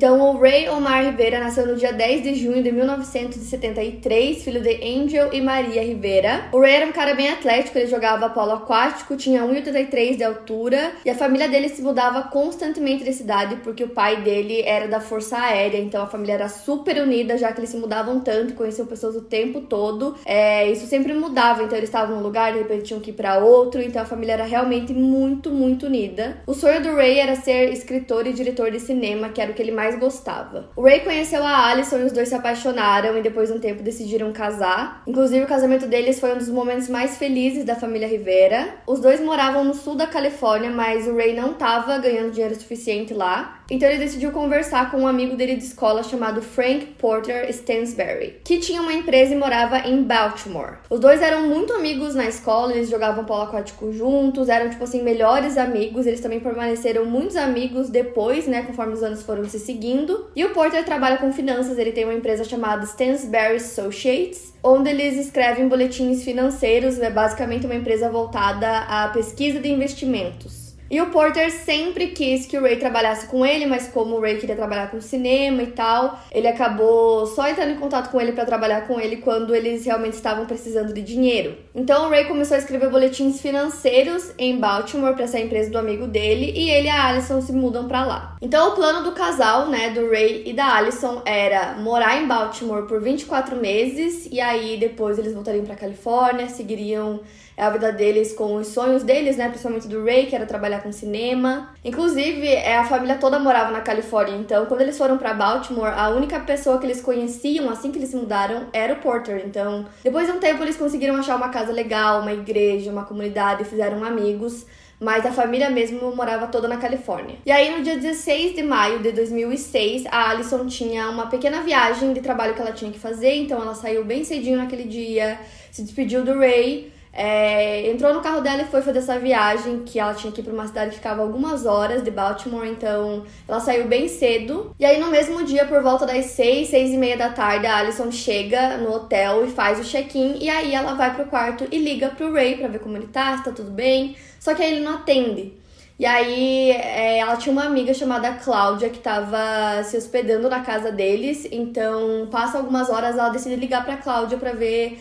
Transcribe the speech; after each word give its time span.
Então, 0.00 0.18
o 0.18 0.40
Ray 0.40 0.66
Omar 0.66 1.04
Rivera 1.04 1.38
nasceu 1.38 1.66
no 1.66 1.76
dia 1.76 1.92
10 1.92 2.22
de 2.22 2.34
junho 2.34 2.62
de 2.62 2.72
1973, 2.72 4.42
filho 4.42 4.62
de 4.62 4.80
Angel 4.82 5.28
e 5.30 5.42
Maria 5.42 5.82
Rivera. 5.82 6.48
O 6.52 6.58
Ray 6.58 6.76
era 6.76 6.86
um 6.86 6.92
cara 6.92 7.12
bem 7.12 7.28
atlético, 7.28 7.76
ele 7.76 7.86
jogava 7.86 8.30
polo 8.30 8.52
aquático, 8.52 9.14
tinha 9.14 9.42
1,83 9.42 10.16
de 10.16 10.24
altura 10.24 10.92
e 11.04 11.10
a 11.10 11.14
família 11.14 11.50
dele 11.50 11.68
se 11.68 11.82
mudava 11.82 12.22
constantemente 12.22 13.04
de 13.04 13.12
cidade 13.12 13.56
porque 13.56 13.84
o 13.84 13.90
pai 13.90 14.22
dele 14.22 14.62
era 14.62 14.88
da 14.88 15.00
Força 15.00 15.36
Aérea, 15.36 15.76
então 15.76 16.02
a 16.02 16.06
família 16.06 16.32
era 16.32 16.48
super 16.48 16.96
unida, 16.96 17.36
já 17.36 17.52
que 17.52 17.60
eles 17.60 17.68
se 17.68 17.76
mudavam 17.76 18.20
tanto, 18.20 18.54
conheciam 18.54 18.86
pessoas 18.86 19.14
o 19.16 19.20
tempo 19.20 19.60
todo. 19.60 20.14
É, 20.24 20.66
isso 20.70 20.86
sempre 20.86 21.12
mudava, 21.12 21.62
então 21.62 21.76
eles 21.76 21.90
estavam 21.90 22.16
num 22.16 22.22
lugar, 22.22 22.54
de 22.54 22.60
repente 22.60 22.84
tinham 22.84 23.02
que 23.02 23.10
ir 23.10 23.12
para 23.12 23.36
outro, 23.36 23.82
então 23.82 24.00
a 24.00 24.06
família 24.06 24.32
era 24.32 24.44
realmente 24.44 24.94
muito, 24.94 25.50
muito 25.50 25.84
unida. 25.84 26.38
O 26.46 26.54
sonho 26.54 26.82
do 26.82 26.94
Ray 26.94 27.18
era 27.18 27.36
ser 27.36 27.70
escritor 27.70 28.26
e 28.26 28.32
diretor 28.32 28.70
de 28.70 28.80
cinema, 28.80 29.28
que 29.28 29.42
era 29.42 29.50
o 29.50 29.54
que 29.54 29.60
ele 29.60 29.72
mais 29.72 29.89
mais 29.90 29.98
gostava. 29.98 30.70
O 30.76 30.82
Ray 30.82 31.00
conheceu 31.00 31.42
a 31.42 31.68
Alison 31.68 31.98
e 31.98 32.04
os 32.04 32.12
dois 32.12 32.28
se 32.28 32.34
apaixonaram 32.34 33.16
e 33.18 33.22
depois 33.22 33.48
de 33.48 33.56
um 33.56 33.60
tempo 33.60 33.82
decidiram 33.82 34.32
casar. 34.32 35.02
Inclusive, 35.06 35.44
o 35.44 35.48
casamento 35.48 35.86
deles 35.86 36.20
foi 36.20 36.32
um 36.32 36.38
dos 36.38 36.48
momentos 36.48 36.88
mais 36.88 37.18
felizes 37.18 37.64
da 37.64 37.74
família 37.74 38.06
Rivera. 38.06 38.74
Os 38.86 39.00
dois 39.00 39.20
moravam 39.20 39.64
no 39.64 39.74
sul 39.74 39.96
da 39.96 40.06
Califórnia, 40.06 40.70
mas 40.70 41.06
o 41.06 41.16
Ray 41.16 41.34
não 41.34 41.52
estava 41.52 41.98
ganhando 41.98 42.30
dinheiro 42.30 42.54
suficiente 42.54 43.12
lá. 43.12 43.59
Então 43.70 43.88
ele 43.88 43.98
decidiu 43.98 44.32
conversar 44.32 44.90
com 44.90 44.98
um 44.98 45.06
amigo 45.06 45.36
dele 45.36 45.54
de 45.54 45.64
escola 45.64 46.02
chamado 46.02 46.42
Frank 46.42 46.86
Porter 46.98 47.48
Stansberry, 47.50 48.40
que 48.44 48.58
tinha 48.58 48.82
uma 48.82 48.92
empresa 48.92 49.32
e 49.32 49.38
morava 49.38 49.78
em 49.78 50.02
Baltimore. 50.02 50.78
Os 50.90 50.98
dois 50.98 51.22
eram 51.22 51.46
muito 51.46 51.72
amigos 51.72 52.14
na 52.14 52.26
escola, 52.26 52.72
eles 52.72 52.90
jogavam 52.90 53.24
polo 53.24 53.42
aquático 53.42 53.92
juntos, 53.92 54.48
eram 54.48 54.68
tipo 54.68 54.82
assim 54.82 55.02
melhores 55.02 55.56
amigos. 55.56 56.06
Eles 56.06 56.20
também 56.20 56.40
permaneceram 56.40 57.04
muitos 57.04 57.36
amigos 57.36 57.88
depois, 57.88 58.46
né, 58.46 58.62
conforme 58.62 58.92
os 58.92 59.02
anos 59.02 59.22
foram 59.22 59.48
se 59.48 59.58
seguindo. 59.58 60.28
E 60.34 60.44
o 60.44 60.50
Porter 60.50 60.84
trabalha 60.84 61.18
com 61.18 61.32
finanças, 61.32 61.78
ele 61.78 61.92
tem 61.92 62.04
uma 62.04 62.14
empresa 62.14 62.42
chamada 62.42 62.84
Stansberry 62.84 63.56
Associates, 63.56 64.52
onde 64.62 64.90
eles 64.90 65.16
escrevem 65.16 65.68
boletins 65.68 66.24
financeiros, 66.24 66.98
é 66.98 67.10
basicamente 67.10 67.66
uma 67.66 67.74
empresa 67.74 68.10
voltada 68.10 68.80
à 68.80 69.08
pesquisa 69.08 69.60
de 69.60 69.68
investimentos. 69.68 70.59
E 70.90 71.00
o 71.00 71.06
Porter 71.06 71.52
sempre 71.52 72.08
quis 72.08 72.46
que 72.46 72.58
o 72.58 72.62
Ray 72.62 72.76
trabalhasse 72.76 73.28
com 73.28 73.46
ele, 73.46 73.64
mas 73.64 73.86
como 73.86 74.16
o 74.16 74.20
Ray 74.20 74.38
queria 74.38 74.56
trabalhar 74.56 74.90
com 74.90 75.00
cinema 75.00 75.62
e 75.62 75.68
tal, 75.68 76.18
ele 76.32 76.48
acabou 76.48 77.26
só 77.26 77.48
entrando 77.48 77.70
em 77.70 77.76
contato 77.76 78.10
com 78.10 78.20
ele 78.20 78.32
para 78.32 78.44
trabalhar 78.44 78.88
com 78.88 78.98
ele 78.98 79.18
quando 79.18 79.54
eles 79.54 79.84
realmente 79.84 80.14
estavam 80.14 80.46
precisando 80.46 80.92
de 80.92 81.00
dinheiro. 81.00 81.56
Então 81.72 82.06
o 82.06 82.10
Ray 82.10 82.24
começou 82.24 82.56
a 82.56 82.58
escrever 82.58 82.90
boletins 82.90 83.40
financeiros 83.40 84.32
em 84.36 84.58
Baltimore 84.58 85.14
para 85.14 85.24
essa 85.24 85.38
empresa 85.38 85.70
do 85.70 85.78
amigo 85.78 86.08
dele 86.08 86.52
e 86.56 86.68
ele 86.68 86.88
e 86.88 86.90
a 86.90 87.06
Alison 87.06 87.40
se 87.40 87.52
mudam 87.52 87.86
para 87.86 88.04
lá. 88.04 88.36
Então 88.42 88.70
o 88.70 88.74
plano 88.74 89.04
do 89.04 89.12
casal, 89.12 89.68
né, 89.68 89.90
do 89.90 90.10
Ray 90.10 90.42
e 90.44 90.52
da 90.52 90.74
Alison 90.74 91.22
era 91.24 91.74
morar 91.74 92.20
em 92.20 92.26
Baltimore 92.26 92.88
por 92.88 93.00
24 93.00 93.54
meses 93.54 94.28
e 94.28 94.40
aí 94.40 94.76
depois 94.76 95.20
eles 95.20 95.34
voltariam 95.34 95.64
para 95.64 95.76
Califórnia, 95.76 96.48
seguiriam 96.48 97.20
a 97.60 97.70
vida 97.70 97.92
deles 97.92 98.32
com 98.32 98.54
os 98.54 98.68
sonhos 98.68 99.02
deles, 99.02 99.36
né? 99.36 99.48
Principalmente 99.48 99.86
do 99.86 100.02
Ray, 100.02 100.26
que 100.26 100.34
era 100.34 100.46
trabalhar 100.46 100.79
com 100.80 100.92
cinema. 100.92 101.74
Inclusive, 101.84 102.46
é, 102.46 102.76
a 102.76 102.84
família 102.84 103.16
toda 103.16 103.38
morava 103.38 103.70
na 103.70 103.80
Califórnia, 103.80 104.36
então 104.36 104.66
quando 104.66 104.80
eles 104.80 104.96
foram 104.96 105.16
para 105.18 105.34
Baltimore, 105.34 105.92
a 105.96 106.08
única 106.10 106.40
pessoa 106.40 106.78
que 106.78 106.86
eles 106.86 107.00
conheciam 107.00 107.70
assim 107.70 107.90
que 107.90 107.98
eles 107.98 108.10
se 108.10 108.16
mudaram 108.16 108.66
era 108.72 108.94
o 108.94 108.96
Porter. 108.96 109.42
Então, 109.46 109.86
depois 110.02 110.26
de 110.26 110.32
um 110.32 110.38
tempo, 110.38 110.62
eles 110.62 110.76
conseguiram 110.76 111.16
achar 111.16 111.36
uma 111.36 111.48
casa 111.48 111.72
legal, 111.72 112.20
uma 112.20 112.32
igreja, 112.32 112.90
uma 112.90 113.04
comunidade, 113.04 113.64
fizeram 113.64 114.04
amigos 114.04 114.66
mas 115.00 115.24
a 115.24 115.32
família 115.32 115.70
mesmo 115.70 116.14
morava 116.14 116.46
toda 116.46 116.68
na 116.68 116.76
Califórnia. 116.76 117.36
E 117.46 117.50
aí, 117.50 117.74
no 117.74 117.82
dia 117.82 117.96
16 117.96 118.54
de 118.54 118.62
maio 118.62 118.98
de 118.98 119.10
2006, 119.12 120.04
a 120.06 120.28
Alison 120.28 120.66
tinha 120.66 121.08
uma 121.08 121.26
pequena 121.26 121.62
viagem 121.62 122.12
de 122.12 122.20
trabalho 122.20 122.52
que 122.54 122.60
ela 122.60 122.72
tinha 122.72 122.92
que 122.92 122.98
fazer, 122.98 123.34
então 123.36 123.62
ela 123.62 123.74
saiu 123.74 124.04
bem 124.04 124.24
cedinho 124.24 124.58
naquele 124.58 124.84
dia, 124.84 125.40
se 125.72 125.82
despediu 125.82 126.22
do 126.22 126.38
Ray 126.38 126.92
é, 127.12 127.90
entrou 127.90 128.14
no 128.14 128.20
carro 128.20 128.40
dela 128.40 128.62
e 128.62 128.66
foi 128.66 128.82
fazer 128.82 128.98
essa 128.98 129.18
viagem 129.18 129.80
que 129.80 129.98
ela 129.98 130.14
tinha 130.14 130.32
que 130.32 130.40
ir 130.40 130.44
para 130.44 130.52
uma 130.52 130.66
cidade 130.66 130.90
que 130.90 130.96
ficava 130.96 131.22
algumas 131.22 131.66
horas 131.66 132.02
de 132.04 132.10
Baltimore, 132.10 132.66
então 132.66 133.24
ela 133.48 133.58
saiu 133.58 133.88
bem 133.88 134.06
cedo. 134.08 134.74
E 134.78 134.84
aí 134.84 135.00
no 135.00 135.08
mesmo 135.08 135.44
dia, 135.44 135.66
por 135.66 135.82
volta 135.82 136.06
das 136.06 136.26
seis, 136.26 136.68
seis 136.68 136.90
e 136.90 136.96
meia 136.96 137.16
da 137.16 137.30
tarde, 137.30 137.66
a 137.66 137.78
Alison 137.78 138.10
chega 138.12 138.76
no 138.76 138.92
hotel 138.92 139.44
e 139.44 139.50
faz 139.50 139.80
o 139.80 139.84
check-in 139.84 140.38
e 140.40 140.48
aí 140.48 140.74
ela 140.74 140.94
vai 140.94 141.14
pro 141.14 141.26
quarto 141.26 141.66
e 141.70 141.78
liga 141.78 142.10
pro 142.10 142.32
Ray 142.32 142.56
para 142.56 142.68
ver 142.68 142.78
como 142.78 142.96
ele 142.96 143.08
tá, 143.08 143.36
se 143.36 143.44
tá 143.44 143.50
tudo 143.50 143.70
bem. 143.70 144.16
Só 144.38 144.54
que 144.54 144.62
aí 144.62 144.72
ele 144.72 144.84
não 144.84 144.94
atende. 144.94 145.60
E 145.98 146.06
aí 146.06 146.70
é, 146.70 147.18
ela 147.18 147.36
tinha 147.36 147.52
uma 147.52 147.64
amiga 147.64 147.92
chamada 147.92 148.32
Cláudia 148.32 148.88
que 148.88 149.00
tava 149.00 149.82
se 149.84 149.98
hospedando 149.98 150.48
na 150.48 150.60
casa 150.60 150.90
deles, 150.90 151.46
então 151.52 152.26
passa 152.30 152.56
algumas 152.56 152.88
horas 152.88 153.18
ela 153.18 153.28
decide 153.28 153.56
ligar 153.56 153.84
para 153.84 153.98
Cláudia 153.98 154.38
para 154.38 154.52
ver 154.54 154.98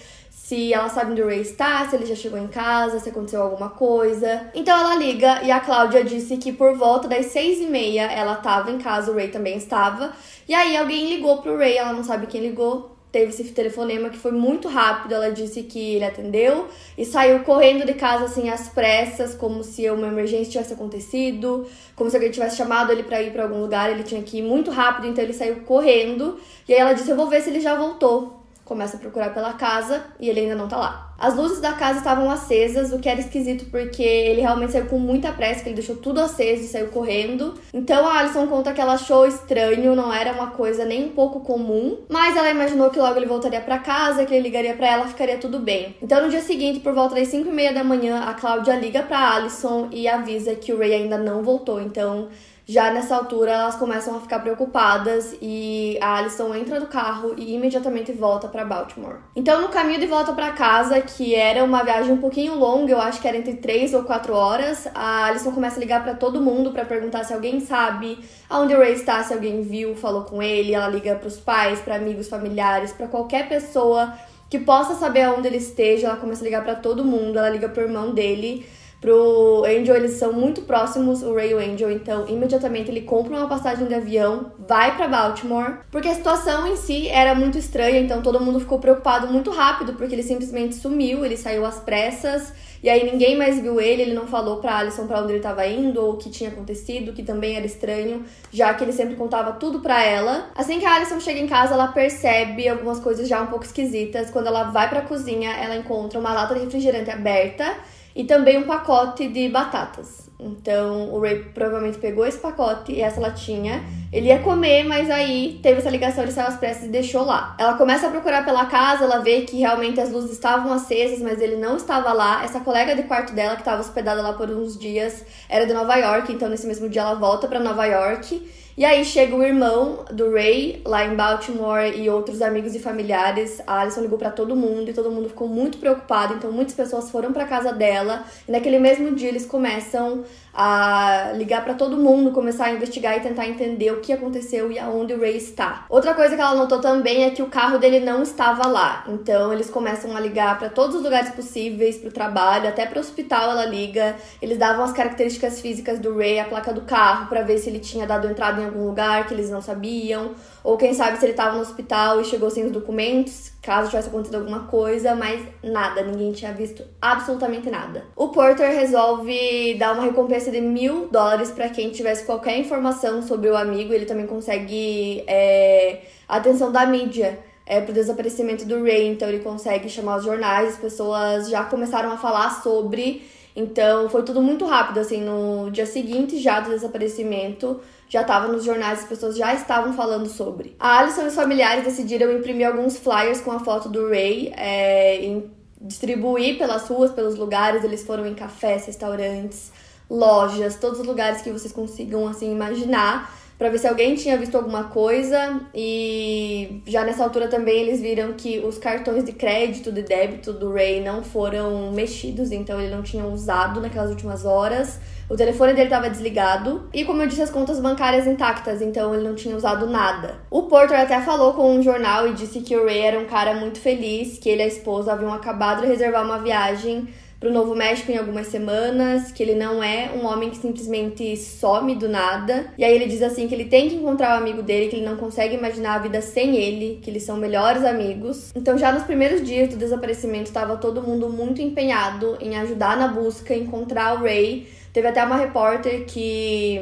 se 0.50 0.74
ela 0.74 0.90
sabe 0.90 1.12
onde 1.12 1.22
o 1.22 1.28
Ray 1.28 1.42
está, 1.42 1.88
se 1.88 1.96
ele 1.96 2.08
já 2.08 2.16
chegou 2.16 2.40
em 2.40 2.48
casa, 2.48 3.00
se 3.00 3.08
aconteceu 3.08 3.40
alguma 3.40 3.70
coisa. 3.70 4.50
Então 4.56 4.76
ela 4.76 4.96
liga 4.96 5.44
e 5.44 5.52
a 5.52 5.60
Cláudia 5.60 6.04
disse 6.04 6.38
que 6.38 6.52
por 6.52 6.76
volta 6.76 7.08
das 7.08 7.28
seis 7.28 7.60
e 7.60 7.68
meia 7.68 8.12
ela 8.12 8.34
estava 8.34 8.72
em 8.72 8.80
casa, 8.80 9.12
o 9.12 9.16
Ray 9.16 9.28
também 9.28 9.58
estava. 9.58 10.12
E 10.48 10.56
aí 10.56 10.76
alguém 10.76 11.08
ligou 11.08 11.38
pro 11.38 11.56
Ray, 11.56 11.78
ela 11.78 11.94
não 11.94 12.04
sabe 12.04 12.26
quem 12.26 12.42
ligou. 12.42 12.96
Teve 13.12 13.30
esse 13.30 13.44
telefonema 13.52 14.10
que 14.10 14.18
foi 14.18 14.32
muito 14.32 14.68
rápido. 14.68 15.14
Ela 15.14 15.32
disse 15.32 15.62
que 15.62 15.96
ele 15.96 16.06
atendeu 16.06 16.68
e 16.98 17.06
saiu 17.06 17.42
correndo 17.42 17.86
de 17.86 17.94
casa 17.94 18.26
assim 18.26 18.50
às 18.50 18.70
pressas, 18.70 19.36
como 19.36 19.64
se 19.64 19.88
uma 19.92 20.08
emergência 20.08 20.54
tivesse 20.54 20.74
acontecido, 20.74 21.68
como 21.96 22.10
se 22.10 22.16
alguém 22.16 22.32
tivesse 22.32 22.58
chamado 22.58 22.92
ele 22.92 23.04
para 23.04 23.22
ir 23.22 23.32
para 23.32 23.44
algum 23.44 23.62
lugar. 23.62 23.92
Ele 23.92 24.04
tinha 24.04 24.24
que 24.24 24.40
ir 24.40 24.42
muito 24.42 24.72
rápido, 24.72 25.08
então 25.08 25.24
ele 25.24 25.34
saiu 25.34 25.58
correndo. 25.58 26.40
E 26.68 26.74
aí 26.74 26.80
ela 26.80 26.94
disse: 26.94 27.12
"Eu 27.12 27.16
vou 27.16 27.28
ver 27.28 27.42
se 27.42 27.52
ele 27.52 27.60
já 27.60 27.76
voltou" 27.76 28.39
começa 28.70 28.98
a 28.98 29.00
procurar 29.00 29.34
pela 29.34 29.54
casa 29.54 30.04
e 30.20 30.30
ele 30.30 30.42
ainda 30.42 30.56
não 30.56 30.68
tá 30.68 30.78
lá. 30.78 31.14
As 31.18 31.36
luzes 31.36 31.60
da 31.60 31.74
casa 31.74 31.98
estavam 31.98 32.30
acesas, 32.32 32.94
o 32.94 33.00
que 33.00 33.10
era 33.10 33.20
esquisito 33.20 33.66
porque 33.70 34.02
ele 34.04 34.40
realmente 34.40 34.72
saiu 34.72 34.86
com 34.86 35.00
muita 35.00 35.34
pressa, 35.34 35.64
que 35.64 35.70
ele 35.70 35.76
deixou 35.76 35.98
tudo 35.98 36.22
aceso 36.22 36.64
e 36.64 36.68
saiu 36.68 36.88
correndo. 36.88 37.56
Então 37.74 38.08
a 38.08 38.20
Alison 38.20 38.48
conta 38.48 38.72
que 38.72 38.80
ela 38.80 38.94
achou 38.94 39.26
estranho, 39.26 39.96
não 39.96 40.14
era 40.14 40.32
uma 40.32 40.52
coisa 40.52 40.86
nem 40.86 41.06
um 41.06 41.10
pouco 41.10 41.42
comum, 41.42 41.98
mas 42.08 42.38
ela 42.38 42.50
imaginou 42.50 42.90
que 42.90 43.00
logo 43.00 43.18
ele 43.18 43.26
voltaria 43.26 43.60
para 43.60 43.80
casa, 43.80 44.26
que 44.26 44.34
ele 44.34 44.44
ligaria 44.44 44.76
para 44.76 44.88
ela, 44.88 45.08
ficaria 45.08 45.38
tudo 45.38 45.60
bem. 45.60 45.98
Então 46.02 46.22
no 46.22 46.30
dia 46.30 46.42
seguinte, 46.42 46.80
por 46.80 46.94
volta 46.94 47.16
das 47.16 47.28
5 47.28 47.50
e 47.50 47.52
meia 47.52 47.74
da 47.74 47.84
manhã, 47.84 48.22
a 48.22 48.36
Cláudia 48.36 48.76
liga 48.76 49.02
para 49.02 49.34
Alison 49.34 49.90
e 49.92 50.08
avisa 50.08 50.56
que 50.56 50.72
o 50.72 50.78
Ray 50.78 50.94
ainda 50.94 51.18
não 51.18 51.42
voltou. 51.42 51.82
Então 51.82 52.30
já 52.70 52.94
nessa 52.94 53.16
altura, 53.16 53.52
elas 53.52 53.76
começam 53.78 54.16
a 54.16 54.20
ficar 54.20 54.38
preocupadas 54.42 55.36
e 55.42 55.98
a 56.00 56.18
Alison 56.18 56.54
entra 56.54 56.80
no 56.80 56.86
carro 56.86 57.34
e 57.36 57.56
imediatamente 57.56 58.12
volta 58.12 58.48
para 58.48 58.64
Baltimore. 58.64 59.16
Então, 59.36 59.60
no 59.60 59.70
caminho 59.70 60.00
de 60.00 60.06
volta 60.06 60.34
para 60.34 60.52
casa, 60.52 61.02
que 61.02 61.34
era 61.34 61.64
uma 61.64 61.82
viagem 61.82 62.12
um 62.12 62.20
pouquinho 62.20 62.54
longa, 62.54 62.92
eu 62.92 63.02
acho 63.02 63.20
que 63.20 63.28
era 63.28 63.36
entre 63.36 63.56
3 63.56 63.96
ou 63.96 64.04
4 64.04 64.36
horas, 64.36 64.88
a 64.94 65.26
Alison 65.26 65.52
começa 65.52 65.78
a 65.78 65.80
ligar 65.80 66.04
para 66.04 66.14
todo 66.14 66.40
mundo 66.40 66.70
para 66.70 66.86
perguntar 66.86 67.24
se 67.24 67.34
alguém 67.34 67.60
sabe 67.60 68.20
aonde 68.48 68.76
o 68.76 68.78
Ray 68.78 68.94
está, 68.94 69.24
se 69.24 69.34
alguém 69.34 69.64
viu, 69.64 69.96
falou 69.96 70.26
com 70.26 70.40
ele. 70.40 70.76
Ela 70.76 70.90
liga 70.90 71.16
para 71.16 71.28
os 71.28 71.38
pais, 71.38 71.80
para 71.80 71.96
amigos, 71.96 72.30
familiares, 72.30 72.92
para 72.92 73.08
qualquer 73.08 73.50
pessoa 73.50 74.14
que 74.48 74.60
possa 74.60 74.94
saber 74.94 75.24
aonde 75.24 75.48
ele 75.48 75.58
esteja. 75.58 76.06
Ela 76.06 76.18
começa 76.18 76.44
a 76.44 76.46
ligar 76.46 76.64
para 76.64 76.76
todo 76.76 77.04
mundo, 77.04 77.40
ela 77.40 77.50
liga 77.50 77.68
pro 77.68 77.82
irmão 77.82 78.14
dele 78.14 78.64
Pro 79.02 79.64
Angel, 79.66 79.96
eles 79.96 80.12
são 80.14 80.34
muito 80.34 80.64
próximos, 80.64 81.24
o 81.24 81.34
Ray 81.34 81.52
e 81.52 81.54
o 81.54 81.58
Angel, 81.58 81.90
então 81.90 82.28
imediatamente 82.28 82.92
ele 82.92 83.02
compra 83.02 83.38
uma 83.38 83.48
passagem 83.48 83.88
de 83.88 83.94
avião, 83.94 84.52
vai 84.68 84.98
para 84.98 85.08
Baltimore, 85.08 85.78
porque 85.90 86.10
a 86.10 86.14
situação 86.14 86.68
em 86.68 86.76
si 86.76 87.08
era 87.08 87.34
muito 87.34 87.58
estranha, 87.58 87.98
então 87.98 88.22
todo 88.22 88.42
mundo 88.42 88.60
ficou 88.60 88.78
preocupado 88.78 89.28
muito 89.28 89.52
rápido, 89.52 89.94
porque 89.94 90.14
ele 90.14 90.24
simplesmente 90.24 90.76
sumiu, 90.76 91.24
ele 91.24 91.38
saiu 91.38 91.66
às 91.66 91.80
pressas, 91.80 92.52
e 92.84 92.90
aí 92.90 93.10
ninguém 93.10 93.38
mais 93.38 93.60
viu 93.60 93.80
ele, 93.80 94.02
ele 94.02 94.14
não 94.14 94.28
falou 94.28 94.58
pra 94.58 94.78
Alison 94.78 95.08
pra 95.08 95.22
onde 95.22 95.32
ele 95.32 95.40
estava 95.40 95.66
indo 95.66 96.02
ou 96.02 96.14
o 96.14 96.18
que 96.18 96.30
tinha 96.30 96.50
acontecido, 96.50 97.14
que 97.14 97.24
também 97.24 97.56
era 97.56 97.66
estranho, 97.66 98.26
já 98.52 98.74
que 98.74 98.84
ele 98.84 98.92
sempre 98.92 99.16
contava 99.16 99.54
tudo 99.54 99.80
pra 99.80 100.04
ela. 100.04 100.50
Assim 100.56 100.80
que 100.80 100.86
a 100.86 100.96
Alison 100.96 101.20
chega 101.20 101.40
em 101.40 101.48
casa, 101.48 101.74
ela 101.74 101.88
percebe 101.88 102.68
algumas 102.68 103.00
coisas 103.00 103.28
já 103.28 103.42
um 103.42 103.48
pouco 103.48 103.66
esquisitas. 103.66 104.30
Quando 104.30 104.48
ela 104.48 104.64
vai 104.72 104.90
pra 104.90 105.02
cozinha, 105.02 105.52
ela 105.52 105.76
encontra 105.76 106.18
uma 106.20 106.34
lata 106.34 106.54
de 106.54 106.62
refrigerante 106.62 107.10
aberta 107.12 107.76
e 108.20 108.26
também 108.26 108.58
um 108.58 108.64
pacote 108.64 109.30
de 109.30 109.48
batatas. 109.48 110.30
Então 110.38 111.10
o 111.14 111.22
Ray 111.22 111.40
provavelmente 111.54 112.00
pegou 112.00 112.26
esse 112.26 112.38
pacote 112.38 112.92
e 112.92 113.02
essa 113.02 113.18
latinha. 113.22 113.82
Ele 114.12 114.28
ia 114.28 114.40
comer, 114.40 114.84
mas 114.84 115.10
aí 115.10 115.58
teve 115.64 115.80
essa 115.80 115.90
ligação, 115.90 116.24
ele 116.24 116.34
saiu 116.34 116.50
às 116.50 116.58
pressas 116.58 116.84
e 116.84 116.90
deixou 116.90 117.24
lá. 117.24 117.56
Ela 117.58 117.76
começa 117.76 118.08
a 118.08 118.10
procurar 118.10 118.44
pela 118.44 118.66
casa, 118.66 119.06
ela 119.06 119.20
vê 119.20 119.42
que 119.44 119.60
realmente 119.60 120.02
as 120.02 120.12
luzes 120.12 120.32
estavam 120.32 120.74
acesas, 120.74 121.22
mas 121.22 121.40
ele 121.40 121.56
não 121.56 121.78
estava 121.78 122.12
lá. 122.12 122.44
Essa 122.44 122.60
colega 122.60 122.94
de 122.94 123.04
quarto 123.04 123.34
dela, 123.34 123.56
que 123.56 123.62
estava 123.62 123.80
hospedada 123.80 124.22
lá 124.22 124.34
por 124.34 124.50
uns 124.50 124.78
dias, 124.78 125.26
era 125.48 125.66
de 125.66 125.74
Nova 125.74 125.96
York, 125.96 126.34
então 126.34 126.50
nesse 126.50 126.68
mesmo 126.68 126.90
dia 126.90 127.04
ela 127.04 127.16
volta 127.16 127.48
para 127.48 127.62
Nova 127.62 127.86
York. 127.86 128.46
E 128.80 128.86
aí 128.86 129.04
chega 129.04 129.36
o 129.36 129.44
irmão 129.44 130.06
do 130.10 130.32
Ray 130.32 130.82
lá 130.86 131.06
em 131.06 131.14
Baltimore 131.14 131.94
e 131.98 132.10
outros 132.10 132.42
amigos 132.42 132.74
e 132.74 132.80
familiares. 132.80 133.62
A 133.68 133.82
Alison 133.82 134.00
ligou 134.00 134.18
para 134.18 134.32
todo 134.32 134.56
mundo 134.56 134.90
e 134.90 134.94
todo 134.94 135.12
mundo 135.12 135.28
ficou 135.28 135.50
muito 135.50 135.78
preocupado, 135.80 136.36
então 136.36 136.50
muitas 136.50 136.76
pessoas 136.76 137.12
foram 137.12 137.34
para 137.34 137.46
casa 137.46 137.74
dela. 137.74 138.24
E 138.48 138.52
naquele 138.54 138.80
mesmo 138.80 139.14
dia 139.14 139.28
eles 139.28 139.46
começam 139.46 140.24
a 140.54 141.32
ligar 141.36 141.64
para 141.64 141.74
todo 141.74 141.98
mundo, 141.98 142.32
começar 142.32 142.66
a 142.66 142.72
investigar 142.72 143.18
e 143.18 143.22
tentar 143.22 143.48
entender 143.48 143.92
o 143.92 144.02
que 144.02 144.12
aconteceu 144.12 144.72
e 144.72 144.80
aonde 144.80 145.14
o 145.14 145.20
Ray 145.20 145.38
está. 145.38 145.86
Outra 145.90 146.14
coisa 146.14 146.36
que 146.36 146.42
ela 146.42 146.56
notou 146.56 146.80
também 146.80 147.24
é 147.24 147.30
que 147.30 147.42
o 147.42 147.48
carro 147.48 147.78
dele 147.78 148.00
não 148.00 148.24
estava 148.24 148.68
lá. 148.68 149.04
Então 149.08 149.54
eles 149.54 149.70
começam 149.70 150.16
a 150.16 150.20
ligar 150.20 150.58
para 150.58 150.70
todos 150.70 150.96
os 150.96 151.04
lugares 151.04 151.30
possíveis, 151.32 151.98
para 151.98 152.10
o 152.10 152.12
trabalho, 152.12 152.68
até 152.68 152.86
para 152.86 152.98
o 152.98 153.02
hospital 153.02 153.52
ela 153.52 153.66
liga. 153.66 154.16
Eles 154.42 154.58
davam 154.58 154.84
as 154.84 154.92
características 154.92 155.62
físicas 155.62 156.00
do 156.00 156.18
Ray, 156.18 156.40
a 156.40 156.46
placa 156.46 156.74
do 156.74 156.82
carro, 156.82 157.28
para 157.28 157.42
ver 157.42 157.58
se 157.58 157.70
ele 157.70 157.80
tinha 157.80 158.06
dado 158.06 158.28
entrada 158.28 158.62
em 158.62 158.66
algum 158.66 158.86
lugar 158.86 159.28
que 159.28 159.34
eles 159.34 159.50
não 159.50 159.62
sabiam, 159.62 160.32
ou 160.64 160.78
quem 160.78 160.94
sabe 160.94 161.18
se 161.18 161.26
ele 161.26 161.32
estava 161.32 161.56
no 161.56 161.62
hospital 161.62 162.20
e 162.20 162.26
chegou 162.26 162.50
sem 162.50 162.66
os 162.66 162.72
documentos, 162.72 163.52
caso 163.62 163.90
tivesse 163.90 164.10
acontecido 164.10 164.36
alguma 164.36 164.68
coisa, 164.68 165.16
mas 165.16 165.42
nada, 165.64 166.02
ninguém 166.04 166.32
tinha 166.32 166.52
visto 166.54 166.84
absolutamente 167.02 167.70
nada. 167.70 168.06
O 168.16 168.30
Porter 168.30 168.70
resolve 168.72 169.76
dar 169.76 169.94
uma 169.94 170.04
recompensa 170.04 170.52
de 170.52 170.60
mil 170.60 171.08
dólares 171.08 171.52
para 171.52 171.70
quem 171.70 171.90
tivesse 171.92 172.26
qualquer 172.26 172.58
informação 172.58 173.22
sobre 173.22 173.50
o 173.50 173.56
amigo. 173.56 173.94
Ele 173.94 174.06
também 174.06 174.28
consegue 174.28 175.24
é, 175.28 176.02
a 176.28 176.38
atenção 176.38 176.72
da 176.72 176.86
mídia. 176.86 177.40
É, 177.72 177.80
pro 177.80 177.94
desaparecimento 177.94 178.66
do 178.66 178.82
Ray, 178.82 179.06
então 179.10 179.30
ele 179.30 179.44
consegue 179.44 179.88
chamar 179.88 180.18
os 180.18 180.24
jornais, 180.24 180.70
as 180.70 180.80
pessoas 180.80 181.48
já 181.52 181.64
começaram 181.64 182.12
a 182.12 182.18
falar 182.18 182.64
sobre, 182.64 183.22
então 183.60 184.10
foi 184.10 184.24
tudo 184.24 184.42
muito 184.42 184.66
rápido, 184.66 185.00
assim, 185.00 185.22
no 185.22 185.70
dia 185.70 185.86
seguinte 185.86 186.40
já 186.40 186.62
do 186.62 186.70
desaparecimento, 186.70 187.82
já 188.08 188.22
estava 188.22 188.48
nos 188.48 188.64
jornais, 188.64 189.00
as 189.00 189.06
pessoas 189.06 189.36
já 189.36 189.54
estavam 189.54 189.94
falando 189.94 190.28
sobre. 190.28 190.76
A 190.80 191.00
Alison 191.00 191.24
e 191.24 191.28
os 191.28 191.36
familiares 191.36 191.84
decidiram 191.84 192.32
imprimir 192.32 192.68
alguns 192.68 192.98
flyers 192.98 193.42
com 193.42 193.52
a 193.52 193.60
foto 193.60 193.90
do 193.90 194.08
Ray, 194.10 194.54
é, 194.56 195.42
distribuir 195.82 196.58
pelas 196.58 196.88
ruas, 196.88 197.12
pelos 197.12 197.36
lugares. 197.36 197.84
Eles 197.84 198.04
foram 198.04 198.26
em 198.26 198.34
cafés, 198.34 198.86
restaurantes, 198.86 199.72
lojas, 200.10 200.76
todos 200.78 201.00
os 201.00 201.06
lugares 201.06 201.42
que 201.42 201.52
vocês 201.52 201.74
consigam 201.74 202.28
assim 202.28 202.52
imaginar 202.52 203.38
para 203.60 203.68
ver 203.68 203.78
se 203.78 203.88
alguém 203.88 204.16
tinha 204.16 204.38
visto 204.38 204.56
alguma 204.56 204.86
coisa 204.86 205.60
e 205.76 206.82
já 206.88 207.04
nessa 207.04 207.26
altura 207.26 207.50
também 207.50 207.82
eles 207.82 208.00
viram 208.00 208.32
que 208.32 208.60
os 208.60 208.78
cartões 208.78 209.26
de 209.26 209.34
crédito 209.34 209.92
de 209.92 210.02
débito 210.02 210.54
do 210.54 210.72
Ray 210.72 211.04
não 211.04 211.22
foram 211.22 211.92
mexidos, 211.92 212.54
então 212.54 212.80
ele 212.80 212.96
não 212.96 213.04
tinha 213.04 213.26
usado 213.26 213.82
naquelas 213.82 214.12
últimas 214.12 214.46
horas. 214.46 214.98
O 215.30 215.36
telefone 215.36 215.74
dele 215.74 215.88
estava 215.88 216.10
desligado 216.10 216.90
e, 216.94 217.04
como 217.04 217.22
eu 217.22 217.28
disse, 217.28 217.42
as 217.42 217.52
contas 217.52 217.82
bancárias 217.82 218.26
intactas, 218.26 218.82
então 218.82 219.14
ele 219.14 219.28
não 219.28 219.36
tinha 219.36 219.56
usado 219.56 219.86
nada. 219.86 220.40
O 220.50 220.64
Porter 220.64 220.98
até 220.98 221.20
falou 221.22 221.54
com 221.54 221.76
um 221.76 221.84
jornal 221.84 222.30
e 222.30 222.34
disse 222.34 222.62
que 222.62 222.78
o 222.78 222.86
Ray 222.86 223.00
era 223.00 223.20
um 223.20 223.26
cara 223.26 223.54
muito 223.54 223.80
feliz, 223.80 224.40
que 224.40 224.50
ele 224.50 224.62
e 224.62 224.64
a 224.64 224.68
esposa 224.68 225.12
haviam 225.12 225.34
acabado 225.34 225.82
de 225.82 225.88
reservar 225.88 226.24
uma 226.24 226.40
viagem 226.40 227.10
para 227.40 227.50
o 227.50 227.54
Novo 227.54 227.74
México 227.74 228.12
em 228.12 228.18
algumas 228.18 228.48
semanas, 228.48 229.32
que 229.32 229.42
ele 229.42 229.56
não 229.56 229.82
é 229.82 230.12
um 230.14 230.26
homem 230.26 230.50
que 230.50 230.58
simplesmente 230.58 231.38
some 231.38 231.96
do 231.96 232.10
nada. 232.10 232.74
E 232.78 232.84
aí 232.84 232.94
ele 232.94 233.06
diz 233.06 233.22
assim 233.22 233.48
que 233.48 233.56
ele 233.56 233.66
tem 233.66 233.90
que 233.90 233.96
encontrar 233.96 234.36
o 234.36 234.42
amigo 234.42 234.62
dele, 234.62 234.90
que 234.90 234.98
ele 234.98 235.06
não 235.06 235.16
consegue 235.16 235.56
imaginar 235.56 235.96
a 235.96 236.00
vida 236.00 236.22
sem 236.22 236.58
ele, 236.58 237.00
que 237.02 237.10
eles 237.10 237.24
são 237.24 237.38
melhores 237.38 237.86
amigos. 237.86 238.52
Então 238.54 238.78
já 238.78 238.92
nos 238.92 239.04
primeiros 239.04 239.42
dias 239.42 239.70
do 239.70 239.78
desaparecimento 239.78 240.46
estava 240.46 240.76
todo 240.76 241.02
mundo 241.02 241.30
muito 241.30 241.62
empenhado 241.62 242.38
em 242.42 242.58
ajudar 242.58 242.98
na 242.98 243.08
busca, 243.08 243.56
encontrar 243.56 244.20
o 244.20 244.24
Ray. 244.24 244.68
Teve 244.92 245.08
até 245.08 245.24
uma 245.24 245.38
repórter 245.38 246.06
que, 246.06 246.82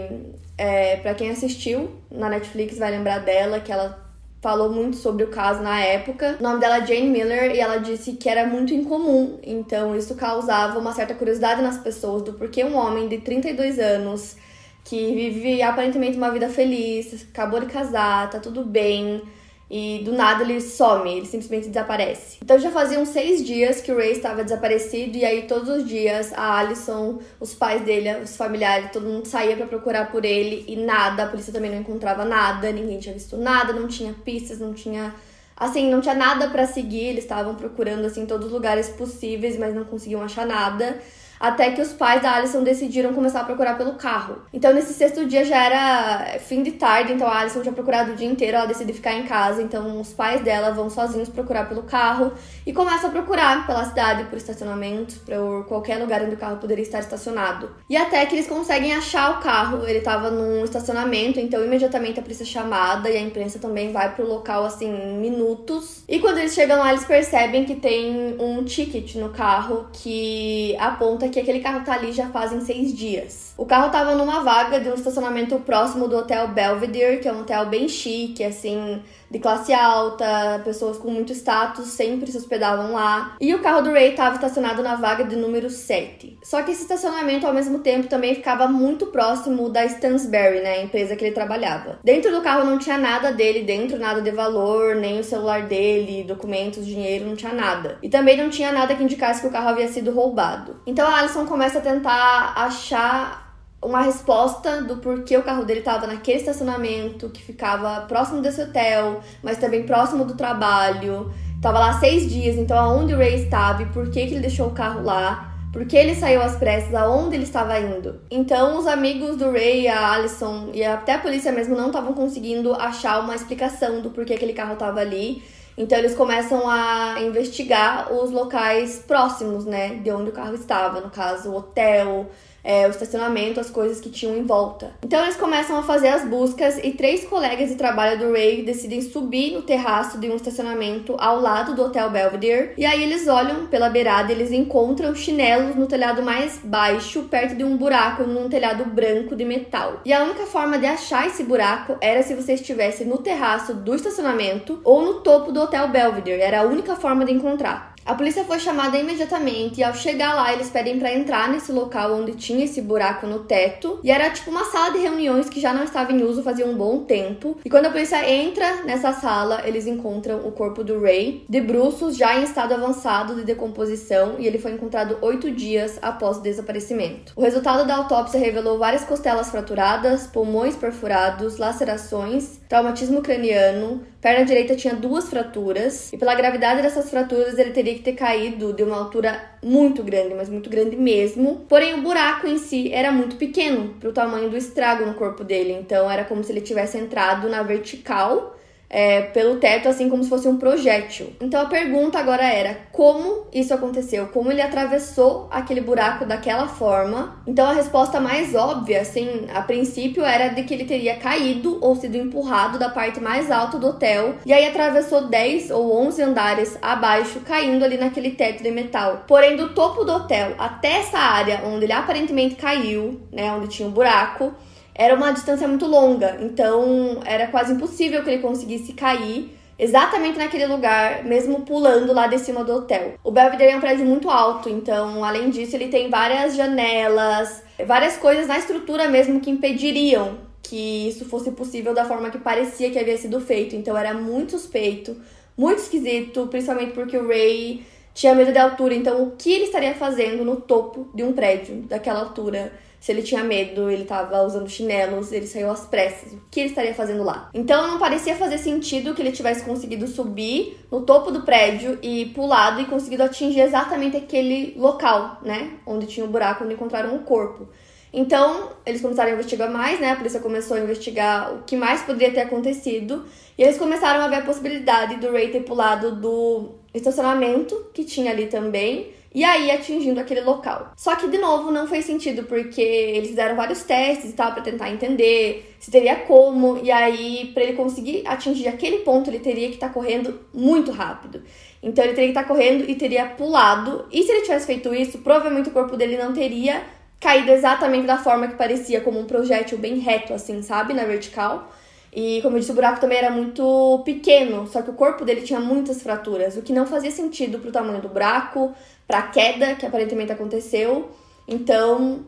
é, 0.57 0.95
para 0.95 1.13
quem 1.13 1.29
assistiu 1.29 1.91
na 2.09 2.29
Netflix, 2.29 2.79
vai 2.79 2.89
lembrar 2.89 3.19
dela, 3.19 3.59
que 3.59 3.71
ela 3.71 4.06
falou 4.41 4.71
muito 4.71 4.97
sobre 4.97 5.23
o 5.23 5.27
caso 5.27 5.61
na 5.61 5.79
época. 5.79 6.37
O 6.39 6.43
nome 6.43 6.59
dela 6.59 6.77
é 6.77 6.85
Jane 6.85 7.09
Miller 7.09 7.55
e 7.55 7.59
ela 7.59 7.77
disse 7.77 8.13
que 8.13 8.29
era 8.29 8.45
muito 8.45 8.73
incomum, 8.73 9.39
então 9.43 9.95
isso 9.95 10.15
causava 10.15 10.79
uma 10.79 10.93
certa 10.93 11.13
curiosidade 11.13 11.61
nas 11.61 11.77
pessoas 11.77 12.21
do 12.21 12.33
porquê 12.33 12.63
um 12.63 12.75
homem 12.75 13.07
de 13.07 13.19
32 13.19 13.79
anos 13.79 14.35
que 14.83 15.13
vive 15.13 15.61
aparentemente 15.61 16.17
uma 16.17 16.31
vida 16.31 16.47
feliz, 16.47 17.27
acabou 17.29 17.59
de 17.59 17.65
casar, 17.65 18.29
tá 18.29 18.39
tudo 18.39 18.63
bem, 18.63 19.21
e 19.69 20.01
do 20.05 20.13
nada 20.13 20.43
ele 20.43 20.61
some, 20.61 21.11
ele 21.11 21.25
simplesmente 21.25 21.67
desaparece. 21.67 22.37
Então 22.41 22.57
já 22.57 22.71
faziam 22.71 23.05
seis 23.05 23.45
dias 23.45 23.81
que 23.81 23.91
o 23.91 23.97
Ray 23.97 24.13
estava 24.13 24.43
desaparecido 24.43 25.17
e 25.17 25.25
aí 25.25 25.43
todos 25.43 25.67
os 25.69 25.87
dias 25.87 26.31
a 26.33 26.57
Alison, 26.57 27.19
os 27.39 27.53
pais 27.53 27.81
dele, 27.81 28.21
os 28.23 28.35
familiares, 28.37 28.91
todo 28.91 29.05
mundo 29.05 29.25
saía 29.25 29.57
para 29.57 29.65
procurar 29.65 30.09
por 30.11 30.23
ele 30.23 30.63
e 30.67 30.75
nada, 30.75 31.23
a 31.23 31.27
polícia 31.27 31.51
também 31.51 31.71
não 31.71 31.79
encontrava 31.79 32.23
nada, 32.23 32.71
ninguém 32.71 32.99
tinha 32.99 33.13
visto 33.13 33.35
nada, 33.35 33.73
não 33.73 33.87
tinha 33.87 34.13
pistas, 34.13 34.59
não 34.59 34.73
tinha 34.73 35.13
assim, 35.55 35.89
não 35.89 35.99
tinha 35.99 36.15
nada 36.15 36.49
para 36.49 36.65
seguir, 36.67 37.05
eles 37.05 37.23
estavam 37.23 37.55
procurando 37.55 38.05
assim 38.05 38.25
todos 38.25 38.47
os 38.47 38.53
lugares 38.53 38.89
possíveis, 38.89 39.57
mas 39.57 39.73
não 39.73 39.83
conseguiam 39.83 40.21
achar 40.21 40.45
nada 40.45 40.97
até 41.39 41.71
que 41.71 41.81
os 41.81 41.93
pais 41.93 42.21
da 42.21 42.35
Alison 42.35 42.63
decidiram 42.63 43.13
começar 43.13 43.41
a 43.41 43.43
procurar 43.43 43.77
pelo 43.77 43.93
carro. 43.93 44.37
Então, 44.53 44.73
nesse 44.73 44.93
sexto 44.93 45.25
dia 45.25 45.43
já 45.43 45.63
era 45.63 46.39
fim 46.39 46.63
de 46.63 46.71
tarde, 46.71 47.13
então 47.13 47.27
a 47.27 47.39
Alison 47.39 47.61
tinha 47.61 47.73
procurado 47.73 48.11
o 48.11 48.15
dia 48.15 48.27
inteiro, 48.27 48.57
ela 48.57 48.65
decide 48.65 48.93
ficar 48.93 49.13
em 49.13 49.23
casa, 49.23 49.61
então 49.61 49.99
os 49.99 50.13
pais 50.13 50.41
dela 50.41 50.71
vão 50.71 50.89
sozinhos 50.89 51.29
procurar 51.29 51.67
pelo 51.67 51.83
carro 51.83 52.33
e 52.65 52.73
começam 52.73 53.09
a 53.09 53.11
procurar 53.11 53.65
pela 53.65 53.85
cidade, 53.85 54.23
por 54.25 54.37
estacionamentos, 54.37 55.15
por 55.17 55.65
qualquer 55.67 55.97
lugar 55.97 56.21
onde 56.21 56.35
o 56.35 56.37
carro 56.37 56.57
poderia 56.57 56.83
estar 56.83 56.99
estacionado. 56.99 57.69
E 57.89 57.95
até 57.95 58.25
que 58.25 58.35
eles 58.35 58.47
conseguem 58.47 58.93
achar 58.93 59.37
o 59.37 59.41
carro, 59.41 59.85
ele 59.87 59.99
estava 59.99 60.29
num 60.29 60.63
estacionamento, 60.63 61.39
então 61.39 61.63
imediatamente 61.63 62.19
a 62.19 62.23
polícia 62.23 62.43
é 62.43 62.45
chamada 62.45 63.09
e 63.09 63.17
a 63.17 63.21
imprensa 63.21 63.59
também 63.59 63.91
vai 63.91 64.13
pro 64.13 64.27
local 64.27 64.65
assim 64.65 64.87
em 64.87 65.17
minutos. 65.19 66.03
E 66.07 66.19
quando 66.19 66.39
eles 66.39 66.53
chegam 66.53 66.79
lá, 66.79 66.91
eles 66.91 67.05
percebem 67.05 67.65
que 67.65 67.75
tem 67.75 68.35
um 68.39 68.63
ticket 68.63 69.15
no 69.15 69.29
carro 69.29 69.87
que 69.93 70.75
aponta 70.79 71.26
que 71.29 71.39
aquele 71.39 71.59
carro 71.59 71.83
tá 71.83 71.93
ali 71.93 72.11
já 72.11 72.27
fazem 72.27 72.61
seis 72.61 72.93
dias. 72.93 73.53
O 73.57 73.65
carro 73.65 73.89
tava 73.89 74.15
numa 74.15 74.41
vaga 74.41 74.79
de 74.79 74.89
um 74.89 74.93
estacionamento 74.93 75.57
próximo 75.59 76.07
do 76.07 76.17
Hotel 76.17 76.47
Belvedere, 76.49 77.17
que 77.17 77.27
é 77.27 77.33
um 77.33 77.41
hotel 77.41 77.65
bem 77.65 77.89
chique, 77.89 78.43
assim, 78.43 79.01
de 79.29 79.39
classe 79.39 79.73
alta, 79.73 80.61
pessoas 80.63 80.97
com 80.97 81.09
muito 81.09 81.33
status 81.33 81.87
sempre 81.87 82.31
se 82.31 82.37
hospedavam 82.37 82.93
lá. 82.93 83.35
E 83.41 83.53
o 83.53 83.61
carro 83.61 83.81
do 83.81 83.91
Ray 83.91 84.11
estava 84.11 84.35
estacionado 84.35 84.81
na 84.81 84.95
vaga 84.95 85.23
de 85.23 85.35
número 85.35 85.69
7. 85.69 86.37
Só 86.43 86.61
que 86.61 86.71
esse 86.71 86.83
estacionamento, 86.83 87.45
ao 87.45 87.53
mesmo 87.53 87.79
tempo, 87.79 88.07
também 88.07 88.35
ficava 88.35 88.67
muito 88.67 89.07
próximo 89.07 89.69
da 89.69 89.85
Stansberry, 89.85 90.61
né, 90.61 90.73
a 90.75 90.83
empresa 90.83 91.15
que 91.15 91.25
ele 91.25 91.33
trabalhava. 91.33 91.99
Dentro 92.03 92.31
do 92.31 92.41
carro 92.41 92.65
não 92.65 92.77
tinha 92.77 92.97
nada 92.97 93.31
dele 93.31 93.63
dentro, 93.63 93.99
nada 93.99 94.21
de 94.21 94.31
valor, 94.31 94.95
nem 94.95 95.19
o 95.19 95.23
celular 95.23 95.63
dele, 95.63 96.23
documentos, 96.23 96.85
dinheiro, 96.85 97.25
não 97.25 97.35
tinha 97.35 97.53
nada. 97.53 97.97
E 98.01 98.09
também 98.09 98.37
não 98.37 98.49
tinha 98.49 98.71
nada 98.71 98.95
que 98.95 99.03
indicasse 99.03 99.41
que 99.41 99.47
o 99.47 99.51
carro 99.51 99.69
havia 99.69 99.87
sido 99.87 100.11
roubado. 100.11 100.77
Então 100.85 101.07
a 101.07 101.16
Alison 101.19 101.45
começa 101.45 101.79
a 101.79 101.81
tentar 101.81 102.53
achar 102.55 103.47
uma 103.81 104.01
resposta 104.01 104.81
do 104.83 104.97
porquê 104.97 105.37
o 105.37 105.43
carro 105.43 105.65
dele 105.65 105.79
estava 105.79 106.05
naquele 106.05 106.37
estacionamento 106.37 107.29
que 107.29 107.41
ficava 107.41 108.01
próximo 108.01 108.41
desse 108.41 108.61
hotel, 108.61 109.21
mas 109.41 109.57
também 109.57 109.83
próximo 109.83 110.25
do 110.25 110.35
trabalho. 110.35 111.31
Tava 111.61 111.79
lá 111.79 111.99
seis 111.99 112.29
dias, 112.29 112.55
então 112.55 112.77
aonde 112.77 113.13
o 113.13 113.17
Ray 113.17 113.35
estava 113.35 113.81
e 113.81 113.87
por 113.87 114.11
que, 114.11 114.27
que 114.27 114.33
ele 114.33 114.41
deixou 114.41 114.67
o 114.67 114.73
carro 114.73 115.03
lá, 115.03 115.55
por 115.73 115.85
que 115.85 115.97
ele 115.97 116.13
saiu 116.13 116.41
às 116.41 116.55
pressas, 116.55 116.93
aonde 116.93 117.35
ele 117.35 117.43
estava 117.43 117.79
indo. 117.79 118.19
Então 118.29 118.77
os 118.77 118.85
amigos 118.85 119.37
do 119.37 119.51
Ray, 119.51 119.87
a 119.87 120.13
Alison 120.13 120.69
e 120.73 120.83
até 120.83 121.13
a 121.13 121.19
polícia 121.19 121.51
mesmo 121.51 121.75
não 121.75 121.87
estavam 121.87 122.13
conseguindo 122.13 122.73
achar 122.73 123.19
uma 123.21 123.35
explicação 123.35 124.01
do 124.01 124.11
porquê 124.11 124.33
aquele 124.33 124.53
carro 124.53 124.73
estava 124.73 124.99
ali. 124.99 125.41
Então 125.77 125.97
eles 125.99 126.15
começam 126.15 126.67
a 126.67 127.21
investigar 127.21 128.11
os 128.11 128.31
locais 128.31 128.97
próximos, 129.05 129.65
né, 129.65 129.95
de 129.95 130.11
onde 130.11 130.31
o 130.31 130.33
carro 130.33 130.55
estava, 130.55 130.99
no 130.99 131.11
caso, 131.11 131.51
o 131.51 131.55
hotel, 131.55 132.31
é, 132.67 132.85
o 132.85 132.89
estacionamento, 132.89 133.61
as 133.61 133.69
coisas 133.69 134.01
que 134.01 134.09
tinham 134.09 134.35
em 134.35 134.43
volta. 134.43 134.91
Então 135.01 135.23
eles 135.23 135.37
começam 135.37 135.79
a 135.79 135.83
fazer 135.83 136.09
as 136.09 136.25
buscas 136.25 136.77
e 136.83 136.91
três 136.91 137.23
colegas 137.23 137.69
de 137.69 137.75
trabalho 137.75 138.19
do 138.19 138.33
Ray 138.33 138.61
decidem 138.63 139.01
subir 139.01 139.53
no 139.53 139.61
terraço 139.61 140.19
de 140.19 140.29
um 140.29 140.35
estacionamento 140.35 141.15
ao 141.17 141.39
lado 141.39 141.73
do 141.73 141.83
Hotel 141.83 142.09
Belvedere. 142.09 142.73
E 142.77 142.85
aí 142.85 143.01
eles 143.01 143.25
olham 143.27 143.67
pela 143.67 143.89
beirada 143.89 144.33
e 144.33 144.35
eles 144.35 144.51
encontram 144.51 145.15
chinelos 145.15 145.77
no 145.77 145.87
telhado 145.87 146.21
mais 146.21 146.59
baixo, 146.61 147.23
perto 147.23 147.55
de 147.55 147.63
um 147.63 147.77
buraco 147.77 148.23
num 148.23 148.49
telhado 148.49 148.83
branco 148.83 149.33
de 149.33 149.45
metal. 149.45 150.01
E 150.03 150.11
a 150.11 150.23
única 150.23 150.45
forma 150.45 150.77
de 150.77 150.85
achar 150.85 151.25
esse 151.25 151.43
buraco 151.43 151.95
era 152.01 152.21
se 152.21 152.33
você 152.33 152.53
estivesse 152.53 153.05
no 153.05 153.19
terraço 153.19 153.73
do 153.73 153.95
estacionamento 153.95 154.81
ou 154.83 155.01
no 155.01 155.13
topo 155.21 155.53
do 155.53 155.61
Hotel 155.61 155.87
Belvedere. 155.87 156.41
Era 156.41 156.61
a 156.61 156.65
única 156.65 156.97
forma 156.97 157.23
de 157.23 157.31
encontrar. 157.31 157.95
A 158.07 158.15
polícia 158.15 158.45
foi 158.45 158.57
chamada 158.57 158.97
imediatamente 158.97 159.81
e 159.81 159.83
ao 159.83 159.93
chegar 159.93 160.33
lá 160.33 160.53
eles 160.53 160.69
pedem 160.69 160.97
para 160.97 161.13
entrar 161.13 161.49
nesse 161.49 161.73
local 161.73 162.13
onde 162.13 162.35
tinha 162.35 162.63
esse 162.63 162.81
buraco 162.81 163.27
no 163.27 163.39
teto 163.39 163.99
e 164.01 164.09
era 164.09 164.29
tipo 164.29 164.49
uma 164.49 164.63
sala 164.63 164.93
de 164.93 164.99
reuniões 164.99 165.49
que 165.49 165.59
já 165.59 165.73
não 165.73 165.83
estava 165.83 166.13
em 166.13 166.23
uso 166.23 166.41
fazia 166.41 166.65
um 166.65 166.77
bom 166.77 167.03
tempo. 167.03 167.57
E 167.65 167.69
quando 167.69 167.87
a 167.87 167.89
polícia 167.89 168.25
entra 168.25 168.85
nessa 168.85 169.11
sala, 169.11 169.61
eles 169.65 169.85
encontram 169.85 170.47
o 170.47 170.53
corpo 170.53 170.85
do 170.85 171.01
Ray 171.01 171.43
de 171.49 171.59
bruços 171.59 172.15
já 172.15 172.39
em 172.39 172.43
estado 172.43 172.73
avançado 172.73 173.35
de 173.35 173.43
decomposição 173.43 174.35
e 174.39 174.47
ele 174.47 174.57
foi 174.57 174.71
encontrado 174.71 175.17
oito 175.21 175.51
dias 175.51 175.99
após 176.01 176.37
o 176.37 176.41
desaparecimento. 176.41 177.33
O 177.35 177.41
resultado 177.41 177.85
da 177.85 177.97
autópsia 177.97 178.39
revelou 178.39 178.77
várias 178.79 179.03
costelas 179.03 179.49
fraturadas, 179.49 180.27
pulmões 180.27 180.77
perfurados, 180.77 181.57
lacerações, 181.57 182.61
traumatismo 182.69 183.21
craniano, 183.21 184.01
perna 184.21 184.45
direita 184.45 184.77
tinha 184.77 184.95
duas 184.95 185.29
fraturas 185.29 186.11
e 186.13 186.17
pela 186.17 186.35
gravidade 186.35 186.81
dessas 186.81 187.09
fraturas 187.09 187.57
ele 187.57 187.71
teria 187.71 187.96
que 187.97 188.03
ter 188.03 188.13
caído 188.13 188.73
de 188.73 188.83
uma 188.83 188.97
altura 188.97 189.51
muito 189.63 190.03
grande, 190.03 190.33
mas 190.33 190.49
muito 190.49 190.69
grande 190.69 190.95
mesmo. 190.95 191.65
Porém, 191.67 191.95
o 191.95 192.01
buraco 192.01 192.47
em 192.47 192.57
si 192.57 192.91
era 192.91 193.11
muito 193.11 193.35
pequeno 193.35 193.95
para 193.99 194.09
o 194.09 194.13
tamanho 194.13 194.49
do 194.49 194.57
estrago 194.57 195.05
no 195.05 195.13
corpo 195.13 195.43
dele, 195.43 195.73
então 195.73 196.09
era 196.09 196.23
como 196.23 196.43
se 196.43 196.51
ele 196.51 196.61
tivesse 196.61 196.97
entrado 196.97 197.49
na 197.49 197.63
vertical 197.63 198.56
é, 198.89 199.21
pelo 199.21 199.57
teto, 199.57 199.89
assim 199.89 200.09
como 200.09 200.23
se 200.23 200.29
fosse 200.29 200.47
um 200.47 200.57
projétil. 200.57 201.33
Então 201.41 201.61
a 201.61 201.65
pergunta 201.65 202.17
agora 202.19 202.43
era 202.43 202.77
como 202.91 203.47
isso 203.53 203.73
aconteceu, 203.73 204.27
como 204.27 204.51
ele 204.51 204.61
atravessou 204.61 205.47
aquele 205.51 205.81
buraco 205.81 206.25
daquela 206.25 206.67
forma. 206.67 207.41
Então 207.45 207.67
a 207.67 207.73
resposta 207.73 208.19
mais 208.19 208.55
óbvia, 208.55 209.01
assim, 209.01 209.47
a 209.53 209.61
princípio 209.61 210.23
era 210.23 210.49
de 210.49 210.63
que 210.63 210.73
ele 210.73 210.85
teria 210.85 211.17
caído 211.17 211.77
ou 211.81 211.95
sido 211.95 212.15
empurrado 212.15 212.79
da 212.79 212.89
parte 212.89 213.19
mais 213.19 213.51
alta 213.51 213.77
do 213.77 213.87
hotel 213.87 214.35
e 214.45 214.53
aí 214.53 214.65
atravessou 214.65 215.27
10 215.27 215.71
ou 215.71 216.05
11 216.05 216.21
andares 216.21 216.77
abaixo, 216.81 217.41
caindo 217.41 217.83
ali 217.83 217.97
naquele 217.97 218.31
teto 218.31 218.63
de 218.63 218.71
metal. 218.71 219.23
Porém, 219.27 219.55
do 219.55 219.73
topo 219.73 220.03
do 220.03 220.13
hotel 220.13 220.53
até 220.57 220.99
essa 220.99 221.17
área 221.17 221.61
onde 221.65 221.85
ele 221.85 221.93
aparentemente 221.93 222.55
caiu, 222.55 223.21
né, 223.31 223.51
onde 223.51 223.67
tinha 223.67 223.87
um 223.87 223.91
buraco, 223.91 224.53
era 224.97 225.13
uma 225.13 225.31
distância 225.31 225.67
muito 225.67 225.85
longa, 225.85 226.37
então 226.41 227.21
era 227.23 227.47
quase 227.47 227.73
impossível 227.73 228.23
que 228.23 228.29
ele 228.31 228.41
conseguisse 228.41 228.93
cair 228.93 229.55
exatamente 229.77 230.39
naquele 230.39 230.65
lugar, 230.65 231.23
mesmo 231.23 231.61
pulando 231.61 232.11
lá 232.11 232.25
de 232.25 232.39
cima 232.39 232.63
do 232.63 232.73
hotel. 232.73 233.13
O 233.23 233.31
Belvedere 233.31 233.73
é 233.73 233.77
um 233.77 233.79
prédio 233.79 234.05
muito 234.05 234.29
alto, 234.29 234.69
então, 234.69 235.23
além 235.23 235.51
disso, 235.51 235.75
ele 235.75 235.89
tem 235.89 236.09
várias 236.09 236.55
janelas, 236.55 237.63
várias 237.85 238.17
coisas 238.17 238.47
na 238.47 238.57
estrutura 238.57 239.07
mesmo 239.07 239.39
que 239.39 239.51
impediriam 239.51 240.39
que 240.63 241.07
isso 241.07 241.25
fosse 241.25 241.51
possível 241.51 241.93
da 241.93 242.03
forma 242.03 242.29
que 242.29 242.39
parecia 242.39 242.89
que 242.89 242.99
havia 242.99 243.17
sido 243.17 243.39
feito. 243.39 243.75
Então, 243.75 243.95
era 243.95 244.13
muito 244.13 244.51
suspeito, 244.53 245.15
muito 245.55 245.79
esquisito, 245.79 246.47
principalmente 246.47 246.91
porque 246.91 247.15
o 247.15 247.27
Ray 247.27 247.85
tinha 248.13 248.33
medo 248.33 248.51
de 248.51 248.57
altura. 248.57 248.95
Então, 248.95 249.23
o 249.23 249.31
que 249.31 249.53
ele 249.53 249.65
estaria 249.65 249.93
fazendo 249.93 250.43
no 250.43 250.57
topo 250.57 251.07
de 251.13 251.23
um 251.23 251.31
prédio 251.31 251.83
daquela 251.83 252.19
altura? 252.19 252.73
Se 252.99 253.11
ele 253.11 253.21
tinha 253.21 253.43
medo, 253.43 253.89
ele 253.89 254.03
estava 254.03 254.41
usando 254.41 254.67
chinelos, 254.69 255.31
ele 255.31 255.45
saiu 255.45 255.69
às 255.69 255.85
pressas. 255.85 256.33
O 256.33 256.41
que 256.49 256.59
ele 256.59 256.69
estaria 256.69 256.93
fazendo 256.93 257.23
lá? 257.23 257.49
Então 257.53 257.87
não 257.87 257.99
parecia 257.99 258.35
fazer 258.35 258.57
sentido 258.57 259.13
que 259.13 259.21
ele 259.21 259.31
tivesse 259.31 259.63
conseguido 259.63 260.07
subir 260.07 260.77
no 260.91 261.01
topo 261.01 261.31
do 261.31 261.43
prédio 261.43 261.99
e 262.01 262.25
pulado 262.27 262.81
e 262.81 262.85
conseguido 262.85 263.23
atingir 263.23 263.61
exatamente 263.61 264.17
aquele 264.17 264.73
local, 264.77 265.39
né? 265.43 265.73
Onde 265.85 266.07
tinha 266.07 266.25
o 266.25 266.29
um 266.29 266.31
buraco 266.31 266.63
onde 266.63 266.73
encontraram 266.73 267.15
o 267.15 267.19
corpo. 267.19 267.67
Então, 268.11 268.71
eles 268.85 269.01
começaram 269.01 269.29
a 269.31 269.33
investigar 269.33 269.69
mais, 269.69 269.99
né? 269.99 270.11
A 270.11 270.15
polícia 270.15 270.39
começou 270.39 270.77
a 270.77 270.79
investigar 270.79 271.53
o 271.53 271.63
que 271.63 271.75
mais 271.75 272.01
poderia 272.01 272.33
ter 272.33 272.41
acontecido. 272.41 273.25
E 273.57 273.61
eles 273.61 273.77
começaram 273.77 274.21
a 274.21 274.27
ver 274.27 274.37
a 274.37 274.41
possibilidade 274.41 275.17
do 275.17 275.31
Ray 275.31 275.51
ter 275.51 275.61
pulado 275.61 276.15
do 276.15 276.75
estacionamento 276.93 277.89
que 277.93 278.03
tinha 278.03 278.31
ali 278.31 278.47
também 278.47 279.11
e 279.33 279.43
aí 279.43 279.69
atingindo 279.71 280.19
aquele 280.19 280.41
local. 280.41 280.91
Só 280.95 281.15
que 281.15 281.27
de 281.27 281.37
novo 281.37 281.71
não 281.71 281.87
fez 281.87 282.05
sentido 282.05 282.43
porque 282.43 282.81
eles 282.81 283.29
fizeram 283.29 283.55
vários 283.55 283.83
testes 283.83 284.31
e 284.31 284.33
tal 284.33 284.53
para 284.53 284.61
tentar 284.61 284.89
entender 284.89 285.75
se 285.79 285.91
teria 285.91 286.15
como 286.15 286.79
e 286.83 286.91
aí 286.91 287.51
para 287.53 287.63
ele 287.63 287.73
conseguir 287.73 288.23
atingir 288.25 288.67
aquele 288.67 288.99
ponto 288.99 289.29
ele 289.29 289.39
teria 289.39 289.67
que 289.67 289.75
estar 289.75 289.87
tá 289.87 289.93
correndo 289.93 290.39
muito 290.53 290.91
rápido. 290.91 291.43
Então 291.81 292.03
ele 292.03 292.13
teria 292.13 292.31
que 292.31 292.39
estar 292.39 292.43
tá 292.43 292.47
correndo 292.47 292.89
e 292.89 292.95
teria 292.95 293.25
pulado. 293.25 294.05
E 294.11 294.23
se 294.23 294.31
ele 294.31 294.41
tivesse 294.41 294.65
feito 294.65 294.93
isso, 294.93 295.19
provavelmente 295.19 295.69
o 295.69 295.71
corpo 295.71 295.95
dele 295.95 296.17
não 296.17 296.33
teria 296.33 296.81
caído 297.19 297.51
exatamente 297.51 298.05
da 298.05 298.17
forma 298.17 298.47
que 298.47 298.55
parecia 298.55 299.01
como 299.01 299.19
um 299.19 299.25
projétil 299.25 299.77
bem 299.77 299.99
reto 299.99 300.33
assim, 300.33 300.61
sabe, 300.61 300.93
na 300.93 301.03
vertical. 301.03 301.71
E 302.13 302.41
como 302.41 302.55
eu 302.55 302.59
disse, 302.59 302.71
o 302.71 302.75
buraco 302.75 302.99
também 302.99 303.17
era 303.17 303.29
muito 303.29 304.01
pequeno, 304.03 304.65
só 304.67 304.81
que 304.81 304.89
o 304.89 304.93
corpo 304.93 305.25
dele 305.25 305.41
tinha 305.41 305.59
muitas 305.59 306.01
fraturas, 306.01 306.55
o 306.57 306.61
que 306.61 306.73
não 306.73 306.85
fazia 306.85 307.11
sentido 307.11 307.59
pro 307.59 307.71
tamanho 307.71 308.01
do 308.01 308.09
buraco, 308.09 308.73
para 309.07 309.19
a 309.19 309.27
queda 309.27 309.75
que 309.75 309.85
aparentemente 309.85 310.31
aconteceu. 310.31 311.09
Então, 311.47 312.25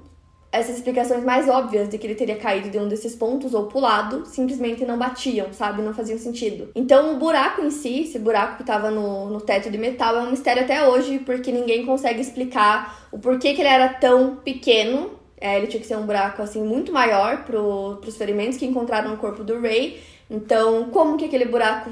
essas 0.51 0.77
explicações 0.77 1.23
mais 1.23 1.47
óbvias 1.47 1.89
de 1.89 1.97
que 1.97 2.07
ele 2.07 2.15
teria 2.15 2.35
caído 2.35 2.69
de 2.69 2.79
um 2.79 2.87
desses 2.87 3.13
pontos 3.15 3.53
ou 3.53 3.67
pulado 3.67 4.25
simplesmente 4.25 4.83
não 4.83 4.97
batiam, 4.97 5.53
sabe? 5.53 5.81
Não 5.81 5.93
faziam 5.93 6.17
sentido. 6.17 6.69
Então, 6.73 7.13
o 7.13 7.17
buraco 7.17 7.61
em 7.61 7.69
si, 7.69 8.01
esse 8.01 8.17
buraco 8.17 8.55
que 8.55 8.63
estava 8.63 8.89
no, 8.89 9.29
no 9.29 9.41
teto 9.41 9.69
de 9.69 9.77
metal, 9.77 10.15
é 10.17 10.21
um 10.21 10.31
mistério 10.31 10.63
até 10.63 10.87
hoje, 10.87 11.19
porque 11.19 11.51
ninguém 11.51 11.85
consegue 11.85 12.21
explicar 12.21 13.07
o 13.11 13.19
porquê 13.19 13.53
que 13.53 13.61
ele 13.61 13.69
era 13.69 13.89
tão 13.89 14.37
pequeno. 14.37 15.11
É, 15.39 15.57
ele 15.57 15.67
tinha 15.67 15.79
que 15.79 15.87
ser 15.87 15.97
um 15.97 16.05
buraco 16.05 16.41
assim 16.41 16.63
muito 16.63 16.91
maior 16.91 17.43
para 17.43 17.59
os 17.61 18.17
ferimentos 18.17 18.57
que 18.57 18.65
encontraram 18.65 19.11
no 19.11 19.17
corpo 19.17 19.43
do 19.43 19.61
Ray. 19.61 20.01
Então, 20.29 20.89
como 20.89 21.15
que 21.15 21.25
aquele 21.25 21.45
buraco 21.45 21.91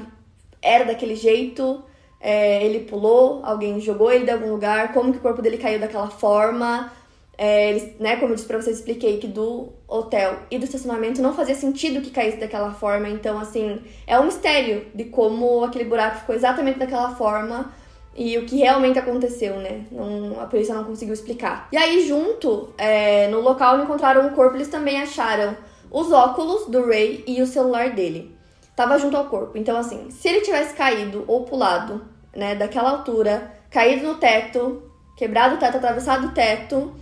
era 0.60 0.84
daquele 0.84 1.14
jeito? 1.14 1.82
É, 2.20 2.64
ele 2.64 2.80
pulou, 2.80 3.40
alguém 3.44 3.80
jogou 3.80 4.10
ele 4.10 4.24
de 4.24 4.30
algum 4.30 4.50
lugar, 4.50 4.92
como 4.92 5.12
que 5.12 5.18
o 5.18 5.22
corpo 5.22 5.40
dele 5.40 5.58
caiu 5.58 5.78
daquela 5.78 6.08
forma. 6.08 6.92
É, 7.36 7.70
ele, 7.70 7.96
né, 8.00 8.16
como 8.16 8.32
eu 8.32 8.34
disse 8.34 8.48
pra 8.48 8.60
vocês, 8.60 8.78
expliquei 8.78 9.18
que 9.18 9.28
do 9.28 9.68
hotel 9.86 10.40
e 10.50 10.58
do 10.58 10.64
estacionamento 10.64 11.22
não 11.22 11.32
fazia 11.32 11.54
sentido 11.54 12.00
que 12.00 12.10
caísse 12.10 12.38
daquela 12.38 12.72
forma. 12.72 13.08
Então, 13.08 13.38
assim, 13.38 13.80
é 14.06 14.18
um 14.18 14.24
mistério 14.24 14.86
de 14.92 15.04
como 15.04 15.62
aquele 15.62 15.84
buraco 15.84 16.18
ficou 16.18 16.34
exatamente 16.34 16.80
daquela 16.80 17.14
forma 17.14 17.72
e 18.16 18.36
o 18.36 18.44
que 18.44 18.56
realmente 18.56 18.98
aconteceu, 18.98 19.56
né? 19.58 19.84
Não, 19.92 20.40
a 20.40 20.46
polícia 20.46 20.74
não 20.74 20.82
conseguiu 20.82 21.14
explicar. 21.14 21.68
E 21.70 21.76
aí, 21.76 22.04
junto, 22.04 22.70
é, 22.76 23.28
no 23.28 23.40
local 23.40 23.74
onde 23.74 23.84
encontraram 23.84 24.26
o 24.26 24.32
corpo, 24.32 24.56
eles 24.56 24.66
também 24.66 25.00
acharam 25.00 25.56
os 25.88 26.10
óculos 26.10 26.66
do 26.66 26.84
Ray 26.84 27.22
e 27.28 27.40
o 27.40 27.46
celular 27.46 27.90
dele 27.90 28.37
estava 28.78 28.96
junto 28.96 29.16
ao 29.16 29.24
corpo. 29.24 29.58
Então, 29.58 29.76
assim, 29.76 30.08
se 30.08 30.28
ele 30.28 30.40
tivesse 30.42 30.72
caído 30.74 31.24
ou 31.26 31.42
pulado, 31.42 32.00
né, 32.34 32.54
daquela 32.54 32.90
altura, 32.90 33.52
caído 33.68 34.06
no 34.06 34.14
teto, 34.14 34.80
quebrado 35.16 35.56
o 35.56 35.58
teto, 35.58 35.78
atravessado 35.78 36.28
o 36.28 36.30
teto, 36.30 36.92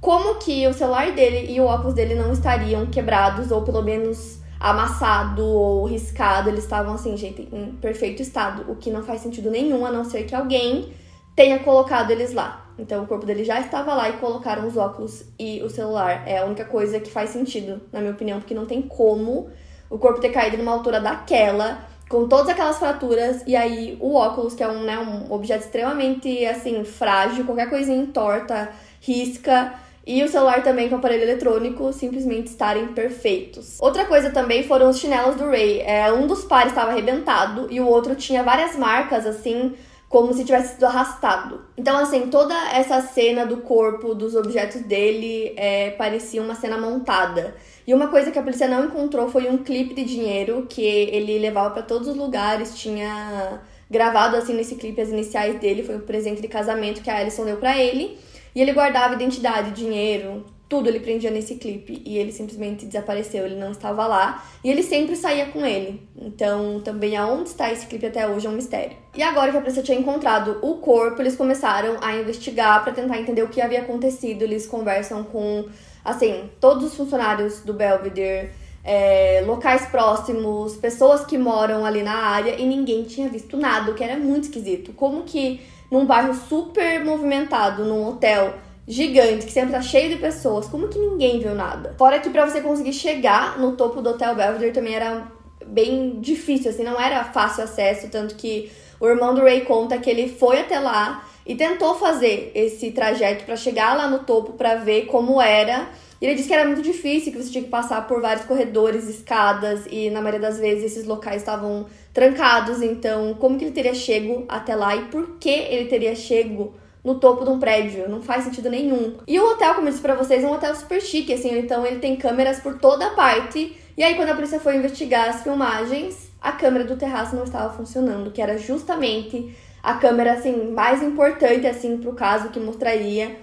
como 0.00 0.36
que 0.36 0.68
o 0.68 0.72
celular 0.72 1.10
dele 1.10 1.52
e 1.52 1.60
o 1.60 1.64
óculos 1.64 1.94
dele 1.94 2.14
não 2.14 2.32
estariam 2.32 2.86
quebrados 2.86 3.50
ou 3.50 3.62
pelo 3.62 3.82
menos 3.82 4.38
amassado 4.60 5.44
ou 5.44 5.84
riscado? 5.84 6.48
Eles 6.48 6.62
estavam 6.62 6.94
assim, 6.94 7.16
gente, 7.16 7.48
em 7.52 7.72
perfeito 7.72 8.22
estado, 8.22 8.70
o 8.70 8.76
que 8.76 8.88
não 8.88 9.02
faz 9.02 9.20
sentido 9.20 9.50
nenhum, 9.50 9.84
a 9.84 9.90
não 9.90 10.04
ser 10.04 10.22
que 10.22 10.34
alguém 10.34 10.92
tenha 11.34 11.58
colocado 11.58 12.12
eles 12.12 12.32
lá. 12.32 12.70
Então 12.78 13.02
o 13.02 13.06
corpo 13.08 13.26
dele 13.26 13.42
já 13.42 13.58
estava 13.58 13.94
lá 13.94 14.08
e 14.10 14.18
colocaram 14.18 14.64
os 14.68 14.76
óculos 14.76 15.24
e 15.40 15.60
o 15.60 15.68
celular. 15.68 16.22
É 16.24 16.38
a 16.38 16.44
única 16.44 16.64
coisa 16.64 17.00
que 17.00 17.10
faz 17.10 17.30
sentido, 17.30 17.80
na 17.92 17.98
minha 17.98 18.12
opinião, 18.12 18.38
porque 18.38 18.54
não 18.54 18.66
tem 18.66 18.80
como 18.80 19.50
o 19.94 19.98
corpo 19.98 20.20
ter 20.20 20.30
caído 20.30 20.56
numa 20.56 20.72
altura 20.72 21.00
daquela, 21.00 21.78
com 22.08 22.26
todas 22.26 22.48
aquelas 22.48 22.78
fraturas, 22.78 23.44
e 23.46 23.54
aí 23.54 23.96
o 24.00 24.14
óculos, 24.14 24.52
que 24.52 24.62
é 24.64 24.68
um, 24.68 24.82
né, 24.82 24.98
um 24.98 25.32
objeto 25.32 25.64
extremamente, 25.64 26.44
assim, 26.46 26.82
frágil, 26.82 27.44
qualquer 27.44 27.70
coisinha 27.70 27.96
entorta, 27.96 28.72
risca, 29.00 29.72
e 30.04 30.20
o 30.24 30.28
celular 30.28 30.64
também 30.64 30.88
com 30.88 30.96
aparelho 30.96 31.22
eletrônico 31.22 31.92
simplesmente 31.92 32.48
estarem 32.48 32.88
perfeitos. 32.88 33.78
Outra 33.80 34.04
coisa 34.04 34.30
também 34.30 34.64
foram 34.64 34.90
os 34.90 34.98
chinelos 34.98 35.36
do 35.36 35.46
Ray. 35.46 35.80
É, 35.82 36.12
um 36.12 36.26
dos 36.26 36.44
pares 36.44 36.72
estava 36.72 36.90
arrebentado 36.90 37.68
e 37.70 37.80
o 37.80 37.86
outro 37.86 38.16
tinha 38.16 38.42
várias 38.42 38.76
marcas 38.76 39.24
assim 39.24 39.74
como 40.08 40.34
se 40.34 40.44
tivesse 40.44 40.74
sido 40.74 40.86
arrastado. 40.86 41.62
Então, 41.76 41.96
assim, 41.98 42.28
toda 42.28 42.54
essa 42.72 43.00
cena 43.00 43.46
do 43.46 43.58
corpo, 43.58 44.14
dos 44.14 44.36
objetos 44.36 44.82
dele, 44.82 45.54
é, 45.56 45.90
parecia 45.92 46.42
uma 46.42 46.54
cena 46.54 46.76
montada. 46.78 47.56
E 47.86 47.92
uma 47.92 48.08
coisa 48.08 48.30
que 48.30 48.38
a 48.38 48.42
polícia 48.42 48.66
não 48.66 48.86
encontrou 48.86 49.28
foi 49.28 49.48
um 49.48 49.58
clipe 49.58 49.94
de 49.94 50.04
dinheiro 50.04 50.66
que 50.68 50.82
ele 50.82 51.38
levava 51.38 51.70
para 51.70 51.82
todos 51.82 52.08
os 52.08 52.16
lugares, 52.16 52.78
tinha 52.78 53.60
gravado 53.90 54.36
assim 54.36 54.54
nesse 54.54 54.76
clipe 54.76 55.00
as 55.00 55.10
iniciais 55.10 55.60
dele, 55.60 55.82
foi 55.82 55.96
um 55.96 56.00
presente 56.00 56.40
de 56.40 56.48
casamento 56.48 57.02
que 57.02 57.10
a 57.10 57.18
Alison 57.18 57.44
deu 57.44 57.56
para 57.56 57.78
ele. 57.78 58.18
E 58.54 58.62
ele 58.62 58.72
guardava 58.72 59.14
identidade, 59.14 59.72
dinheiro, 59.72 60.44
tudo 60.68 60.88
ele 60.88 61.00
prendia 61.00 61.30
nesse 61.30 61.56
clipe 61.56 62.02
e 62.04 62.16
ele 62.16 62.32
simplesmente 62.32 62.86
desapareceu, 62.86 63.44
ele 63.44 63.56
não 63.56 63.70
estava 63.70 64.06
lá 64.06 64.44
e 64.62 64.70
ele 64.70 64.82
sempre 64.82 65.14
saía 65.14 65.46
com 65.46 65.64
ele. 65.64 66.02
Então, 66.16 66.80
também 66.80 67.16
aonde 67.16 67.50
está 67.50 67.70
esse 67.70 67.86
clipe 67.86 68.06
até 68.06 68.26
hoje 68.26 68.46
é 68.46 68.50
um 68.50 68.54
mistério. 68.54 68.96
E 69.14 69.22
agora 69.22 69.50
que 69.50 69.56
a 69.56 69.60
polícia 69.60 69.82
tinha 69.82 69.98
encontrado 69.98 70.58
o 70.62 70.78
corpo, 70.78 71.20
eles 71.20 71.36
começaram 71.36 71.96
a 72.00 72.16
investigar 72.16 72.82
para 72.82 72.92
tentar 72.92 73.18
entender 73.18 73.42
o 73.42 73.48
que 73.48 73.60
havia 73.60 73.80
acontecido. 73.80 74.42
Eles 74.42 74.66
conversam 74.66 75.22
com, 75.22 75.66
assim, 76.04 76.50
todos 76.60 76.84
os 76.84 76.94
funcionários 76.94 77.60
do 77.60 77.72
Belvedere, 77.72 78.50
é, 78.84 79.42
locais 79.46 79.86
próximos, 79.86 80.76
pessoas 80.76 81.24
que 81.24 81.38
moram 81.38 81.86
ali 81.86 82.02
na 82.02 82.14
área 82.14 82.60
e 82.60 82.66
ninguém 82.66 83.04
tinha 83.04 83.28
visto 83.28 83.56
nada, 83.56 83.90
o 83.90 83.94
que 83.94 84.04
era 84.04 84.16
muito 84.16 84.44
esquisito. 84.44 84.92
Como 84.92 85.22
que 85.22 85.62
num 85.90 86.04
bairro 86.04 86.34
super 86.34 87.02
movimentado, 87.04 87.84
num 87.84 88.06
hotel 88.06 88.54
gigante, 88.86 89.46
que 89.46 89.52
sempre 89.52 89.72
tá 89.72 89.80
cheio 89.80 90.10
de 90.10 90.16
pessoas, 90.16 90.66
como 90.66 90.88
que 90.88 90.98
ninguém 90.98 91.40
viu 91.40 91.54
nada? 91.54 91.94
Fora 91.96 92.18
que 92.18 92.28
para 92.28 92.46
você 92.46 92.60
conseguir 92.60 92.92
chegar 92.92 93.58
no 93.58 93.72
topo 93.72 94.02
do 94.02 94.10
Hotel 94.10 94.34
Belvedere 94.34 94.72
também 94.72 94.94
era 94.94 95.26
bem 95.66 96.20
difícil, 96.20 96.70
assim, 96.70 96.84
não 96.84 97.00
era 97.00 97.24
fácil 97.24 97.64
acesso, 97.64 98.08
tanto 98.10 98.34
que 98.34 98.70
o 99.00 99.08
irmão 99.08 99.34
do 99.34 99.40
Ray 99.40 99.62
conta 99.62 99.96
que 99.98 100.10
ele 100.10 100.28
foi 100.28 100.60
até 100.60 100.78
lá 100.78 101.24
e 101.46 101.54
tentou 101.54 101.94
fazer 101.94 102.52
esse 102.54 102.90
trajeto 102.90 103.44
para 103.44 103.56
chegar 103.56 103.96
lá 103.96 104.08
no 104.08 104.20
topo 104.20 104.52
para 104.52 104.76
ver 104.76 105.06
como 105.06 105.40
era 105.40 105.88
e 106.24 106.26
ele 106.26 106.36
disse 106.36 106.48
que 106.48 106.54
era 106.54 106.64
muito 106.64 106.80
difícil, 106.80 107.30
que 107.30 107.36
você 107.36 107.50
tinha 107.50 107.64
que 107.64 107.68
passar 107.68 108.06
por 108.06 108.18
vários 108.22 108.46
corredores, 108.46 109.06
escadas, 109.08 109.84
e 109.90 110.08
na 110.08 110.22
maioria 110.22 110.40
das 110.40 110.58
vezes 110.58 110.84
esses 110.84 111.04
locais 111.04 111.42
estavam 111.42 111.84
trancados. 112.14 112.80
Então, 112.80 113.34
como 113.34 113.58
que 113.58 113.64
ele 113.64 113.72
teria 113.72 113.92
chego 113.92 114.46
até 114.48 114.74
lá 114.74 114.96
e 114.96 115.04
por 115.08 115.36
que 115.38 115.50
ele 115.50 115.84
teria 115.84 116.14
chego 116.14 116.72
no 117.04 117.16
topo 117.16 117.44
de 117.44 117.50
um 117.50 117.58
prédio? 117.58 118.08
Não 118.08 118.22
faz 118.22 118.44
sentido 118.44 118.70
nenhum. 118.70 119.18
E 119.26 119.38
o 119.38 119.50
hotel, 119.50 119.74
como 119.74 119.88
eu 119.88 119.90
disse 119.90 120.00
pra 120.00 120.14
vocês, 120.14 120.42
é 120.42 120.46
um 120.46 120.52
hotel 120.52 120.74
super 120.74 120.98
chique, 121.02 121.34
assim, 121.34 121.58
então 121.58 121.84
ele 121.84 121.98
tem 121.98 122.16
câmeras 122.16 122.58
por 122.58 122.78
toda 122.78 123.10
parte. 123.10 123.76
E 123.94 124.02
aí, 124.02 124.14
quando 124.14 124.30
a 124.30 124.34
polícia 124.34 124.58
foi 124.58 124.76
investigar 124.76 125.28
as 125.28 125.42
filmagens, 125.42 126.30
a 126.40 126.52
câmera 126.52 126.84
do 126.84 126.96
terraço 126.96 127.36
não 127.36 127.44
estava 127.44 127.76
funcionando, 127.76 128.30
que 128.30 128.40
era 128.40 128.56
justamente 128.56 129.54
a 129.84 129.94
câmera, 129.94 130.32
assim, 130.32 130.72
mais 130.72 131.02
importante, 131.02 131.66
assim, 131.66 131.98
pro 131.98 132.14
caso 132.14 132.48
que 132.48 132.58
mostraria. 132.58 133.36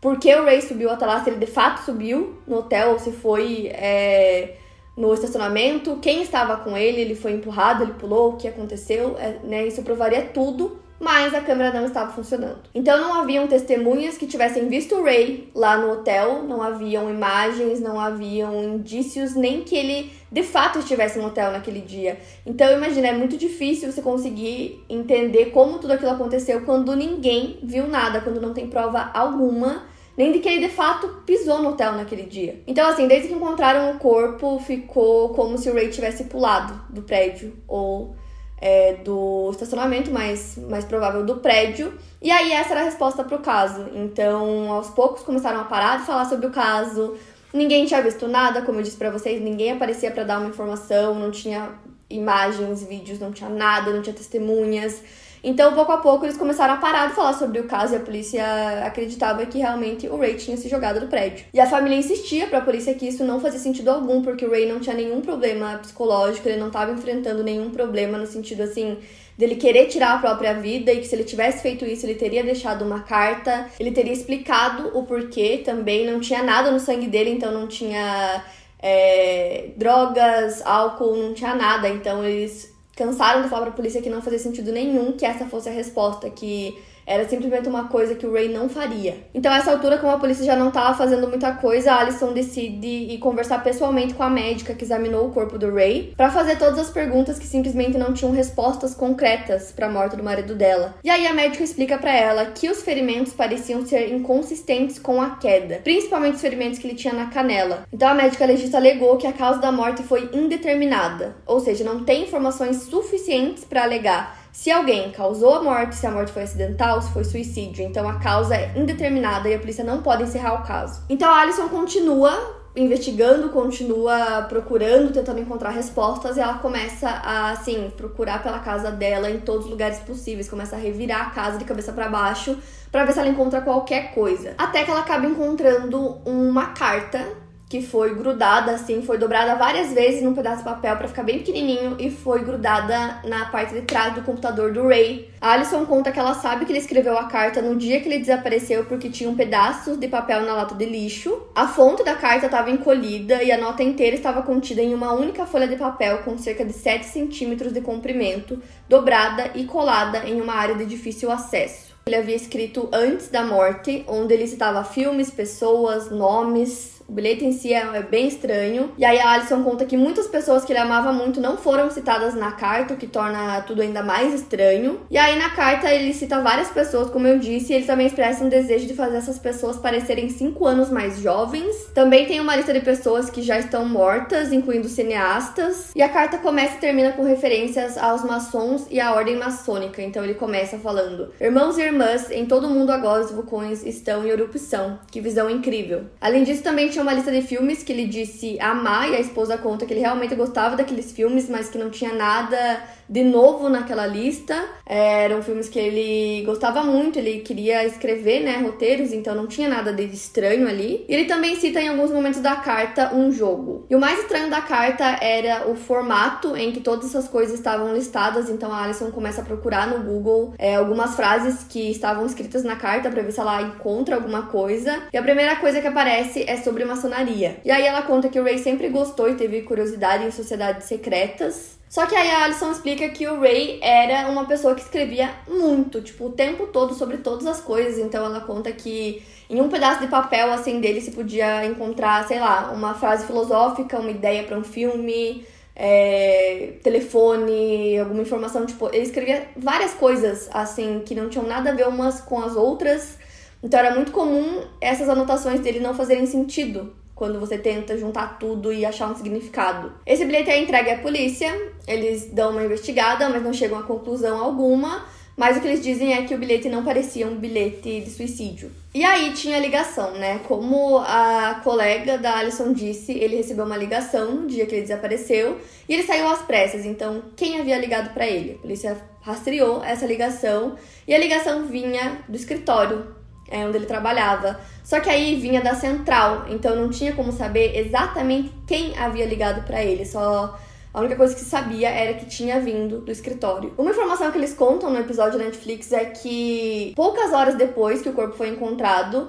Porque 0.00 0.34
o 0.34 0.44
Ray 0.44 0.62
subiu 0.62 0.90
até 0.90 1.04
lá, 1.04 1.22
se 1.22 1.28
ele 1.28 1.38
de 1.38 1.46
fato 1.46 1.84
subiu 1.84 2.38
no 2.46 2.56
hotel 2.56 2.92
ou 2.92 2.98
se 2.98 3.12
foi 3.12 3.68
é, 3.68 4.56
no 4.96 5.12
estacionamento, 5.12 5.98
quem 6.00 6.22
estava 6.22 6.56
com 6.56 6.76
ele, 6.76 7.02
ele 7.02 7.14
foi 7.14 7.32
empurrado, 7.32 7.84
ele 7.84 7.92
pulou, 7.92 8.32
o 8.32 8.36
que 8.38 8.48
aconteceu, 8.48 9.16
é, 9.18 9.38
né? 9.44 9.66
Isso 9.66 9.82
provaria 9.82 10.22
tudo, 10.22 10.78
mas 11.02 11.34
a 11.34 11.40
câmera 11.40 11.72
não 11.72 11.86
estava 11.86 12.12
funcionando. 12.12 12.60
Então 12.72 12.96
não 13.00 13.20
haviam 13.20 13.48
testemunhas 13.48 14.16
que 14.16 14.24
tivessem 14.24 14.68
visto 14.68 14.94
o 14.94 15.02
Ray 15.02 15.50
lá 15.52 15.76
no 15.76 15.90
hotel, 15.90 16.44
não 16.44 16.62
haviam 16.62 17.10
imagens, 17.10 17.80
não 17.80 17.98
haviam 17.98 18.62
indícios, 18.62 19.34
nem 19.34 19.64
que 19.64 19.74
ele 19.74 20.12
de 20.30 20.44
fato 20.44 20.78
estivesse 20.78 21.18
no 21.18 21.26
hotel 21.26 21.50
naquele 21.50 21.80
dia. 21.80 22.20
Então 22.46 22.70
imagina, 22.72 23.08
é 23.08 23.12
muito 23.12 23.36
difícil 23.36 23.90
você 23.90 24.00
conseguir 24.00 24.80
entender 24.88 25.46
como 25.46 25.80
tudo 25.80 25.92
aquilo 25.92 26.12
aconteceu 26.12 26.60
quando 26.60 26.94
ninguém 26.94 27.58
viu 27.64 27.88
nada, 27.88 28.20
quando 28.20 28.40
não 28.40 28.54
tem 28.54 28.68
prova 28.68 29.10
alguma 29.12 29.90
nem 30.16 30.30
de 30.30 30.38
que 30.38 30.48
ele 30.48 30.68
de 30.68 30.72
fato 30.72 31.08
pisou 31.26 31.62
no 31.62 31.70
hotel 31.70 31.94
naquele 31.94 32.24
dia. 32.24 32.62
Então, 32.66 32.86
assim, 32.86 33.08
desde 33.08 33.28
que 33.28 33.34
encontraram 33.34 33.90
o 33.90 33.98
corpo, 33.98 34.58
ficou 34.60 35.30
como 35.30 35.56
se 35.56 35.70
o 35.70 35.74
Ray 35.74 35.88
tivesse 35.88 36.24
pulado 36.24 36.78
do 36.90 37.02
prédio 37.02 37.56
ou 37.66 38.14
é, 38.62 38.94
do 39.04 39.50
estacionamento, 39.50 40.12
mais, 40.12 40.56
mais 40.56 40.84
provável 40.84 41.26
do 41.26 41.38
prédio. 41.38 41.92
E 42.22 42.30
aí, 42.30 42.52
essa 42.52 42.70
era 42.70 42.82
a 42.82 42.84
resposta 42.84 43.24
pro 43.24 43.40
caso. 43.40 43.88
Então, 43.92 44.70
aos 44.70 44.88
poucos 44.90 45.24
começaram 45.24 45.60
a 45.60 45.64
parar 45.64 45.98
de 45.98 46.06
falar 46.06 46.26
sobre 46.26 46.46
o 46.46 46.50
caso. 46.50 47.16
Ninguém 47.52 47.84
tinha 47.84 48.00
visto 48.00 48.28
nada, 48.28 48.62
como 48.62 48.78
eu 48.78 48.84
disse 48.84 48.96
para 48.96 49.10
vocês, 49.10 49.42
ninguém 49.42 49.72
aparecia 49.72 50.12
para 50.12 50.22
dar 50.22 50.38
uma 50.38 50.48
informação, 50.48 51.16
não 51.16 51.32
tinha 51.32 51.70
imagens, 52.08 52.84
vídeos, 52.84 53.18
não 53.18 53.32
tinha 53.32 53.50
nada, 53.50 53.90
não 53.90 54.00
tinha 54.00 54.14
testemunhas. 54.14 55.02
Então, 55.44 55.74
pouco 55.74 55.90
a 55.90 55.96
pouco, 55.96 56.24
eles 56.24 56.36
começaram 56.36 56.74
a 56.74 56.76
parar 56.76 57.08
de 57.08 57.14
falar 57.14 57.32
sobre 57.32 57.58
o 57.58 57.64
caso 57.64 57.94
e 57.94 57.96
a 57.96 58.00
polícia 58.00 58.44
acreditava 58.86 59.44
que 59.44 59.58
realmente 59.58 60.06
o 60.08 60.16
Ray 60.16 60.34
tinha 60.34 60.56
se 60.56 60.68
jogado 60.68 61.00
do 61.00 61.08
prédio. 61.08 61.46
E 61.52 61.58
a 61.58 61.66
família 61.66 61.98
insistia 61.98 62.46
para 62.46 62.58
a 62.58 62.62
polícia 62.62 62.94
que 62.94 63.08
isso 63.08 63.24
não 63.24 63.40
fazia 63.40 63.58
sentido 63.58 63.90
algum, 63.90 64.22
porque 64.22 64.44
o 64.44 64.50
Ray 64.50 64.66
não 64.66 64.78
tinha 64.78 64.94
nenhum 64.94 65.20
problema 65.20 65.78
psicológico, 65.78 66.48
ele 66.48 66.60
não 66.60 66.68
estava 66.68 66.92
enfrentando 66.92 67.42
nenhum 67.42 67.70
problema 67.70 68.16
no 68.16 68.26
sentido 68.26 68.62
assim 68.62 68.98
dele 69.36 69.56
querer 69.56 69.86
tirar 69.86 70.14
a 70.14 70.18
própria 70.18 70.54
vida 70.54 70.92
e 70.92 71.00
que 71.00 71.06
se 71.06 71.14
ele 71.14 71.24
tivesse 71.24 71.62
feito 71.62 71.84
isso, 71.84 72.06
ele 72.06 72.14
teria 72.14 72.44
deixado 72.44 72.84
uma 72.84 73.00
carta, 73.00 73.66
ele 73.80 73.90
teria 73.90 74.12
explicado 74.12 74.96
o 74.96 75.04
porquê 75.04 75.62
também, 75.64 76.06
não 76.06 76.20
tinha 76.20 76.42
nada 76.42 76.70
no 76.70 76.78
sangue 76.78 77.06
dele, 77.06 77.30
então 77.30 77.50
não 77.50 77.66
tinha 77.66 78.44
é, 78.78 79.70
drogas, 79.76 80.64
álcool, 80.64 81.16
não 81.16 81.34
tinha 81.34 81.54
nada, 81.54 81.88
então 81.88 82.24
eles 82.24 82.71
cansaram 82.96 83.42
de 83.42 83.48
falar 83.48 83.66
pra 83.66 83.74
polícia 83.74 84.02
que 84.02 84.10
não 84.10 84.22
fazia 84.22 84.38
sentido 84.38 84.72
nenhum 84.72 85.12
que 85.12 85.24
essa 85.24 85.46
fosse 85.46 85.68
a 85.68 85.72
resposta, 85.72 86.28
que 86.30 86.78
era 87.06 87.28
simplesmente 87.28 87.68
uma 87.68 87.88
coisa 87.88 88.14
que 88.14 88.26
o 88.26 88.32
Ray 88.32 88.48
não 88.48 88.68
faria. 88.68 89.16
Então, 89.34 89.52
a 89.52 89.56
essa 89.56 89.70
altura, 89.70 89.98
como 89.98 90.12
a 90.12 90.18
polícia 90.18 90.44
já 90.44 90.56
não 90.56 90.68
estava 90.68 90.96
fazendo 90.96 91.28
muita 91.28 91.52
coisa, 91.52 91.94
Alison 91.94 92.32
decide 92.32 92.86
ir 92.86 93.18
conversar 93.18 93.62
pessoalmente 93.62 94.14
com 94.14 94.22
a 94.22 94.30
médica 94.30 94.74
que 94.74 94.84
examinou 94.84 95.26
o 95.26 95.32
corpo 95.32 95.58
do 95.58 95.72
Ray 95.72 96.12
para 96.16 96.30
fazer 96.30 96.56
todas 96.56 96.78
as 96.78 96.90
perguntas 96.90 97.38
que 97.38 97.46
simplesmente 97.46 97.98
não 97.98 98.12
tinham 98.12 98.32
respostas 98.32 98.94
concretas 98.94 99.72
para 99.72 99.86
a 99.86 99.90
morte 99.90 100.16
do 100.16 100.22
marido 100.22 100.54
dela. 100.54 100.94
E 101.02 101.10
aí 101.10 101.26
a 101.26 101.34
médica 101.34 101.64
explica 101.64 101.98
para 101.98 102.14
ela 102.14 102.46
que 102.46 102.68
os 102.68 102.82
ferimentos 102.82 103.32
pareciam 103.32 103.84
ser 103.84 104.12
inconsistentes 104.12 104.98
com 104.98 105.20
a 105.20 105.36
queda, 105.36 105.80
principalmente 105.82 106.36
os 106.36 106.40
ferimentos 106.40 106.78
que 106.78 106.86
ele 106.86 106.96
tinha 106.96 107.14
na 107.14 107.26
canela. 107.26 107.84
Então 107.92 108.08
a 108.08 108.14
médica 108.14 108.46
legista 108.46 108.76
alegou 108.76 109.16
que 109.16 109.26
a 109.26 109.32
causa 109.32 109.60
da 109.60 109.72
morte 109.72 110.02
foi 110.02 110.30
indeterminada, 110.32 111.36
ou 111.46 111.60
seja, 111.60 111.84
não 111.84 112.04
tem 112.04 112.24
informações 112.24 112.82
suficientes 112.82 113.64
para 113.64 113.82
alegar 113.82 114.41
se 114.52 114.70
alguém 114.70 115.10
causou 115.10 115.54
a 115.54 115.62
morte, 115.62 115.94
se 115.94 116.06
a 116.06 116.10
morte 116.10 116.30
foi 116.30 116.42
acidental, 116.42 117.00
se 117.00 117.10
foi 117.10 117.24
suicídio. 117.24 117.84
Então 117.84 118.06
a 118.08 118.18
causa 118.18 118.54
é 118.54 118.72
indeterminada 118.76 119.48
e 119.48 119.54
a 119.54 119.58
polícia 119.58 119.82
não 119.82 120.02
pode 120.02 120.22
encerrar 120.22 120.54
o 120.60 120.62
caso. 120.62 121.02
Então 121.08 121.32
a 121.32 121.40
Alison 121.40 121.68
continua 121.68 122.60
investigando, 122.74 123.50
continua 123.50 124.46
procurando, 124.48 125.12
tentando 125.12 125.40
encontrar 125.40 125.70
respostas 125.70 126.36
e 126.36 126.40
ela 126.40 126.54
começa 126.54 127.08
a 127.08 127.50
assim 127.50 127.90
procurar 127.96 128.42
pela 128.42 128.60
casa 128.60 128.90
dela 128.90 129.30
em 129.30 129.40
todos 129.40 129.66
os 129.66 129.70
lugares 129.70 129.98
possíveis, 130.00 130.48
começa 130.48 130.76
a 130.76 130.78
revirar 130.78 131.28
a 131.28 131.30
casa 131.30 131.58
de 131.58 131.64
cabeça 131.64 131.92
para 131.92 132.08
baixo 132.08 132.56
para 132.90 133.04
ver 133.04 133.12
se 133.12 133.18
ela 133.18 133.28
encontra 133.28 133.60
qualquer 133.60 134.14
coisa. 134.14 134.54
Até 134.56 134.84
que 134.84 134.90
ela 134.90 135.00
acaba 135.00 135.26
encontrando 135.26 136.18
uma 136.24 136.68
carta 136.68 137.26
que 137.72 137.80
foi 137.80 138.14
grudada 138.14 138.72
assim, 138.72 139.00
foi 139.00 139.16
dobrada 139.16 139.54
várias 139.54 139.94
vezes 139.94 140.22
num 140.22 140.34
pedaço 140.34 140.58
de 140.58 140.64
papel 140.64 140.94
para 140.94 141.08
ficar 141.08 141.22
bem 141.22 141.38
pequenininho 141.38 141.96
e 141.98 142.10
foi 142.10 142.44
grudada 142.44 143.22
na 143.24 143.46
parte 143.46 143.72
de 143.72 143.80
trás 143.80 144.14
do 144.14 144.20
computador 144.20 144.74
do 144.74 144.86
Ray. 144.88 145.30
A 145.40 145.52
Alison 145.52 145.86
conta 145.86 146.12
que 146.12 146.20
ela 146.20 146.34
sabe 146.34 146.66
que 146.66 146.72
ele 146.72 146.80
escreveu 146.80 147.16
a 147.16 147.28
carta 147.28 147.62
no 147.62 147.74
dia 147.74 147.98
que 148.02 148.10
ele 148.10 148.18
desapareceu 148.18 148.84
porque 148.84 149.08
tinha 149.08 149.30
um 149.30 149.34
pedaço 149.34 149.96
de 149.96 150.06
papel 150.06 150.42
na 150.42 150.52
lata 150.52 150.74
de 150.74 150.84
lixo. 150.84 151.44
A 151.54 151.66
fonte 151.66 152.04
da 152.04 152.14
carta 152.14 152.44
estava 152.44 152.70
encolhida 152.70 153.42
e 153.42 153.50
a 153.50 153.56
nota 153.56 153.82
inteira 153.82 154.16
estava 154.16 154.42
contida 154.42 154.82
em 154.82 154.92
uma 154.92 155.14
única 155.14 155.46
folha 155.46 155.66
de 155.66 155.76
papel 155.76 156.18
com 156.18 156.36
cerca 156.36 156.66
de 156.66 156.74
7 156.74 157.06
centímetros 157.06 157.72
de 157.72 157.80
comprimento, 157.80 158.60
dobrada 158.86 159.50
e 159.54 159.64
colada 159.64 160.28
em 160.28 160.42
uma 160.42 160.52
área 160.52 160.74
de 160.74 160.84
difícil 160.84 161.30
acesso. 161.30 161.92
Ele 162.04 162.16
havia 162.16 162.34
escrito 162.34 162.88
antes 162.92 163.28
da 163.28 163.44
morte, 163.44 164.04
onde 164.08 164.34
ele 164.34 164.46
citava 164.46 164.82
filmes, 164.82 165.30
pessoas, 165.30 166.10
nomes, 166.10 167.00
o 167.08 167.12
bilhete 167.12 167.44
em 167.44 167.52
si 167.52 167.72
é, 167.72 167.80
é, 167.94 168.02
bem 168.02 168.28
estranho. 168.28 168.92
E 168.96 169.04
aí 169.04 169.18
a 169.18 169.32
Alison 169.32 169.62
conta 169.62 169.84
que 169.84 169.96
muitas 169.96 170.26
pessoas 170.26 170.64
que 170.64 170.72
ele 170.72 170.78
amava 170.78 171.12
muito 171.12 171.40
não 171.40 171.56
foram 171.56 171.90
citadas 171.90 172.34
na 172.34 172.52
carta, 172.52 172.94
o 172.94 172.96
que 172.96 173.06
torna 173.06 173.60
tudo 173.62 173.82
ainda 173.82 174.02
mais 174.02 174.34
estranho. 174.34 175.00
E 175.10 175.18
aí 175.18 175.38
na 175.38 175.50
carta 175.50 175.92
ele 175.92 176.12
cita 176.14 176.40
várias 176.40 176.70
pessoas, 176.70 177.10
como 177.10 177.26
eu 177.26 177.38
disse, 177.38 177.72
e 177.72 177.76
ele 177.76 177.84
também 177.84 178.06
expressa 178.06 178.44
um 178.44 178.48
desejo 178.48 178.86
de 178.86 178.94
fazer 178.94 179.16
essas 179.16 179.38
pessoas 179.38 179.76
parecerem 179.76 180.28
cinco 180.28 180.66
anos 180.66 180.90
mais 180.90 181.20
jovens. 181.20 181.74
Também 181.94 182.26
tem 182.26 182.40
uma 182.40 182.56
lista 182.56 182.72
de 182.72 182.80
pessoas 182.80 183.30
que 183.30 183.42
já 183.42 183.58
estão 183.58 183.88
mortas, 183.88 184.52
incluindo 184.52 184.88
cineastas. 184.88 185.90
E 185.94 186.02
a 186.02 186.08
carta 186.08 186.38
começa 186.38 186.76
e 186.76 186.80
termina 186.80 187.12
com 187.12 187.24
referências 187.24 187.96
aos 187.98 188.22
maçons 188.24 188.86
e 188.90 189.00
à 189.00 189.12
ordem 189.12 189.36
maçônica. 189.36 190.02
Então 190.02 190.24
ele 190.24 190.34
começa 190.34 190.78
falando: 190.78 191.32
Irmãos 191.40 191.78
e 191.78 191.82
irmãs, 191.82 192.30
em 192.30 192.46
todo 192.46 192.66
o 192.66 192.70
mundo 192.70 192.90
agora 192.90 193.24
os 193.24 193.30
vulcões 193.30 193.84
estão 193.84 194.24
em 194.26 194.30
erupção. 194.30 194.98
Que 195.10 195.20
visão 195.20 195.50
incrível. 195.50 196.04
Além 196.20 196.44
disso, 196.44 196.62
também 196.62 196.88
tinha 196.92 197.02
uma 197.02 197.12
lista 197.12 197.32
de 197.32 197.42
filmes 197.42 197.82
que 197.82 197.92
ele 197.92 198.06
disse 198.06 198.60
amar 198.60 199.10
e 199.10 199.16
a 199.16 199.20
esposa 199.20 199.58
conta 199.58 199.86
que 199.86 199.92
ele 199.92 200.00
realmente 200.00 200.34
gostava 200.34 200.76
daqueles 200.76 201.10
filmes, 201.10 201.48
mas 201.48 201.68
que 201.68 201.78
não 201.78 201.90
tinha 201.90 202.12
nada 202.12 202.82
de 203.08 203.24
novo 203.24 203.68
naquela 203.68 204.06
lista. 204.06 204.54
É, 204.86 205.24
eram 205.24 205.42
filmes 205.42 205.68
que 205.68 205.78
ele 205.78 206.44
gostava 206.44 206.82
muito, 206.82 207.18
ele 207.18 207.40
queria 207.40 207.84
escrever, 207.84 208.40
né, 208.40 208.58
roteiros, 208.58 209.12
então 209.12 209.34
não 209.34 209.46
tinha 209.46 209.68
nada 209.68 209.92
de 209.92 210.04
estranho 210.04 210.68
ali. 210.68 211.04
E 211.08 211.14
ele 211.14 211.24
também 211.24 211.56
cita 211.56 211.80
em 211.80 211.88
alguns 211.88 212.10
momentos 212.10 212.40
da 212.40 212.56
carta 212.56 213.14
um 213.14 213.32
jogo. 213.32 213.86
E 213.90 213.96
o 213.96 214.00
mais 214.00 214.20
estranho 214.20 214.50
da 214.50 214.60
carta 214.60 215.04
era 215.20 215.68
o 215.68 215.74
formato 215.74 216.56
em 216.56 216.72
que 216.72 216.80
todas 216.80 217.06
essas 217.06 217.28
coisas 217.28 217.54
estavam 217.54 217.94
listadas, 217.94 218.48
então 218.48 218.72
a 218.72 218.84
Alison 218.84 219.10
começa 219.10 219.40
a 219.40 219.44
procurar 219.44 219.88
no 219.88 220.04
Google 220.04 220.54
é, 220.58 220.76
algumas 220.76 221.14
frases 221.14 221.64
que 221.68 221.90
estavam 221.90 222.24
escritas 222.26 222.62
na 222.62 222.76
carta 222.76 223.10
para 223.10 223.22
ver 223.22 223.32
se 223.32 223.40
ela 223.40 223.60
encontra 223.62 224.14
alguma 224.14 224.46
coisa. 224.46 225.02
E 225.12 225.16
a 225.16 225.22
primeira 225.22 225.56
coisa 225.56 225.80
que 225.80 225.86
aparece 225.86 226.44
é 226.46 226.56
sobre 226.56 226.81
maçonaria. 226.84 227.58
E 227.64 227.70
aí 227.70 227.84
ela 227.84 228.02
conta 228.02 228.28
que 228.28 228.38
o 228.38 228.44
Ray 228.44 228.58
sempre 228.58 228.88
gostou 228.88 229.28
e 229.28 229.34
teve 229.34 229.62
curiosidade 229.62 230.24
em 230.24 230.30
sociedades 230.30 230.86
secretas 230.86 231.78
Só 231.88 232.06
que 232.06 232.16
aí 232.16 232.30
a 232.30 232.44
Alison 232.44 232.70
explica 232.72 233.08
que 233.10 233.26
o 233.26 233.38
Ray 233.38 233.78
era 233.82 234.26
uma 234.30 234.46
pessoa 234.46 234.74
que 234.74 234.80
escrevia 234.80 235.30
muito, 235.46 236.00
tipo, 236.00 236.26
o 236.26 236.32
tempo 236.32 236.68
todo 236.68 236.94
sobre 236.94 237.18
todas 237.18 237.46
as 237.46 237.60
coisas. 237.60 237.98
Então 237.98 238.24
ela 238.24 238.40
conta 238.40 238.72
que 238.72 239.22
em 239.50 239.60
um 239.60 239.68
pedaço 239.68 240.00
de 240.00 240.06
papel 240.06 240.50
assim 240.50 240.80
dele 240.80 241.02
se 241.02 241.10
podia 241.10 241.66
encontrar, 241.66 242.26
sei 242.26 242.40
lá, 242.40 242.72
uma 242.72 242.94
frase 242.94 243.26
filosófica, 243.26 243.98
uma 243.98 244.10
ideia 244.10 244.42
para 244.44 244.56
um 244.58 244.64
filme, 244.64 245.46
é, 245.76 246.74
telefone, 246.82 247.98
alguma 247.98 248.22
informação, 248.22 248.64
tipo, 248.64 248.88
ele 248.88 249.04
escrevia 249.04 249.48
várias 249.56 249.92
coisas 249.92 250.48
assim 250.52 251.02
que 251.04 251.14
não 251.14 251.28
tinham 251.28 251.46
nada 251.46 251.70
a 251.70 251.74
ver 251.74 251.86
umas 251.88 252.20
com 252.22 252.40
as 252.40 252.56
outras. 252.56 253.18
Então 253.62 253.78
era 253.78 253.94
muito 253.94 254.12
comum 254.12 254.62
essas 254.80 255.08
anotações 255.08 255.60
dele 255.60 255.80
não 255.80 255.94
fazerem 255.94 256.26
sentido 256.26 256.92
quando 257.14 257.38
você 257.38 257.56
tenta 257.56 257.96
juntar 257.96 258.38
tudo 258.38 258.72
e 258.72 258.84
achar 258.84 259.08
um 259.10 259.14
significado. 259.14 259.92
Esse 260.04 260.24
bilhete 260.24 260.50
é 260.50 260.60
entregue 260.60 260.90
à 260.90 260.98
polícia, 260.98 261.52
eles 261.86 262.28
dão 262.32 262.50
uma 262.50 262.64
investigada, 262.64 263.28
mas 263.28 263.42
não 263.42 263.52
chegam 263.52 263.78
a 263.78 263.84
conclusão 263.84 264.42
alguma. 264.42 265.04
Mas 265.36 265.56
o 265.56 265.60
que 265.60 265.66
eles 265.66 265.82
dizem 265.82 266.12
é 266.12 266.22
que 266.22 266.34
o 266.34 266.38
bilhete 266.38 266.68
não 266.68 266.84
parecia 266.84 267.26
um 267.26 267.36
bilhete 267.36 268.00
de 268.00 268.10
suicídio. 268.10 268.70
E 268.94 269.02
aí 269.02 269.32
tinha 269.32 269.58
ligação, 269.58 270.12
né? 270.12 270.40
Como 270.46 270.98
a 270.98 271.60
colega 271.64 272.18
da 272.18 272.36
Alison 272.36 272.72
disse, 272.72 273.12
ele 273.12 273.36
recebeu 273.36 273.64
uma 273.64 273.76
ligação 273.76 274.32
no 274.32 274.46
dia 274.46 274.66
que 274.66 274.74
ele 274.74 274.82
desapareceu 274.82 275.58
e 275.88 275.94
ele 275.94 276.02
saiu 276.02 276.28
às 276.28 276.42
pressas. 276.42 276.84
Então, 276.84 277.22
quem 277.34 277.58
havia 277.58 277.78
ligado 277.78 278.12
para 278.12 278.26
ele? 278.26 278.52
A 278.52 278.58
polícia 278.58 278.96
rastreou 279.22 279.82
essa 279.82 280.04
ligação 280.04 280.76
e 281.08 281.14
a 281.14 281.18
ligação 281.18 281.64
vinha 281.64 282.18
do 282.28 282.36
escritório 282.36 283.21
é, 283.52 283.66
onde 283.66 283.76
ele 283.76 283.86
trabalhava. 283.86 284.58
Só 284.82 284.98
que 284.98 285.10
aí 285.10 285.36
vinha 285.36 285.60
da 285.60 285.74
central, 285.74 286.46
então 286.48 286.74
não 286.74 286.88
tinha 286.88 287.12
como 287.12 287.30
saber 287.30 287.78
exatamente 287.78 288.50
quem 288.66 288.96
havia 288.98 289.26
ligado 289.26 289.64
para 289.66 289.84
ele. 289.84 290.06
Só 290.06 290.58
a 290.92 291.00
única 291.00 291.16
coisa 291.16 291.34
que 291.34 291.40
se 291.40 291.50
sabia 291.50 291.90
era 291.90 292.14
que 292.14 292.26
tinha 292.26 292.58
vindo 292.58 293.00
do 293.00 293.12
escritório. 293.12 293.72
Uma 293.76 293.90
informação 293.90 294.30
que 294.32 294.38
eles 294.38 294.54
contam 294.54 294.90
no 294.90 294.98
episódio 294.98 295.38
da 295.38 295.44
Netflix 295.44 295.92
é 295.92 296.06
que 296.06 296.92
poucas 296.96 297.32
horas 297.32 297.54
depois 297.54 298.00
que 298.00 298.08
o 298.08 298.12
corpo 298.14 298.34
foi 298.34 298.48
encontrado, 298.48 299.28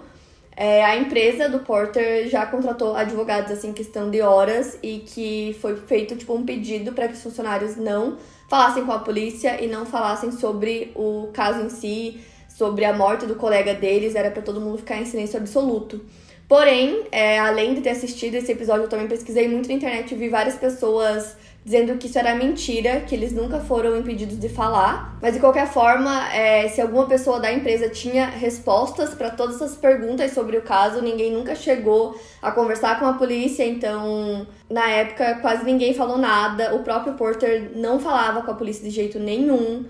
é, 0.56 0.84
a 0.86 0.96
empresa 0.96 1.50
do 1.50 1.60
Porter 1.60 2.30
já 2.30 2.46
contratou 2.46 2.96
advogados 2.96 3.52
assim 3.52 3.74
questão 3.74 4.10
de 4.10 4.22
horas 4.22 4.78
e 4.84 5.00
que 5.00 5.58
foi 5.60 5.76
feito 5.76 6.16
tipo 6.16 6.34
um 6.34 6.46
pedido 6.46 6.94
para 6.94 7.08
que 7.08 7.16
os 7.16 7.24
funcionários 7.24 7.76
não 7.76 8.18
falassem 8.48 8.86
com 8.86 8.92
a 8.92 9.00
polícia 9.00 9.64
e 9.64 9.68
não 9.68 9.84
falassem 9.84 10.32
sobre 10.32 10.92
o 10.96 11.30
caso 11.34 11.62
em 11.62 11.70
si, 11.70 12.22
sobre 12.56 12.86
a 12.86 12.94
morte 12.94 13.26
do 13.26 13.36
colega 13.36 13.74
deles, 13.74 14.16
era 14.16 14.30
para 14.30 14.42
todo 14.42 14.62
mundo 14.62 14.78
ficar 14.78 14.98
em 14.98 15.06
silêncio 15.06 15.40
absoluto. 15.40 16.02
Porém, 16.48 17.08
é, 17.12 17.40
além 17.40 17.74
de 17.74 17.82
ter 17.82 17.90
assistido 17.92 18.36
esse 18.36 18.52
episódio, 18.52 18.84
eu 18.84 18.90
também 18.90 19.08
pesquisei 19.08 19.48
muito 19.48 19.68
na 19.68 19.74
internet 19.74 20.14
e 20.14 20.18
vi 20.18 20.30
várias 20.30 20.56
pessoas 20.56 21.36
dizendo 21.66 21.98
que 21.98 22.08
isso 22.08 22.20
era 22.20 22.36
mentira, 22.36 23.02
que 23.02 23.16
eles 23.16 23.32
nunca 23.32 23.60
foram 23.60 23.96
impedidos 23.98 24.38
de 24.38 24.50
falar. 24.50 25.18
Mas 25.22 25.34
de 25.34 25.40
qualquer 25.40 25.68
forma, 25.68 26.30
é, 26.34 26.68
se 26.68 26.82
alguma 26.82 27.06
pessoa 27.08 27.40
da 27.40 27.52
empresa 27.52 27.90
tinha 27.90 28.26
respostas 28.26 29.16
para 29.16 29.30
todas 29.30 29.56
essas 29.56 29.76
perguntas 29.76 30.32
sobre 30.32 30.58
o 30.58 30.62
caso, 30.62 31.02
ninguém 31.02 31.32
nunca 31.32 31.56
chegou 31.56 32.20
a 32.42 32.52
conversar 32.52 33.00
com 33.00 33.06
a 33.06 33.14
polícia, 33.14 33.66
então 33.66 34.46
na 34.70 34.90
época 34.90 35.36
quase 35.36 35.64
ninguém 35.64 35.94
falou 35.94 36.18
nada. 36.18 36.76
O 36.76 36.84
próprio 36.84 37.14
Porter 37.14 37.72
não 37.76 38.00
falava 38.00 38.42
com 38.42 38.52
a 38.52 38.56
polícia 38.56 38.84
de 38.84 38.90
jeito 38.90 39.18
nenhum. 39.18 39.86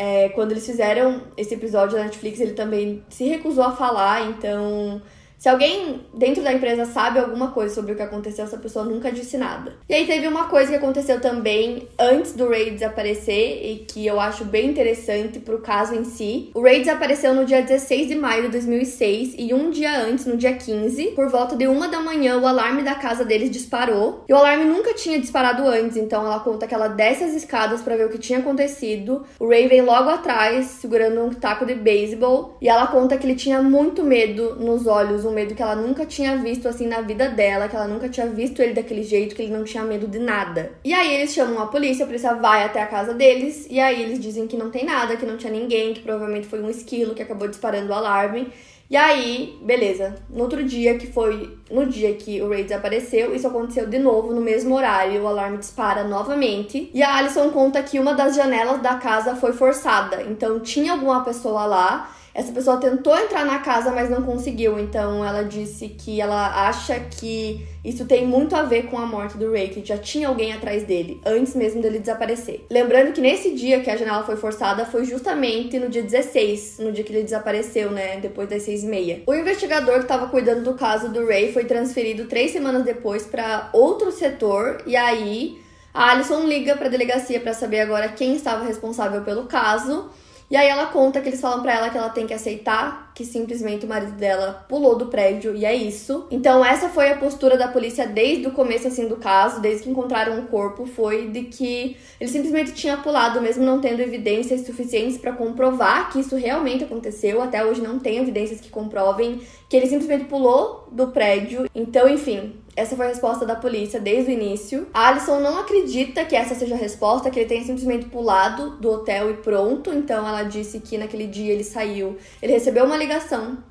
É, 0.00 0.28
quando 0.28 0.52
eles 0.52 0.64
fizeram 0.64 1.22
esse 1.36 1.54
episódio 1.54 1.96
da 1.96 2.04
Netflix, 2.04 2.38
ele 2.38 2.52
também 2.52 3.02
se 3.08 3.24
recusou 3.24 3.64
a 3.64 3.72
falar, 3.72 4.28
então 4.30 5.02
se 5.38 5.48
alguém 5.48 6.00
dentro 6.12 6.42
da 6.42 6.52
empresa 6.52 6.84
sabe 6.84 7.20
alguma 7.20 7.52
coisa 7.52 7.72
sobre 7.72 7.92
o 7.92 7.96
que 7.96 8.02
aconteceu, 8.02 8.44
essa 8.44 8.58
pessoa 8.58 8.84
nunca 8.84 9.12
disse 9.12 9.38
nada. 9.38 9.76
E 9.88 9.94
aí 9.94 10.04
teve 10.04 10.26
uma 10.26 10.48
coisa 10.48 10.70
que 10.72 10.76
aconteceu 10.76 11.20
também 11.20 11.86
antes 11.96 12.32
do 12.32 12.48
Ray 12.48 12.72
desaparecer 12.72 13.64
e 13.64 13.76
que 13.86 14.04
eu 14.04 14.18
acho 14.18 14.44
bem 14.44 14.68
interessante 14.68 15.38
pro 15.38 15.60
caso 15.60 15.94
em 15.94 16.02
si. 16.02 16.50
O 16.54 16.60
Ray 16.60 16.80
desapareceu 16.80 17.34
no 17.34 17.44
dia 17.44 17.62
16 17.62 18.08
de 18.08 18.16
maio 18.16 18.42
de 18.44 18.48
2006 18.48 19.36
e 19.38 19.54
um 19.54 19.70
dia 19.70 19.96
antes, 20.00 20.26
no 20.26 20.36
dia 20.36 20.54
15, 20.54 21.12
por 21.12 21.28
volta 21.28 21.54
de 21.54 21.68
uma 21.68 21.86
da 21.86 22.00
manhã, 22.00 22.36
o 22.38 22.46
alarme 22.46 22.82
da 22.82 22.96
casa 22.96 23.24
deles 23.24 23.50
disparou. 23.50 24.24
E 24.28 24.32
o 24.32 24.36
alarme 24.36 24.64
nunca 24.64 24.92
tinha 24.92 25.20
disparado 25.20 25.66
antes, 25.68 25.96
então 25.96 26.26
ela 26.26 26.40
conta 26.40 26.66
que 26.66 26.74
ela 26.74 26.88
desce 26.88 27.22
as 27.22 27.34
escadas 27.34 27.80
para 27.80 27.96
ver 27.96 28.06
o 28.06 28.10
que 28.10 28.18
tinha 28.18 28.40
acontecido. 28.40 29.24
O 29.38 29.48
Ray 29.48 29.68
vem 29.68 29.82
logo 29.82 30.10
atrás, 30.10 30.66
segurando 30.66 31.22
um 31.22 31.30
taco 31.30 31.64
de 31.64 31.76
beisebol, 31.76 32.56
e 32.60 32.68
ela 32.68 32.88
conta 32.88 33.16
que 33.16 33.24
ele 33.24 33.36
tinha 33.36 33.62
muito 33.62 34.02
medo 34.02 34.56
nos 34.56 34.86
olhos 34.88 35.27
um 35.28 35.32
medo 35.32 35.54
que 35.54 35.62
ela 35.62 35.76
nunca 35.76 36.06
tinha 36.06 36.36
visto 36.36 36.66
assim 36.68 36.86
na 36.86 37.00
vida 37.00 37.28
dela, 37.28 37.68
que 37.68 37.76
ela 37.76 37.86
nunca 37.86 38.08
tinha 38.08 38.26
visto 38.26 38.60
ele 38.60 38.74
daquele 38.74 39.02
jeito, 39.02 39.34
que 39.34 39.42
ele 39.42 39.52
não 39.52 39.64
tinha 39.64 39.84
medo 39.84 40.06
de 40.06 40.18
nada. 40.18 40.72
E 40.84 40.92
aí 40.92 41.14
eles 41.14 41.32
chamam 41.32 41.60
a 41.60 41.66
polícia, 41.66 42.04
a 42.04 42.06
polícia 42.06 42.34
vai 42.34 42.64
até 42.64 42.82
a 42.82 42.86
casa 42.86 43.14
deles 43.14 43.66
e 43.70 43.78
aí 43.78 44.02
eles 44.02 44.20
dizem 44.20 44.46
que 44.46 44.56
não 44.56 44.70
tem 44.70 44.84
nada, 44.84 45.16
que 45.16 45.26
não 45.26 45.36
tinha 45.36 45.52
ninguém, 45.52 45.94
que 45.94 46.00
provavelmente 46.00 46.46
foi 46.46 46.62
um 46.62 46.70
esquilo 46.70 47.14
que 47.14 47.22
acabou 47.22 47.48
disparando 47.48 47.90
o 47.90 47.94
alarme. 47.94 48.52
E 48.90 48.96
aí, 48.96 49.58
beleza. 49.60 50.14
No 50.30 50.44
outro 50.44 50.64
dia, 50.64 50.96
que 50.96 51.06
foi 51.06 51.58
no 51.70 51.84
dia 51.84 52.14
que 52.14 52.40
o 52.40 52.48
Ray 52.48 52.62
desapareceu, 52.62 53.34
isso 53.34 53.46
aconteceu 53.46 53.86
de 53.86 53.98
novo 53.98 54.32
no 54.32 54.40
mesmo 54.40 54.74
horário. 54.74 55.22
O 55.22 55.26
alarme 55.26 55.58
dispara 55.58 56.04
novamente. 56.04 56.90
E 56.94 57.02
a 57.02 57.16
Alison 57.16 57.50
conta 57.50 57.82
que 57.82 58.00
uma 58.00 58.14
das 58.14 58.34
janelas 58.34 58.80
da 58.80 58.94
casa 58.94 59.36
foi 59.36 59.52
forçada. 59.52 60.22
Então 60.22 60.58
tinha 60.60 60.92
alguma 60.92 61.22
pessoa 61.22 61.66
lá 61.66 62.10
essa 62.38 62.52
pessoa 62.52 62.76
tentou 62.76 63.18
entrar 63.18 63.44
na 63.44 63.58
casa, 63.58 63.90
mas 63.90 64.08
não 64.08 64.22
conseguiu. 64.22 64.78
Então 64.78 65.24
ela 65.24 65.42
disse 65.42 65.88
que 65.88 66.20
ela 66.20 66.68
acha 66.68 67.00
que 67.00 67.66
isso 67.84 68.04
tem 68.04 68.24
muito 68.24 68.54
a 68.54 68.62
ver 68.62 68.84
com 68.84 68.96
a 68.96 69.04
morte 69.04 69.36
do 69.36 69.50
Ray, 69.50 69.70
que 69.70 69.84
já 69.84 69.98
tinha 69.98 70.28
alguém 70.28 70.52
atrás 70.52 70.84
dele, 70.84 71.20
antes 71.26 71.56
mesmo 71.56 71.82
dele 71.82 71.98
desaparecer. 71.98 72.64
Lembrando 72.70 73.12
que 73.12 73.20
nesse 73.20 73.56
dia 73.56 73.80
que 73.80 73.90
a 73.90 73.96
janela 73.96 74.22
foi 74.22 74.36
forçada 74.36 74.86
foi 74.86 75.04
justamente 75.04 75.80
no 75.80 75.88
dia 75.88 76.04
16, 76.04 76.78
no 76.78 76.92
dia 76.92 77.02
que 77.02 77.12
ele 77.12 77.24
desapareceu, 77.24 77.90
né? 77.90 78.18
Depois 78.20 78.48
das 78.48 78.62
seis 78.62 78.84
e 78.84 78.86
meia. 78.86 79.20
O 79.26 79.34
investigador 79.34 79.94
que 79.94 80.02
estava 80.02 80.28
cuidando 80.28 80.62
do 80.62 80.74
caso 80.74 81.08
do 81.08 81.26
Ray 81.26 81.52
foi 81.52 81.64
transferido 81.64 82.26
três 82.26 82.52
semanas 82.52 82.84
depois 82.84 83.26
para 83.26 83.68
outro 83.72 84.12
setor, 84.12 84.80
e 84.86 84.94
aí 84.94 85.60
a 85.92 86.12
Alison 86.12 86.44
liga 86.44 86.76
para 86.76 86.86
a 86.86 86.90
delegacia 86.90 87.40
para 87.40 87.52
saber 87.52 87.80
agora 87.80 88.06
quem 88.10 88.36
estava 88.36 88.64
responsável 88.64 89.22
pelo 89.22 89.46
caso. 89.46 90.08
E 90.50 90.56
aí 90.56 90.68
ela 90.68 90.86
conta 90.86 91.20
que 91.20 91.28
eles 91.28 91.40
falam 91.40 91.62
para 91.62 91.74
ela 91.74 91.90
que 91.90 91.98
ela 91.98 92.10
tem 92.10 92.26
que 92.26 92.34
aceitar 92.34 93.07
que 93.18 93.24
simplesmente 93.24 93.84
o 93.84 93.88
marido 93.88 94.12
dela 94.12 94.64
pulou 94.68 94.94
do 94.94 95.06
prédio 95.06 95.52
e 95.56 95.64
é 95.64 95.74
isso. 95.74 96.28
Então 96.30 96.64
essa 96.64 96.88
foi 96.88 97.10
a 97.10 97.16
postura 97.16 97.56
da 97.56 97.66
polícia 97.66 98.06
desde 98.06 98.46
o 98.46 98.52
começo 98.52 98.86
assim 98.86 99.08
do 99.08 99.16
caso, 99.16 99.60
desde 99.60 99.82
que 99.82 99.90
encontraram 99.90 100.38
o 100.38 100.46
corpo, 100.46 100.86
foi 100.86 101.26
de 101.26 101.42
que 101.42 101.96
ele 102.20 102.30
simplesmente 102.30 102.72
tinha 102.74 102.96
pulado 102.98 103.40
mesmo 103.40 103.64
não 103.64 103.80
tendo 103.80 104.00
evidências 104.00 104.64
suficientes 104.64 105.18
para 105.18 105.32
comprovar 105.32 106.12
que 106.12 106.20
isso 106.20 106.36
realmente 106.36 106.84
aconteceu. 106.84 107.42
Até 107.42 107.64
hoje 107.64 107.80
não 107.80 107.98
tem 107.98 108.18
evidências 108.18 108.60
que 108.60 108.70
comprovem 108.70 109.40
que 109.68 109.76
ele 109.76 109.88
simplesmente 109.88 110.26
pulou 110.26 110.86
do 110.92 111.08
prédio. 111.08 111.68
Então, 111.74 112.08
enfim, 112.08 112.54
essa 112.78 112.94
foi 112.94 113.06
a 113.06 113.08
resposta 113.08 113.44
da 113.44 113.56
polícia 113.56 113.98
desde 113.98 114.30
o 114.30 114.32
início. 114.32 114.86
A 114.94 115.08
Alison 115.08 115.40
não 115.40 115.58
acredita 115.58 116.24
que 116.24 116.36
essa 116.36 116.54
seja 116.54 116.76
a 116.76 116.78
resposta, 116.78 117.28
que 117.28 117.40
ele 117.40 117.48
tenha 117.48 117.64
simplesmente 117.64 118.06
pulado 118.06 118.76
do 118.76 118.88
hotel 118.88 119.30
e 119.30 119.34
pronto. 119.34 119.92
Então 119.92 120.26
ela 120.26 120.44
disse 120.44 120.78
que 120.78 120.96
naquele 120.96 121.26
dia 121.26 121.52
ele 121.52 121.64
saiu, 121.64 122.16
ele 122.40 122.52
recebeu 122.52 122.84
uma 122.84 122.96
ligação 122.96 123.07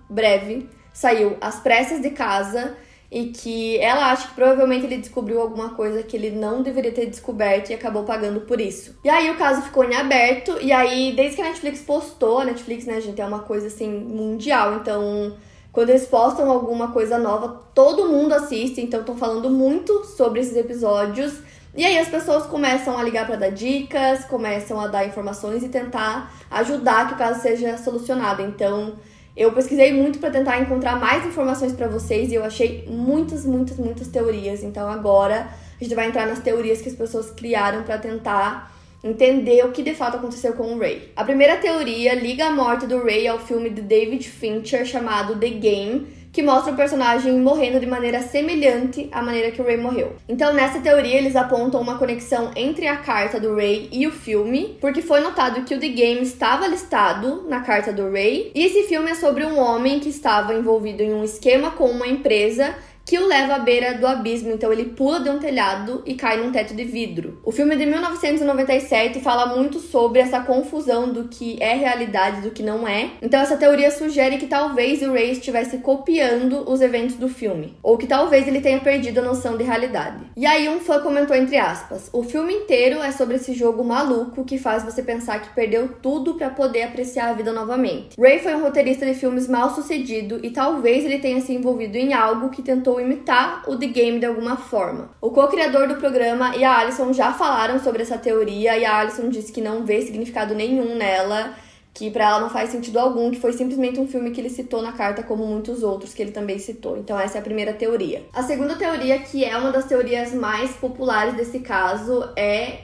breve, 0.10 0.70
saiu 0.94 1.38
às 1.40 1.60
pressas 1.60 2.02
de 2.02 2.10
casa 2.10 2.76
e 3.10 3.28
que 3.28 3.78
ela 3.80 4.12
acha 4.12 4.28
que 4.28 4.34
provavelmente 4.34 4.86
ele 4.86 4.98
descobriu 4.98 5.42
alguma 5.42 5.70
coisa 5.70 6.04
que 6.04 6.18
ele 6.18 6.32
não 6.32 6.62
deveria 6.62 6.92
ter 6.92 7.06
descoberto 7.06 7.70
e 7.70 7.74
acabou 7.74 8.04
pagando 8.04 8.42
por 8.42 8.60
isso. 8.60 8.98
E 9.04 9.10
aí 9.10 9.30
o 9.30 9.38
caso 9.38 9.62
ficou 9.62 9.84
em 9.84 9.96
aberto 9.96 10.58
e 10.62 10.72
aí 10.72 11.14
desde 11.16 11.38
que 11.38 11.42
a 11.42 11.46
Netflix 11.46 11.82
postou, 11.82 12.40
a 12.40 12.46
Netflix, 12.46 12.86
né, 12.86 13.00
gente, 13.00 13.22
é 13.22 13.26
uma 13.26 13.40
coisa 13.40 13.68
assim 13.68 13.90
mundial, 13.90 14.76
então 14.76 15.38
quando 15.72 15.90
eles 15.90 16.08
postam 16.08 16.50
alguma 16.50 16.92
coisa 16.92 17.18
nova, 17.20 17.62
todo 17.74 18.10
mundo 18.10 18.34
assiste, 18.34 18.82
então 18.82 19.02
estão 19.02 19.16
falando 19.16 19.50
muito 19.50 20.04
sobre 20.06 20.40
esses 20.40 20.58
episódios. 20.58 21.40
E 21.76 21.86
aí 21.86 22.00
as 22.00 22.08
pessoas 22.08 22.48
começam 22.48 22.98
a 22.98 23.04
ligar 23.04 23.28
para 23.28 23.36
dar 23.36 23.52
dicas, 23.52 24.26
começam 24.26 24.82
a 24.82 24.88
dar 24.88 25.06
informações 25.06 25.62
e 25.62 25.70
tentar 25.70 26.34
ajudar 26.50 27.08
que 27.08 27.14
o 27.14 27.18
caso 27.18 27.40
seja 27.40 27.78
solucionado. 27.78 28.42
Então, 28.42 28.96
eu 29.38 29.52
pesquisei 29.52 29.94
muito 29.94 30.18
para 30.18 30.32
tentar 30.32 30.60
encontrar 30.60 31.00
mais 31.00 31.24
informações 31.24 31.72
para 31.72 31.88
vocês 31.88 32.32
e 32.32 32.36
eu 32.36 32.44
achei 32.44 32.86
muitas, 32.90 33.46
muitas, 33.46 33.78
muitas 33.78 34.08
teorias. 34.08 34.64
Então, 34.64 34.90
agora 34.90 35.48
a 35.80 35.84
gente 35.84 35.94
vai 35.94 36.08
entrar 36.08 36.26
nas 36.26 36.40
teorias 36.40 36.82
que 36.82 36.90
as 36.90 36.96
pessoas 36.96 37.30
criaram 37.30 37.84
para 37.84 38.00
tentar 38.00 38.76
entender 39.04 39.64
o 39.64 39.72
que 39.72 39.84
de 39.84 39.94
fato 39.94 40.18
aconteceu 40.18 40.54
com 40.54 40.74
o 40.74 40.80
Ray. 40.80 41.12
A 41.16 41.24
primeira 41.24 41.58
teoria 41.58 42.16
liga 42.16 42.48
a 42.48 42.52
morte 42.52 42.88
do 42.88 43.04
Ray 43.04 43.28
ao 43.28 43.38
filme 43.38 43.70
de 43.70 43.82
David 43.82 44.28
Fincher 44.28 44.84
chamado 44.88 45.38
The 45.38 45.50
Game, 45.50 46.08
que 46.38 46.44
mostra 46.44 46.72
o 46.72 46.76
personagem 46.76 47.34
morrendo 47.40 47.80
de 47.80 47.88
maneira 47.88 48.22
semelhante 48.22 49.10
à 49.12 49.24
maneira 49.24 49.50
que 49.50 49.60
o 49.60 49.66
Ray 49.66 49.76
morreu. 49.76 50.18
Então, 50.30 50.54
nessa 50.54 50.80
teoria, 50.80 51.18
eles 51.18 51.36
apontam 51.36 51.82
uma 51.82 51.98
conexão 51.98 52.52
entre 52.56 52.86
a 52.86 52.98
carta 52.98 53.40
do 53.40 53.56
Ray 53.56 53.90
e 53.92 54.06
o 54.06 54.12
filme, 54.12 54.78
porque 54.80 55.02
foi 55.02 55.20
notado 55.20 55.64
que 55.64 55.74
o 55.74 55.80
The 55.80 55.88
Game 55.88 56.22
estava 56.22 56.68
listado 56.68 57.48
na 57.50 57.62
carta 57.62 57.92
do 57.92 58.12
Ray, 58.12 58.52
e 58.54 58.64
esse 58.64 58.84
filme 58.84 59.10
é 59.10 59.16
sobre 59.16 59.44
um 59.46 59.58
homem 59.58 60.00
que 60.00 60.10
estava 60.10 60.54
envolvido 60.54 61.02
em 61.02 61.12
um 61.12 61.24
esquema 61.24 61.72
com 61.72 61.90
uma 61.90 62.06
empresa 62.06 62.76
que 63.08 63.18
o 63.18 63.26
leva 63.26 63.56
à 63.56 63.60
beira 63.60 63.94
do 63.94 64.06
abismo, 64.06 64.52
então 64.52 64.72
ele 64.72 64.84
pula 64.84 65.22
de 65.22 65.30
um 65.30 65.40
telhado 65.40 66.04
e 66.06 66.14
cai 66.14 66.36
num 66.36 66.52
teto 66.52 66.76
de 66.76 66.84
vidro. 66.84 67.40
O 67.46 67.54
filme 67.54 67.74
é 67.74 67.78
de 67.78 67.86
1997 67.86 69.22
fala 69.22 69.56
muito 69.56 69.80
sobre 69.80 70.20
essa 70.20 70.42
confusão 70.42 71.14
do 71.14 71.30
que 71.30 71.58
é 71.62 71.74
realidade 71.74 72.42
do 72.42 72.52
que 72.52 72.62
não 72.62 72.86
é. 72.86 73.12
Então 73.22 73.40
essa 73.40 73.56
teoria 73.56 73.90
sugere 73.92 74.38
que 74.38 74.48
talvez 74.48 75.02
o 75.02 75.14
Ray 75.14 75.32
estivesse 75.32 75.78
copiando 75.78 76.70
os 76.70 76.82
eventos 76.82 77.16
do 77.16 77.30
filme, 77.30 77.78
ou 77.82 77.98
que 77.98 78.06
talvez 78.06 78.46
ele 78.46 78.60
tenha 78.60 78.82
perdido 78.82 79.20
a 79.20 79.24
noção 79.24 79.56
de 79.56 79.64
realidade. 79.64 80.26
E 80.36 80.46
aí 80.46 80.68
um 80.68 80.82
fã 80.82 81.00
comentou 81.00 81.36
entre 81.36 81.56
aspas: 81.56 82.10
"O 82.12 82.24
filme 82.24 82.54
inteiro 82.54 83.02
é 83.02 83.14
sobre 83.14 83.38
esse 83.38 83.54
jogo 83.54 83.86
maluco 83.86 84.44
que 84.44 84.58
faz 84.58 84.84
você 84.84 85.02
pensar 85.02 85.40
que 85.42 85.56
perdeu 85.56 85.94
tudo 86.02 86.34
para 86.34 86.50
poder 86.50 86.84
apreciar 86.84 87.30
a 87.30 87.34
vida 87.34 87.54
novamente. 87.54 88.20
Ray 88.20 88.40
foi 88.40 88.54
um 88.54 88.64
roteirista 88.64 89.06
de 89.06 89.14
filmes 89.14 89.48
mal 89.48 89.74
sucedido 89.74 90.42
e 90.44 90.50
talvez 90.50 91.06
ele 91.06 91.20
tenha 91.20 91.40
se 91.40 91.54
envolvido 91.54 91.96
em 91.96 92.14
algo 92.14 92.50
que 92.50 92.62
tentou 92.62 92.97
imitar 93.00 93.64
o 93.68 93.78
The 93.78 93.88
Game 93.88 94.20
de 94.20 94.26
alguma 94.26 94.58
forma. 94.58 95.12
O 95.22 95.32
co-criador 95.32 95.88
do 95.88 95.96
programa 95.96 96.56
e 96.56 96.64
a 96.64 96.78
Alison 96.80 97.14
já 97.14 97.34
falaram 97.34 97.80
sobre 97.80 98.04
essa 98.04 98.18
teoria 98.18 98.78
e 98.78 98.86
a 98.86 98.98
Alison 98.98 99.30
disse 99.30 99.52
que 99.52 99.62
não 99.62 99.86
vê 99.86 100.02
significado 100.02 100.54
nenhum 100.54 100.96
nela 100.96 101.56
que 101.98 102.12
para 102.12 102.26
ela 102.26 102.40
não 102.40 102.50
faz 102.52 102.70
sentido 102.70 103.00
algum, 103.00 103.32
que 103.32 103.40
foi 103.40 103.52
simplesmente 103.54 104.00
um 104.00 104.08
filme 104.08 104.30
que 104.30 104.40
ele 104.40 104.52
citou 104.52 104.84
na 104.84 104.92
carta 104.92 105.24
como 105.24 105.48
muitos 105.48 105.82
outros 105.82 106.14
que 106.14 106.22
ele 106.22 106.32
também 106.32 106.60
citou. 106.60 106.96
Então 106.96 107.20
essa 107.20 107.40
é 107.40 107.42
a 107.42 107.44
primeira 107.44 107.74
teoria. 107.74 108.24
A 108.32 108.44
segunda 108.44 108.76
teoria, 108.76 109.18
que 109.18 109.44
é 109.44 109.58
uma 109.58 109.72
das 109.72 109.86
teorias 109.86 110.32
mais 110.32 110.72
populares 110.74 111.34
desse 111.34 111.60
caso, 111.60 112.30
é 112.36 112.82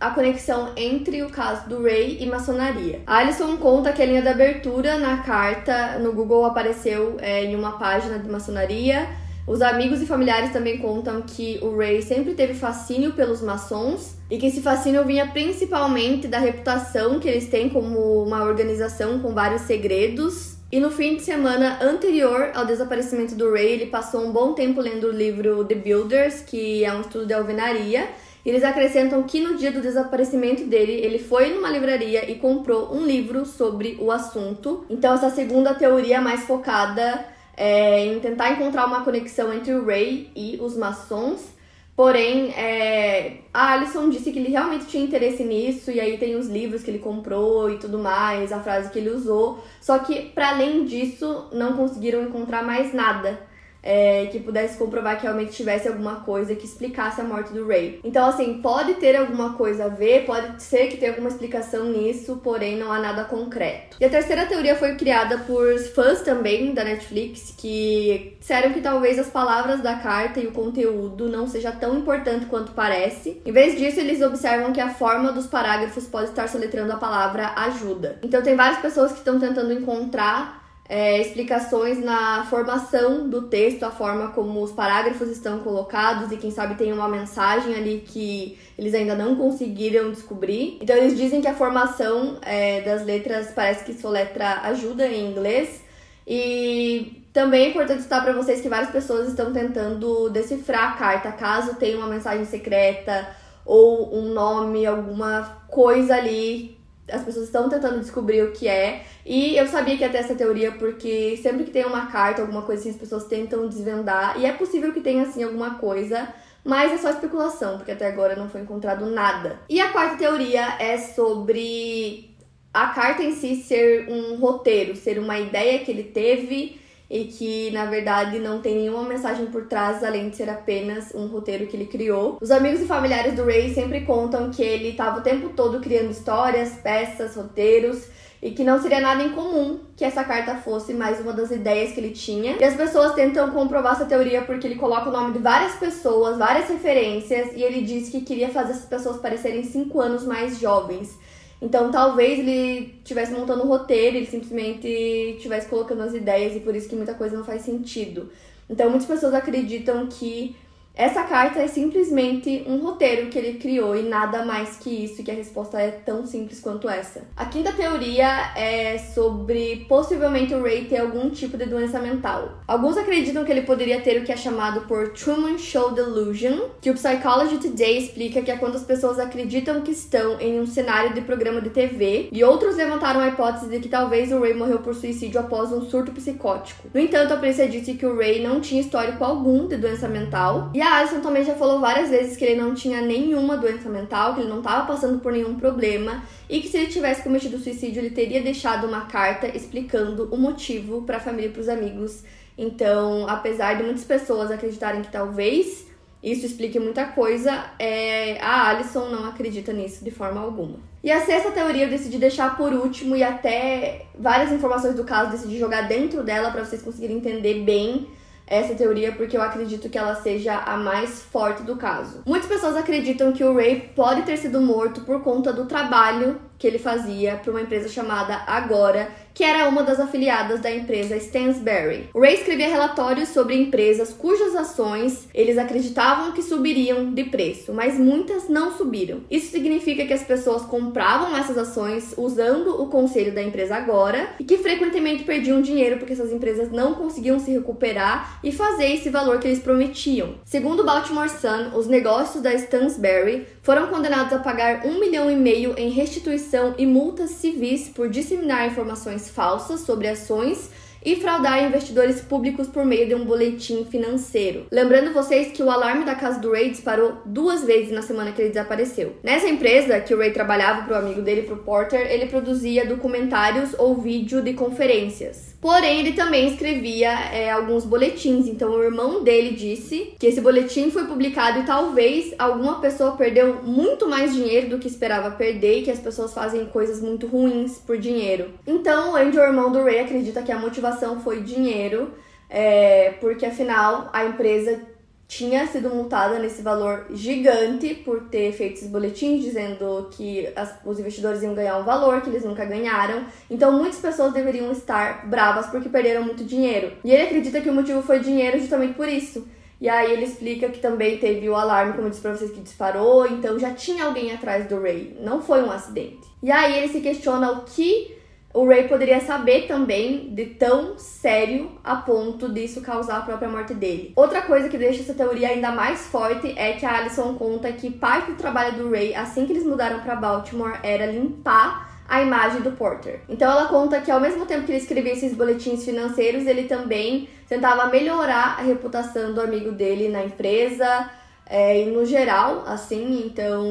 a 0.00 0.10
conexão 0.10 0.72
entre 0.76 1.22
o 1.22 1.30
caso 1.30 1.68
do 1.68 1.82
Ray 1.82 2.18
e 2.20 2.26
maçonaria. 2.26 3.00
A 3.06 3.18
Alison 3.18 3.56
conta 3.58 3.92
que 3.92 4.02
a 4.02 4.06
linha 4.06 4.22
de 4.22 4.28
abertura 4.28 4.98
na 4.98 5.18
carta 5.18 5.98
no 6.00 6.12
Google 6.12 6.44
apareceu 6.44 7.16
é, 7.20 7.44
em 7.44 7.54
uma 7.54 7.78
página 7.78 8.18
de 8.18 8.28
maçonaria. 8.28 9.08
Os 9.48 9.62
amigos 9.62 10.02
e 10.02 10.06
familiares 10.06 10.52
também 10.52 10.76
contam 10.76 11.22
que 11.22 11.58
o 11.62 11.74
Ray 11.74 12.02
sempre 12.02 12.34
teve 12.34 12.52
fascínio 12.52 13.14
pelos 13.14 13.40
maçons 13.40 14.14
e 14.30 14.36
que 14.36 14.44
esse 14.44 14.60
fascínio 14.60 15.06
vinha 15.06 15.26
principalmente 15.28 16.28
da 16.28 16.38
reputação 16.38 17.18
que 17.18 17.26
eles 17.26 17.48
têm 17.48 17.70
como 17.70 18.22
uma 18.22 18.44
organização 18.44 19.20
com 19.20 19.32
vários 19.32 19.62
segredos. 19.62 20.58
E 20.70 20.78
no 20.78 20.90
fim 20.90 21.16
de 21.16 21.22
semana 21.22 21.78
anterior 21.80 22.50
ao 22.54 22.66
desaparecimento 22.66 23.34
do 23.34 23.50
Ray, 23.50 23.68
ele 23.68 23.86
passou 23.86 24.20
um 24.20 24.32
bom 24.32 24.52
tempo 24.52 24.82
lendo 24.82 25.06
o 25.06 25.12
livro 25.12 25.64
The 25.64 25.76
Builders, 25.76 26.42
que 26.42 26.84
é 26.84 26.92
um 26.92 27.00
estudo 27.00 27.24
de 27.24 27.32
alvenaria 27.32 28.06
eles 28.48 28.64
acrescentam 28.64 29.22
que 29.24 29.40
no 29.40 29.56
dia 29.56 29.70
do 29.70 29.82
desaparecimento 29.82 30.64
dele, 30.64 30.92
ele 30.92 31.18
foi 31.18 31.50
numa 31.50 31.68
livraria 31.68 32.30
e 32.30 32.36
comprou 32.36 32.94
um 32.94 33.04
livro 33.04 33.44
sobre 33.44 33.98
o 34.00 34.10
assunto. 34.10 34.86
Então, 34.88 35.12
essa 35.12 35.28
segunda 35.28 35.74
teoria 35.74 36.18
mais 36.18 36.44
focada 36.44 37.26
é, 37.58 38.06
em 38.06 38.20
tentar 38.20 38.52
encontrar 38.52 38.86
uma 38.86 39.02
conexão 39.02 39.52
entre 39.52 39.74
o 39.74 39.84
Ray 39.84 40.30
e 40.34 40.58
os 40.62 40.76
maçons. 40.76 41.58
Porém, 41.96 42.52
é, 42.52 43.38
a 43.52 43.72
Alison 43.72 44.08
disse 44.08 44.30
que 44.30 44.38
ele 44.38 44.50
realmente 44.50 44.86
tinha 44.86 45.02
interesse 45.02 45.42
nisso, 45.42 45.90
e 45.90 45.98
aí 45.98 46.16
tem 46.16 46.36
os 46.36 46.46
livros 46.46 46.84
que 46.84 46.90
ele 46.92 47.00
comprou 47.00 47.68
e 47.68 47.78
tudo 47.78 47.98
mais, 47.98 48.52
a 48.52 48.60
frase 48.60 48.90
que 48.90 49.00
ele 49.00 49.10
usou. 49.10 49.58
Só 49.80 49.98
que, 49.98 50.26
para 50.30 50.50
além 50.50 50.84
disso, 50.84 51.48
não 51.52 51.76
conseguiram 51.76 52.22
encontrar 52.22 52.62
mais 52.62 52.94
nada 52.94 53.47
é, 53.82 54.26
que 54.26 54.40
pudesse 54.40 54.76
comprovar 54.78 55.16
que 55.16 55.22
realmente 55.22 55.52
tivesse 55.52 55.88
alguma 55.88 56.16
coisa 56.16 56.54
que 56.54 56.64
explicasse 56.64 57.20
a 57.20 57.24
morte 57.24 57.52
do 57.52 57.66
Ray. 57.66 58.00
Então, 58.04 58.26
assim, 58.26 58.60
pode 58.60 58.94
ter 58.94 59.16
alguma 59.16 59.54
coisa 59.54 59.86
a 59.86 59.88
ver, 59.88 60.24
pode 60.24 60.62
ser 60.62 60.88
que 60.88 60.96
tenha 60.96 61.12
alguma 61.12 61.28
explicação 61.28 61.84
nisso, 61.84 62.40
porém 62.42 62.76
não 62.76 62.92
há 62.92 62.98
nada 62.98 63.24
concreto. 63.24 63.96
E 64.00 64.04
a 64.04 64.10
terceira 64.10 64.46
teoria 64.46 64.76
foi 64.76 64.94
criada 64.96 65.38
por 65.38 65.78
fãs 65.94 66.22
também 66.22 66.74
da 66.74 66.84
Netflix 66.84 67.54
que 67.56 68.36
disseram 68.38 68.72
que 68.72 68.80
talvez 68.80 69.18
as 69.18 69.28
palavras 69.28 69.80
da 69.80 69.96
carta 69.96 70.40
e 70.40 70.46
o 70.46 70.52
conteúdo 70.52 71.28
não 71.28 71.46
seja 71.46 71.72
tão 71.72 71.98
importante 71.98 72.46
quanto 72.46 72.72
parece. 72.72 73.40
Em 73.44 73.52
vez 73.52 73.78
disso, 73.78 74.00
eles 74.00 74.22
observam 74.22 74.72
que 74.72 74.80
a 74.80 74.90
forma 74.90 75.32
dos 75.32 75.46
parágrafos 75.46 76.06
pode 76.06 76.30
estar 76.30 76.48
soletrando 76.48 76.92
a 76.92 76.96
palavra 76.96 77.52
ajuda. 77.56 78.18
Então, 78.22 78.42
tem 78.42 78.56
várias 78.56 78.80
pessoas 78.80 79.12
que 79.12 79.18
estão 79.18 79.38
tentando 79.38 79.72
encontrar 79.72 80.57
é, 80.88 81.20
explicações 81.20 82.02
na 82.02 82.46
formação 82.46 83.28
do 83.28 83.42
texto, 83.42 83.82
a 83.82 83.90
forma 83.90 84.28
como 84.28 84.62
os 84.62 84.72
parágrafos 84.72 85.28
estão 85.28 85.58
colocados 85.58 86.32
e 86.32 86.38
quem 86.38 86.50
sabe 86.50 86.76
tem 86.76 86.92
uma 86.92 87.08
mensagem 87.08 87.74
ali 87.74 88.02
que 88.06 88.58
eles 88.78 88.94
ainda 88.94 89.14
não 89.14 89.36
conseguiram 89.36 90.10
descobrir. 90.10 90.78
Então 90.80 90.96
eles 90.96 91.14
dizem 91.14 91.42
que 91.42 91.48
a 91.48 91.54
formação 91.54 92.38
é, 92.40 92.80
das 92.80 93.04
letras 93.04 93.52
parece 93.54 93.84
que 93.84 93.92
soletra 93.92 94.60
ajuda 94.62 95.06
em 95.06 95.30
inglês 95.30 95.82
e 96.26 97.22
também 97.34 97.66
é 97.66 97.68
importante 97.68 98.02
citar 98.02 98.24
para 98.24 98.32
vocês 98.32 98.62
que 98.62 98.68
várias 98.68 98.90
pessoas 98.90 99.28
estão 99.28 99.52
tentando 99.52 100.30
decifrar 100.30 100.92
a 100.92 100.96
carta 100.96 101.32
caso 101.32 101.74
tenha 101.74 101.98
uma 101.98 102.06
mensagem 102.06 102.46
secreta 102.46 103.28
ou 103.64 104.16
um 104.16 104.32
nome, 104.32 104.86
alguma 104.86 105.64
coisa 105.68 106.14
ali 106.14 106.77
as 107.10 107.22
pessoas 107.22 107.46
estão 107.46 107.68
tentando 107.68 108.00
descobrir 108.00 108.42
o 108.42 108.52
que 108.52 108.68
é. 108.68 109.04
E 109.24 109.56
eu 109.56 109.66
sabia 109.66 109.96
que 109.96 110.02
ia 110.02 110.08
ter 110.08 110.18
essa 110.18 110.34
teoria 110.34 110.72
porque 110.72 111.38
sempre 111.42 111.64
que 111.64 111.70
tem 111.70 111.84
uma 111.84 112.06
carta, 112.06 112.42
alguma 112.42 112.62
coisa 112.62 112.80
assim, 112.80 112.90
as 112.90 112.96
pessoas 112.96 113.24
tentam 113.24 113.68
desvendar. 113.68 114.38
E 114.38 114.46
é 114.46 114.52
possível 114.52 114.92
que 114.92 115.00
tenha, 115.00 115.22
assim, 115.22 115.42
alguma 115.42 115.74
coisa. 115.76 116.28
Mas 116.64 116.92
é 116.92 116.98
só 116.98 117.10
especulação, 117.10 117.78
porque 117.78 117.92
até 117.92 118.06
agora 118.06 118.36
não 118.36 118.48
foi 118.48 118.60
encontrado 118.60 119.06
nada. 119.06 119.58
E 119.68 119.80
a 119.80 119.90
quarta 119.90 120.16
teoria 120.16 120.76
é 120.78 120.98
sobre 120.98 122.36
a 122.72 122.88
carta 122.88 123.22
em 123.22 123.34
si 123.34 123.56
ser 123.56 124.08
um 124.08 124.36
roteiro, 124.36 124.94
ser 124.94 125.18
uma 125.18 125.38
ideia 125.38 125.78
que 125.78 125.90
ele 125.90 126.04
teve 126.04 126.80
e 127.10 127.24
que 127.24 127.70
na 127.70 127.86
verdade 127.86 128.38
não 128.38 128.60
tem 128.60 128.76
nenhuma 128.76 129.02
mensagem 129.02 129.46
por 129.46 129.66
trás 129.66 130.04
além 130.04 130.28
de 130.28 130.36
ser 130.36 130.50
apenas 130.50 131.14
um 131.14 131.26
roteiro 131.26 131.66
que 131.66 131.76
ele 131.76 131.86
criou. 131.86 132.38
Os 132.40 132.50
amigos 132.50 132.80
e 132.80 132.86
familiares 132.86 133.34
do 133.34 133.44
Ray 133.44 133.72
sempre 133.72 134.02
contam 134.02 134.50
que 134.50 134.62
ele 134.62 134.90
estava 134.90 135.20
o 135.20 135.22
tempo 135.22 135.50
todo 135.50 135.80
criando 135.80 136.10
histórias, 136.10 136.74
peças, 136.82 137.36
roteiros 137.36 138.06
e 138.40 138.52
que 138.52 138.62
não 138.62 138.80
seria 138.80 139.00
nada 139.00 139.22
incomum 139.22 139.80
que 139.96 140.04
essa 140.04 140.22
carta 140.22 140.54
fosse 140.56 140.94
mais 140.94 141.20
uma 141.20 141.32
das 141.32 141.50
ideias 141.50 141.92
que 141.92 142.00
ele 142.00 142.10
tinha. 142.10 142.56
E 142.60 142.64
as 142.64 142.74
pessoas 142.74 143.14
tentam 143.14 143.50
comprovar 143.50 143.94
essa 143.94 144.04
teoria 144.04 144.42
porque 144.42 144.66
ele 144.66 144.76
coloca 144.76 145.08
o 145.08 145.12
nome 145.12 145.32
de 145.32 145.40
várias 145.40 145.74
pessoas, 145.74 146.38
várias 146.38 146.68
referências, 146.68 147.52
e 147.56 147.62
ele 147.62 147.82
diz 147.82 148.08
que 148.08 148.20
queria 148.20 148.48
fazer 148.48 148.72
essas 148.72 148.84
pessoas 148.84 149.16
parecerem 149.16 149.64
cinco 149.64 150.00
anos 150.00 150.24
mais 150.24 150.60
jovens. 150.60 151.18
Então 151.60 151.90
talvez 151.90 152.38
ele 152.38 152.94
estivesse 152.98 153.32
montando 153.32 153.64
um 153.64 153.68
roteiro, 153.68 154.16
ele 154.16 154.26
simplesmente 154.26 154.86
estivesse 154.86 155.68
colocando 155.68 156.02
as 156.02 156.14
ideias 156.14 156.54
e 156.54 156.60
por 156.60 156.74
isso 156.74 156.88
que 156.88 156.96
muita 156.96 157.14
coisa 157.14 157.36
não 157.36 157.44
faz 157.44 157.62
sentido. 157.62 158.30
Então 158.70 158.88
muitas 158.88 159.08
pessoas 159.08 159.34
acreditam 159.34 160.06
que 160.06 160.54
essa 160.98 161.22
carta 161.22 161.60
é 161.60 161.68
simplesmente 161.68 162.64
um 162.66 162.78
roteiro 162.78 163.28
que 163.28 163.38
ele 163.38 163.56
criou 163.56 163.94
e 163.94 164.02
nada 164.02 164.44
mais 164.44 164.78
que 164.78 164.90
isso, 164.90 165.22
que 165.22 165.30
a 165.30 165.34
resposta 165.34 165.80
é 165.80 165.92
tão 165.92 166.26
simples 166.26 166.58
quanto 166.58 166.88
essa. 166.88 167.22
A 167.36 167.44
quinta 167.44 167.72
teoria 167.72 168.52
é 168.56 168.98
sobre 168.98 169.86
possivelmente 169.88 170.52
o 170.52 170.60
Ray 170.60 170.86
ter 170.86 170.98
algum 170.98 171.30
tipo 171.30 171.56
de 171.56 171.66
doença 171.66 172.00
mental. 172.00 172.58
Alguns 172.66 172.96
acreditam 172.96 173.44
que 173.44 173.52
ele 173.52 173.62
poderia 173.62 174.00
ter 174.00 174.20
o 174.20 174.24
que 174.24 174.32
é 174.32 174.36
chamado 174.36 174.88
por 174.88 175.12
Truman 175.12 175.56
Show 175.56 175.92
Delusion, 175.92 176.62
que 176.80 176.90
o 176.90 176.94
Psychology 176.94 177.58
Today 177.58 177.98
explica 177.98 178.42
que 178.42 178.50
é 178.50 178.56
quando 178.56 178.74
as 178.74 178.82
pessoas 178.82 179.20
acreditam 179.20 179.82
que 179.82 179.92
estão 179.92 180.40
em 180.40 180.58
um 180.58 180.66
cenário 180.66 181.14
de 181.14 181.20
programa 181.20 181.60
de 181.60 181.70
TV, 181.70 182.28
e 182.32 182.42
outros 182.42 182.74
levantaram 182.74 183.20
a 183.20 183.28
hipótese 183.28 183.68
de 183.68 183.78
que 183.78 183.88
talvez 183.88 184.32
o 184.32 184.40
Ray 184.40 184.54
morreu 184.54 184.80
por 184.80 184.96
suicídio 184.96 185.38
após 185.38 185.72
um 185.72 185.82
surto 185.82 186.10
psicótico. 186.10 186.88
No 186.92 186.98
entanto, 186.98 187.34
a 187.34 187.36
polícia 187.36 187.68
disse 187.68 187.94
que 187.94 188.04
o 188.04 188.16
Ray 188.16 188.42
não 188.42 188.60
tinha 188.60 188.80
histórico 188.80 189.22
algum 189.22 189.68
de 189.68 189.76
doença 189.76 190.08
mental, 190.08 190.72
e 190.74 190.87
a 190.88 190.98
Alison 190.98 191.20
também 191.20 191.44
já 191.44 191.54
falou 191.54 191.80
várias 191.80 192.08
vezes 192.08 192.36
que 192.36 192.44
ele 192.44 192.60
não 192.60 192.74
tinha 192.74 193.00
nenhuma 193.00 193.56
doença 193.56 193.88
mental, 193.88 194.34
que 194.34 194.40
ele 194.40 194.48
não 194.48 194.58
estava 194.58 194.86
passando 194.86 195.20
por 195.20 195.32
nenhum 195.32 195.54
problema 195.54 196.22
e 196.48 196.60
que 196.60 196.68
se 196.68 196.78
ele 196.78 196.86
tivesse 196.86 197.22
cometido 197.22 197.58
suicídio, 197.58 198.00
ele 198.00 198.10
teria 198.10 198.42
deixado 198.42 198.86
uma 198.86 199.02
carta 199.02 199.46
explicando 199.46 200.28
o 200.32 200.36
motivo 200.36 201.02
para 201.02 201.18
a 201.18 201.20
família 201.20 201.48
e 201.48 201.52
para 201.52 201.60
os 201.60 201.68
amigos. 201.68 202.24
Então, 202.56 203.28
apesar 203.28 203.74
de 203.74 203.82
muitas 203.82 204.04
pessoas 204.04 204.50
acreditarem 204.50 205.02
que 205.02 205.12
talvez 205.12 205.86
isso 206.22 206.44
explique 206.44 206.80
muita 206.80 207.04
coisa, 207.04 207.66
é... 207.78 208.40
a 208.40 208.68
Alison 208.68 209.08
não 209.08 209.28
acredita 209.28 209.72
nisso 209.72 210.02
de 210.02 210.10
forma 210.10 210.40
alguma. 210.40 210.78
E 211.04 211.12
a 211.12 211.20
sexta 211.20 211.52
teoria 211.52 211.84
eu 211.84 211.90
decidi 211.90 212.18
deixar 212.18 212.56
por 212.56 212.72
último 212.72 213.14
e 213.14 213.22
até 213.22 214.06
várias 214.18 214.50
informações 214.50 214.96
do 214.96 215.04
caso 215.04 215.30
decidi 215.30 215.58
jogar 215.58 215.82
dentro 215.82 216.24
dela 216.24 216.50
para 216.50 216.64
vocês 216.64 216.82
conseguirem 216.82 217.18
entender 217.18 217.62
bem 217.62 218.08
essa 218.50 218.74
teoria 218.74 219.12
porque 219.12 219.36
eu 219.36 219.42
acredito 219.42 219.88
que 219.88 219.98
ela 219.98 220.14
seja 220.14 220.56
a 220.58 220.76
mais 220.76 221.22
forte 221.22 221.62
do 221.62 221.76
caso. 221.76 222.22
Muitas 222.26 222.48
pessoas 222.48 222.76
acreditam 222.76 223.32
que 223.32 223.44
o 223.44 223.54
Ray 223.54 223.92
pode 223.94 224.22
ter 224.22 224.36
sido 224.36 224.60
morto 224.60 225.02
por 225.02 225.22
conta 225.22 225.52
do 225.52 225.66
trabalho 225.66 226.40
que 226.58 226.66
ele 226.66 226.78
fazia 226.78 227.36
para 227.36 227.52
uma 227.52 227.62
empresa 227.62 227.88
chamada 227.88 228.42
Agora, 228.46 229.08
que 229.32 229.44
era 229.44 229.68
uma 229.68 229.84
das 229.84 230.00
afiliadas 230.00 230.60
da 230.60 230.70
empresa 230.70 231.16
Stansberry. 231.16 232.08
Ray 232.12 232.34
escrevia 232.34 232.68
relatórios 232.68 233.28
sobre 233.28 233.54
empresas 233.54 234.12
cujas 234.12 234.56
ações 234.56 235.28
eles 235.32 235.56
acreditavam 235.56 236.32
que 236.32 236.42
subiriam 236.42 237.14
de 237.14 237.22
preço, 237.24 237.72
mas 237.72 237.96
muitas 237.96 238.48
não 238.48 238.76
subiram. 238.76 239.20
Isso 239.30 239.52
significa 239.52 240.04
que 240.04 240.12
as 240.12 240.24
pessoas 240.24 240.62
compravam 240.62 241.36
essas 241.36 241.56
ações 241.56 242.12
usando 242.16 242.82
o 242.82 242.88
conselho 242.88 243.32
da 243.32 243.42
empresa 243.42 243.76
agora 243.76 244.30
e 244.40 244.44
que 244.44 244.58
frequentemente 244.58 245.22
perdiam 245.22 245.62
dinheiro 245.62 245.98
porque 245.98 246.14
essas 246.14 246.32
empresas 246.32 246.72
não 246.72 246.94
conseguiam 246.94 247.38
se 247.38 247.52
recuperar 247.52 248.40
e 248.42 248.50
fazer 248.50 248.92
esse 248.92 249.08
valor 249.08 249.38
que 249.38 249.46
eles 249.46 249.60
prometiam. 249.60 250.34
Segundo 250.44 250.80
o 250.80 250.84
Baltimore 250.84 251.30
Sun, 251.30 251.76
os 251.76 251.86
negócios 251.86 252.42
da 252.42 252.52
Stansberry 252.54 253.46
foram 253.62 253.86
condenados 253.86 254.32
a 254.32 254.38
pagar 254.40 254.84
um 254.84 254.98
milhão 254.98 255.30
e 255.30 255.36
meio 255.36 255.74
em 255.78 255.90
restituição 255.90 256.47
e 256.78 256.86
multas 256.86 257.30
civis 257.30 257.88
por 257.88 258.08
disseminar 258.08 258.66
informações 258.66 259.28
falsas 259.28 259.80
sobre 259.80 260.08
ações 260.08 260.70
e 261.04 261.16
fraudar 261.16 261.62
investidores 261.62 262.20
públicos 262.20 262.66
por 262.66 262.84
meio 262.84 263.06
de 263.06 263.14
um 263.14 263.24
boletim 263.24 263.84
financeiro. 263.84 264.66
Lembrando 264.70 265.12
vocês 265.12 265.52
que 265.52 265.62
o 265.62 265.70
alarme 265.70 266.04
da 266.04 266.14
casa 266.14 266.40
do 266.40 266.52
Ray 266.52 266.70
disparou 266.70 267.18
duas 267.24 267.64
vezes 267.64 267.92
na 267.92 268.02
semana 268.02 268.32
que 268.32 268.42
ele 268.42 268.50
desapareceu. 268.50 269.16
Nessa 269.22 269.48
empresa 269.48 270.00
que 270.00 270.14
o 270.14 270.18
Ray 270.18 270.32
trabalhava 270.32 270.82
para 270.82 270.96
o 270.96 270.98
amigo 270.98 271.22
dele, 271.22 271.42
para 271.42 271.54
o 271.54 271.62
Porter, 271.62 272.10
ele 272.10 272.26
produzia 272.26 272.86
documentários 272.86 273.74
ou 273.78 273.96
vídeo 273.96 274.42
de 274.42 274.54
conferências. 274.54 275.47
Porém, 275.60 276.00
ele 276.00 276.12
também 276.12 276.48
escrevia 276.48 277.10
é, 277.32 277.50
alguns 277.50 277.84
boletins. 277.84 278.46
Então, 278.46 278.70
o 278.70 278.82
irmão 278.82 279.24
dele 279.24 279.56
disse 279.56 280.14
que 280.18 280.26
esse 280.26 280.40
boletim 280.40 280.90
foi 280.90 281.06
publicado 281.06 281.60
e 281.60 281.64
talvez 281.64 282.32
alguma 282.38 282.80
pessoa 282.80 283.16
perdeu 283.16 283.62
muito 283.64 284.08
mais 284.08 284.34
dinheiro 284.34 284.68
do 284.68 284.78
que 284.78 284.86
esperava 284.86 285.32
perder 285.32 285.78
e 285.78 285.82
que 285.82 285.90
as 285.90 285.98
pessoas 285.98 286.32
fazem 286.32 286.66
coisas 286.66 287.00
muito 287.00 287.26
ruins 287.26 287.78
por 287.78 287.98
dinheiro. 287.98 288.50
Então, 288.66 289.12
o 289.12 289.16
Andy, 289.16 289.36
o 289.36 289.42
irmão 289.42 289.72
do 289.72 289.82
Ray, 289.82 290.00
acredita 290.00 290.42
que 290.42 290.52
a 290.52 290.58
motivação 290.58 291.20
foi 291.20 291.42
dinheiro, 291.42 292.12
é, 292.48 293.14
porque 293.20 293.44
afinal 293.44 294.08
a 294.12 294.24
empresa 294.24 294.80
tinha 295.28 295.66
sido 295.66 295.90
multada 295.90 296.38
nesse 296.38 296.62
valor 296.62 297.04
gigante 297.10 297.94
por 297.96 298.24
ter 298.30 298.50
feito 298.52 298.78
esses 298.78 298.88
boletins 298.88 299.44
dizendo 299.44 300.08
que 300.10 300.50
as, 300.56 300.74
os 300.82 300.98
investidores 300.98 301.42
iam 301.42 301.54
ganhar 301.54 301.76
um 301.76 301.84
valor 301.84 302.22
que 302.22 302.30
eles 302.30 302.44
nunca 302.44 302.64
ganharam. 302.64 303.26
Então 303.50 303.70
muitas 303.70 304.00
pessoas 304.00 304.32
deveriam 304.32 304.72
estar 304.72 305.28
bravas 305.28 305.66
porque 305.66 305.90
perderam 305.90 306.24
muito 306.24 306.42
dinheiro. 306.42 306.92
E 307.04 307.10
ele 307.10 307.24
acredita 307.24 307.60
que 307.60 307.68
o 307.68 307.74
motivo 307.74 308.00
foi 308.00 308.20
dinheiro 308.20 308.58
justamente 308.58 308.94
por 308.94 309.06
isso. 309.06 309.46
E 309.78 309.88
aí 309.88 310.12
ele 310.12 310.24
explica 310.24 310.70
que 310.70 310.80
também 310.80 311.18
teve 311.18 311.48
o 311.48 311.54
alarme, 311.54 311.92
como 311.92 312.06
eu 312.06 312.10
disse 312.10 312.22
pra 312.22 312.34
vocês, 312.34 312.50
que 312.50 312.60
disparou, 312.60 313.26
então 313.26 313.58
já 313.58 313.72
tinha 313.72 314.06
alguém 314.06 314.32
atrás 314.32 314.66
do 314.66 314.80
Ray. 314.80 315.16
Não 315.20 315.42
foi 315.42 315.62
um 315.62 315.70
acidente. 315.70 316.26
E 316.42 316.50
aí 316.50 316.78
ele 316.78 316.88
se 316.88 317.00
questiona 317.00 317.52
o 317.52 317.64
que 317.64 318.17
o 318.52 318.66
Ray 318.66 318.88
poderia 318.88 319.20
saber 319.20 319.66
também 319.66 320.34
de 320.34 320.46
tão 320.46 320.98
sério 320.98 321.70
a 321.84 321.96
ponto 321.96 322.48
disso 322.48 322.80
causar 322.80 323.18
a 323.18 323.22
própria 323.22 323.48
morte 323.48 323.74
dele. 323.74 324.12
Outra 324.16 324.42
coisa 324.42 324.68
que 324.68 324.78
deixa 324.78 325.02
essa 325.02 325.14
teoria 325.14 325.48
ainda 325.48 325.70
mais 325.70 326.06
forte 326.06 326.54
é 326.56 326.72
que 326.72 326.86
a 326.86 326.96
Alison 326.96 327.34
conta 327.34 327.70
que 327.72 327.90
parte 327.90 328.32
do 328.32 328.36
trabalho 328.36 328.76
do 328.76 328.90
Ray, 328.90 329.14
assim 329.14 329.44
que 329.44 329.52
eles 329.52 329.64
mudaram 329.64 330.00
para 330.00 330.16
Baltimore, 330.16 330.78
era 330.82 331.06
limpar 331.06 331.98
a 332.08 332.22
imagem 332.22 332.62
do 332.62 332.72
Porter. 332.72 333.20
Então 333.28 333.50
ela 333.50 333.66
conta 333.66 334.00
que 334.00 334.10
ao 334.10 334.18
mesmo 334.18 334.46
tempo 334.46 334.64
que 334.64 334.72
ele 334.72 334.78
escrevia 334.78 335.12
esses 335.12 335.34
boletins 335.34 335.84
financeiros, 335.84 336.46
ele 336.46 336.64
também 336.64 337.28
tentava 337.46 337.86
melhorar 337.88 338.58
a 338.58 338.62
reputação 338.62 339.34
do 339.34 339.42
amigo 339.42 339.72
dele 339.72 340.08
na 340.08 340.24
empresa, 340.24 341.10
é, 341.50 341.82
e 341.82 341.90
no 341.90 342.04
geral, 342.04 342.64
assim, 342.66 343.24
então 343.26 343.64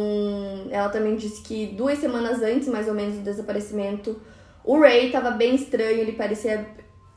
ela 0.72 0.90
também 0.90 1.16
disse 1.16 1.42
que 1.44 1.68
duas 1.68 2.00
semanas 2.00 2.42
antes, 2.42 2.68
mais 2.68 2.88
ou 2.88 2.94
menos, 2.94 3.16
do 3.16 3.24
desaparecimento, 3.24 4.20
o 4.68 4.78
Ray 4.78 5.10
tava 5.10 5.32
bem 5.32 5.56
estranho, 5.56 6.02
ele 6.02 6.12
parecia 6.12 6.68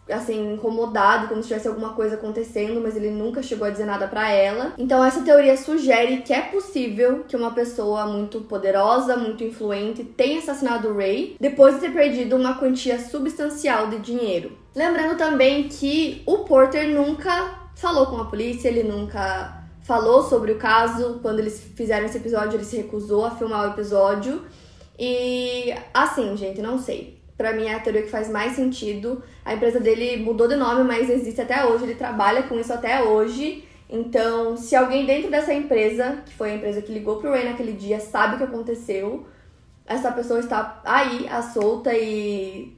assim, 0.08 0.54
incomodado, 0.54 1.28
como 1.28 1.42
se 1.42 1.48
tivesse 1.48 1.66
alguma 1.66 1.94
coisa 1.94 2.14
acontecendo, 2.14 2.80
mas 2.80 2.96
ele 2.96 3.10
nunca 3.10 3.42
chegou 3.42 3.66
a 3.66 3.70
dizer 3.70 3.86
nada 3.86 4.06
para 4.06 4.30
ela. 4.30 4.72
Então 4.78 5.04
essa 5.04 5.22
teoria 5.22 5.56
sugere 5.56 6.18
que 6.18 6.32
é 6.32 6.42
possível 6.42 7.24
que 7.26 7.36
uma 7.36 7.50
pessoa 7.50 8.06
muito 8.06 8.40
poderosa, 8.42 9.16
muito 9.16 9.42
influente, 9.42 10.04
tenha 10.04 10.38
assassinado 10.38 10.88
o 10.88 10.96
Ray 10.96 11.36
depois 11.40 11.74
de 11.74 11.80
ter 11.80 11.92
perdido 11.92 12.36
uma 12.36 12.54
quantia 12.54 13.00
substancial 13.00 13.88
de 13.88 13.98
dinheiro. 13.98 14.56
Lembrando 14.74 15.18
também 15.18 15.68
que 15.68 16.22
o 16.26 16.38
Porter 16.38 16.88
nunca 16.88 17.70
falou 17.74 18.06
com 18.06 18.18
a 18.18 18.26
polícia, 18.26 18.68
ele 18.68 18.84
nunca 18.84 19.64
falou 19.82 20.22
sobre 20.22 20.52
o 20.52 20.58
caso. 20.58 21.18
Quando 21.20 21.40
eles 21.40 21.60
fizeram 21.74 22.06
esse 22.06 22.18
episódio, 22.18 22.56
ele 22.56 22.64
se 22.64 22.76
recusou 22.76 23.24
a 23.24 23.32
filmar 23.32 23.68
o 23.68 23.72
episódio. 23.72 24.44
E 24.96 25.74
assim, 25.92 26.36
gente, 26.36 26.60
não 26.60 26.78
sei 26.78 27.19
para 27.40 27.54
mim 27.54 27.68
é 27.68 27.74
a 27.74 27.80
teoria 27.80 28.02
que 28.02 28.10
faz 28.10 28.28
mais 28.28 28.52
sentido. 28.52 29.22
A 29.42 29.54
empresa 29.54 29.80
dele 29.80 30.22
mudou 30.22 30.46
de 30.46 30.56
nome, 30.56 30.84
mas 30.84 31.08
existe 31.08 31.40
até 31.40 31.64
hoje, 31.64 31.84
ele 31.84 31.94
trabalha 31.94 32.42
com 32.42 32.60
isso 32.60 32.70
até 32.70 33.02
hoje. 33.02 33.64
Então, 33.88 34.58
se 34.58 34.76
alguém 34.76 35.06
dentro 35.06 35.30
dessa 35.30 35.54
empresa, 35.54 36.22
que 36.26 36.34
foi 36.34 36.50
a 36.50 36.54
empresa 36.56 36.82
que 36.82 36.92
ligou 36.92 37.16
pro 37.16 37.30
Ray 37.30 37.46
naquele 37.46 37.72
dia, 37.72 37.98
sabe 37.98 38.34
o 38.34 38.36
que 38.36 38.44
aconteceu, 38.44 39.26
essa 39.86 40.12
pessoa 40.12 40.38
está 40.38 40.82
aí, 40.84 41.26
à 41.30 41.40
solta, 41.40 41.94
e 41.94 42.76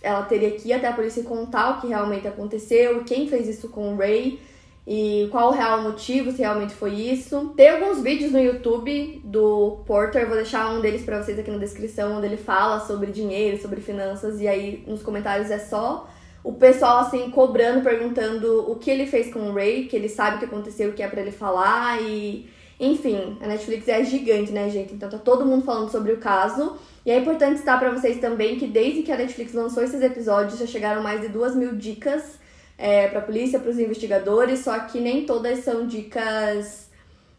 ela 0.00 0.22
teria 0.22 0.52
que 0.52 0.68
ir 0.68 0.74
até 0.74 0.86
a 0.86 0.92
polícia 0.92 1.24
contar 1.24 1.70
o 1.70 1.80
que 1.80 1.88
realmente 1.88 2.28
aconteceu, 2.28 3.02
quem 3.02 3.26
fez 3.26 3.48
isso 3.48 3.68
com 3.68 3.94
o 3.94 3.96
Ray 3.96 4.38
e 4.86 5.28
qual 5.30 5.48
o 5.48 5.52
real 5.52 5.82
motivo, 5.82 6.30
se 6.30 6.38
realmente 6.38 6.74
foi 6.74 6.92
isso. 6.92 7.52
Tem 7.56 7.70
alguns 7.70 8.02
vídeos 8.02 8.32
no 8.32 8.38
YouTube 8.38 9.22
do 9.24 9.82
Porter, 9.86 10.26
vou 10.26 10.36
deixar 10.36 10.70
um 10.74 10.80
deles 10.80 11.02
para 11.02 11.22
vocês 11.22 11.38
aqui 11.38 11.50
na 11.50 11.58
descrição, 11.58 12.16
onde 12.16 12.26
ele 12.26 12.36
fala 12.36 12.80
sobre 12.80 13.10
dinheiro, 13.10 13.60
sobre 13.60 13.80
finanças, 13.80 14.40
e 14.40 14.48
aí 14.48 14.84
nos 14.86 15.02
comentários 15.02 15.50
é 15.50 15.58
só 15.58 16.08
o 16.42 16.52
pessoal 16.52 16.98
assim 16.98 17.30
cobrando, 17.30 17.82
perguntando 17.82 18.70
o 18.70 18.76
que 18.76 18.90
ele 18.90 19.06
fez 19.06 19.32
com 19.32 19.50
o 19.50 19.54
Ray, 19.54 19.86
que 19.86 19.96
ele 19.96 20.10
sabe 20.10 20.36
o 20.36 20.38
que 20.40 20.44
aconteceu, 20.44 20.90
o 20.90 20.92
que 20.92 21.02
é 21.02 21.08
para 21.08 21.22
ele 21.22 21.32
falar 21.32 22.02
e 22.02 22.46
enfim, 22.78 23.38
a 23.40 23.46
Netflix 23.46 23.88
é 23.88 24.04
gigante, 24.04 24.52
né, 24.52 24.68
gente? 24.68 24.92
Então 24.92 25.08
tá 25.08 25.16
todo 25.16 25.46
mundo 25.46 25.64
falando 25.64 25.90
sobre 25.90 26.12
o 26.12 26.18
caso. 26.18 26.76
E 27.06 27.10
é 27.10 27.18
importante 27.18 27.60
citar 27.60 27.78
para 27.78 27.90
vocês 27.90 28.18
também 28.18 28.58
que 28.58 28.66
desde 28.66 29.02
que 29.02 29.12
a 29.12 29.16
Netflix 29.16 29.54
lançou 29.54 29.82
esses 29.82 30.02
episódios 30.02 30.58
já 30.58 30.66
chegaram 30.66 31.02
mais 31.02 31.20
de 31.20 31.28
duas 31.28 31.54
mil 31.54 31.76
dicas 31.76 32.38
é, 32.76 33.08
para 33.08 33.20
a 33.20 33.22
polícia, 33.22 33.58
para 33.58 33.70
os 33.70 33.78
investigadores, 33.78 34.60
só 34.60 34.78
que 34.80 35.00
nem 35.00 35.24
todas 35.24 35.60
são 35.60 35.86
dicas 35.86 36.90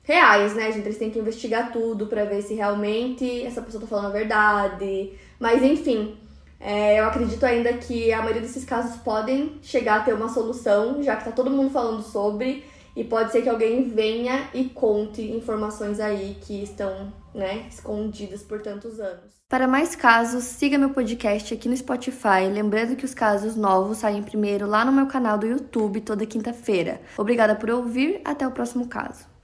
reais, 0.04 0.56
né, 0.56 0.71
gente? 0.71 0.86
Eles 0.86 0.98
têm 0.98 1.10
que 1.10 1.19
investigar 1.19 1.71
tudo 1.71 2.08
para 2.08 2.26
ver 2.26 2.41
se 2.41 2.54
realmente 2.54 3.43
essa 3.43 3.62
pessoa 3.62 3.82
tá 3.82 3.88
falando 3.88 4.08
a 4.08 4.10
verdade. 4.10 5.13
Mas 5.39 5.63
enfim, 5.63 6.15
é, 6.60 7.00
eu 7.00 7.06
acredito 7.06 7.43
ainda 7.45 7.74
que 7.74 8.13
a 8.13 8.19
maioria 8.19 8.41
desses 8.41 8.63
casos 8.63 8.98
podem 9.02 9.58
chegar 9.62 10.00
a 10.00 10.04
ter 10.04 10.13
uma 10.13 10.30
solução, 10.30 11.02
já 11.04 11.15
que 11.15 11.26
tá 11.26 11.32
todo 11.32 11.50
mundo 11.50 11.69
falando 11.69 12.02
sobre, 12.02 12.63
e 12.96 13.04
pode 13.04 13.32
ser 13.32 13.42
que 13.42 13.50
alguém 13.50 13.90
venha 13.90 14.50
e 14.54 14.66
conte 14.66 15.22
informações 15.22 16.00
aí 16.00 16.38
que 16.42 16.64
estão, 16.64 17.12
né, 17.34 17.68
escondidas 17.70 18.42
por 18.42 18.62
tantos 18.62 19.00
anos. 19.00 19.36
Para 19.48 19.68
mais 19.68 19.96
casos, 19.96 20.44
siga 20.44 20.78
meu 20.78 20.90
podcast 20.90 21.54
aqui 21.54 21.70
no 21.70 21.78
Spotify. 21.78 22.50
Lembrando 22.52 22.96
que 22.96 23.06
os 23.06 23.14
casos 23.14 23.56
novos 23.56 24.00
saem 24.00 24.24
primeiro 24.24 24.66
lá 24.66 24.84
no 24.84 24.92
meu 24.92 25.06
canal 25.06 25.38
do 25.38 25.46
YouTube 25.46 26.02
toda 26.02 26.26
quinta-feira. 26.26 27.00
Obrigada 27.18 27.56
por 27.56 27.70
ouvir, 27.70 28.22
até 28.26 28.48
o 28.48 28.52
próximo 28.52 28.88
caso. 28.88 29.35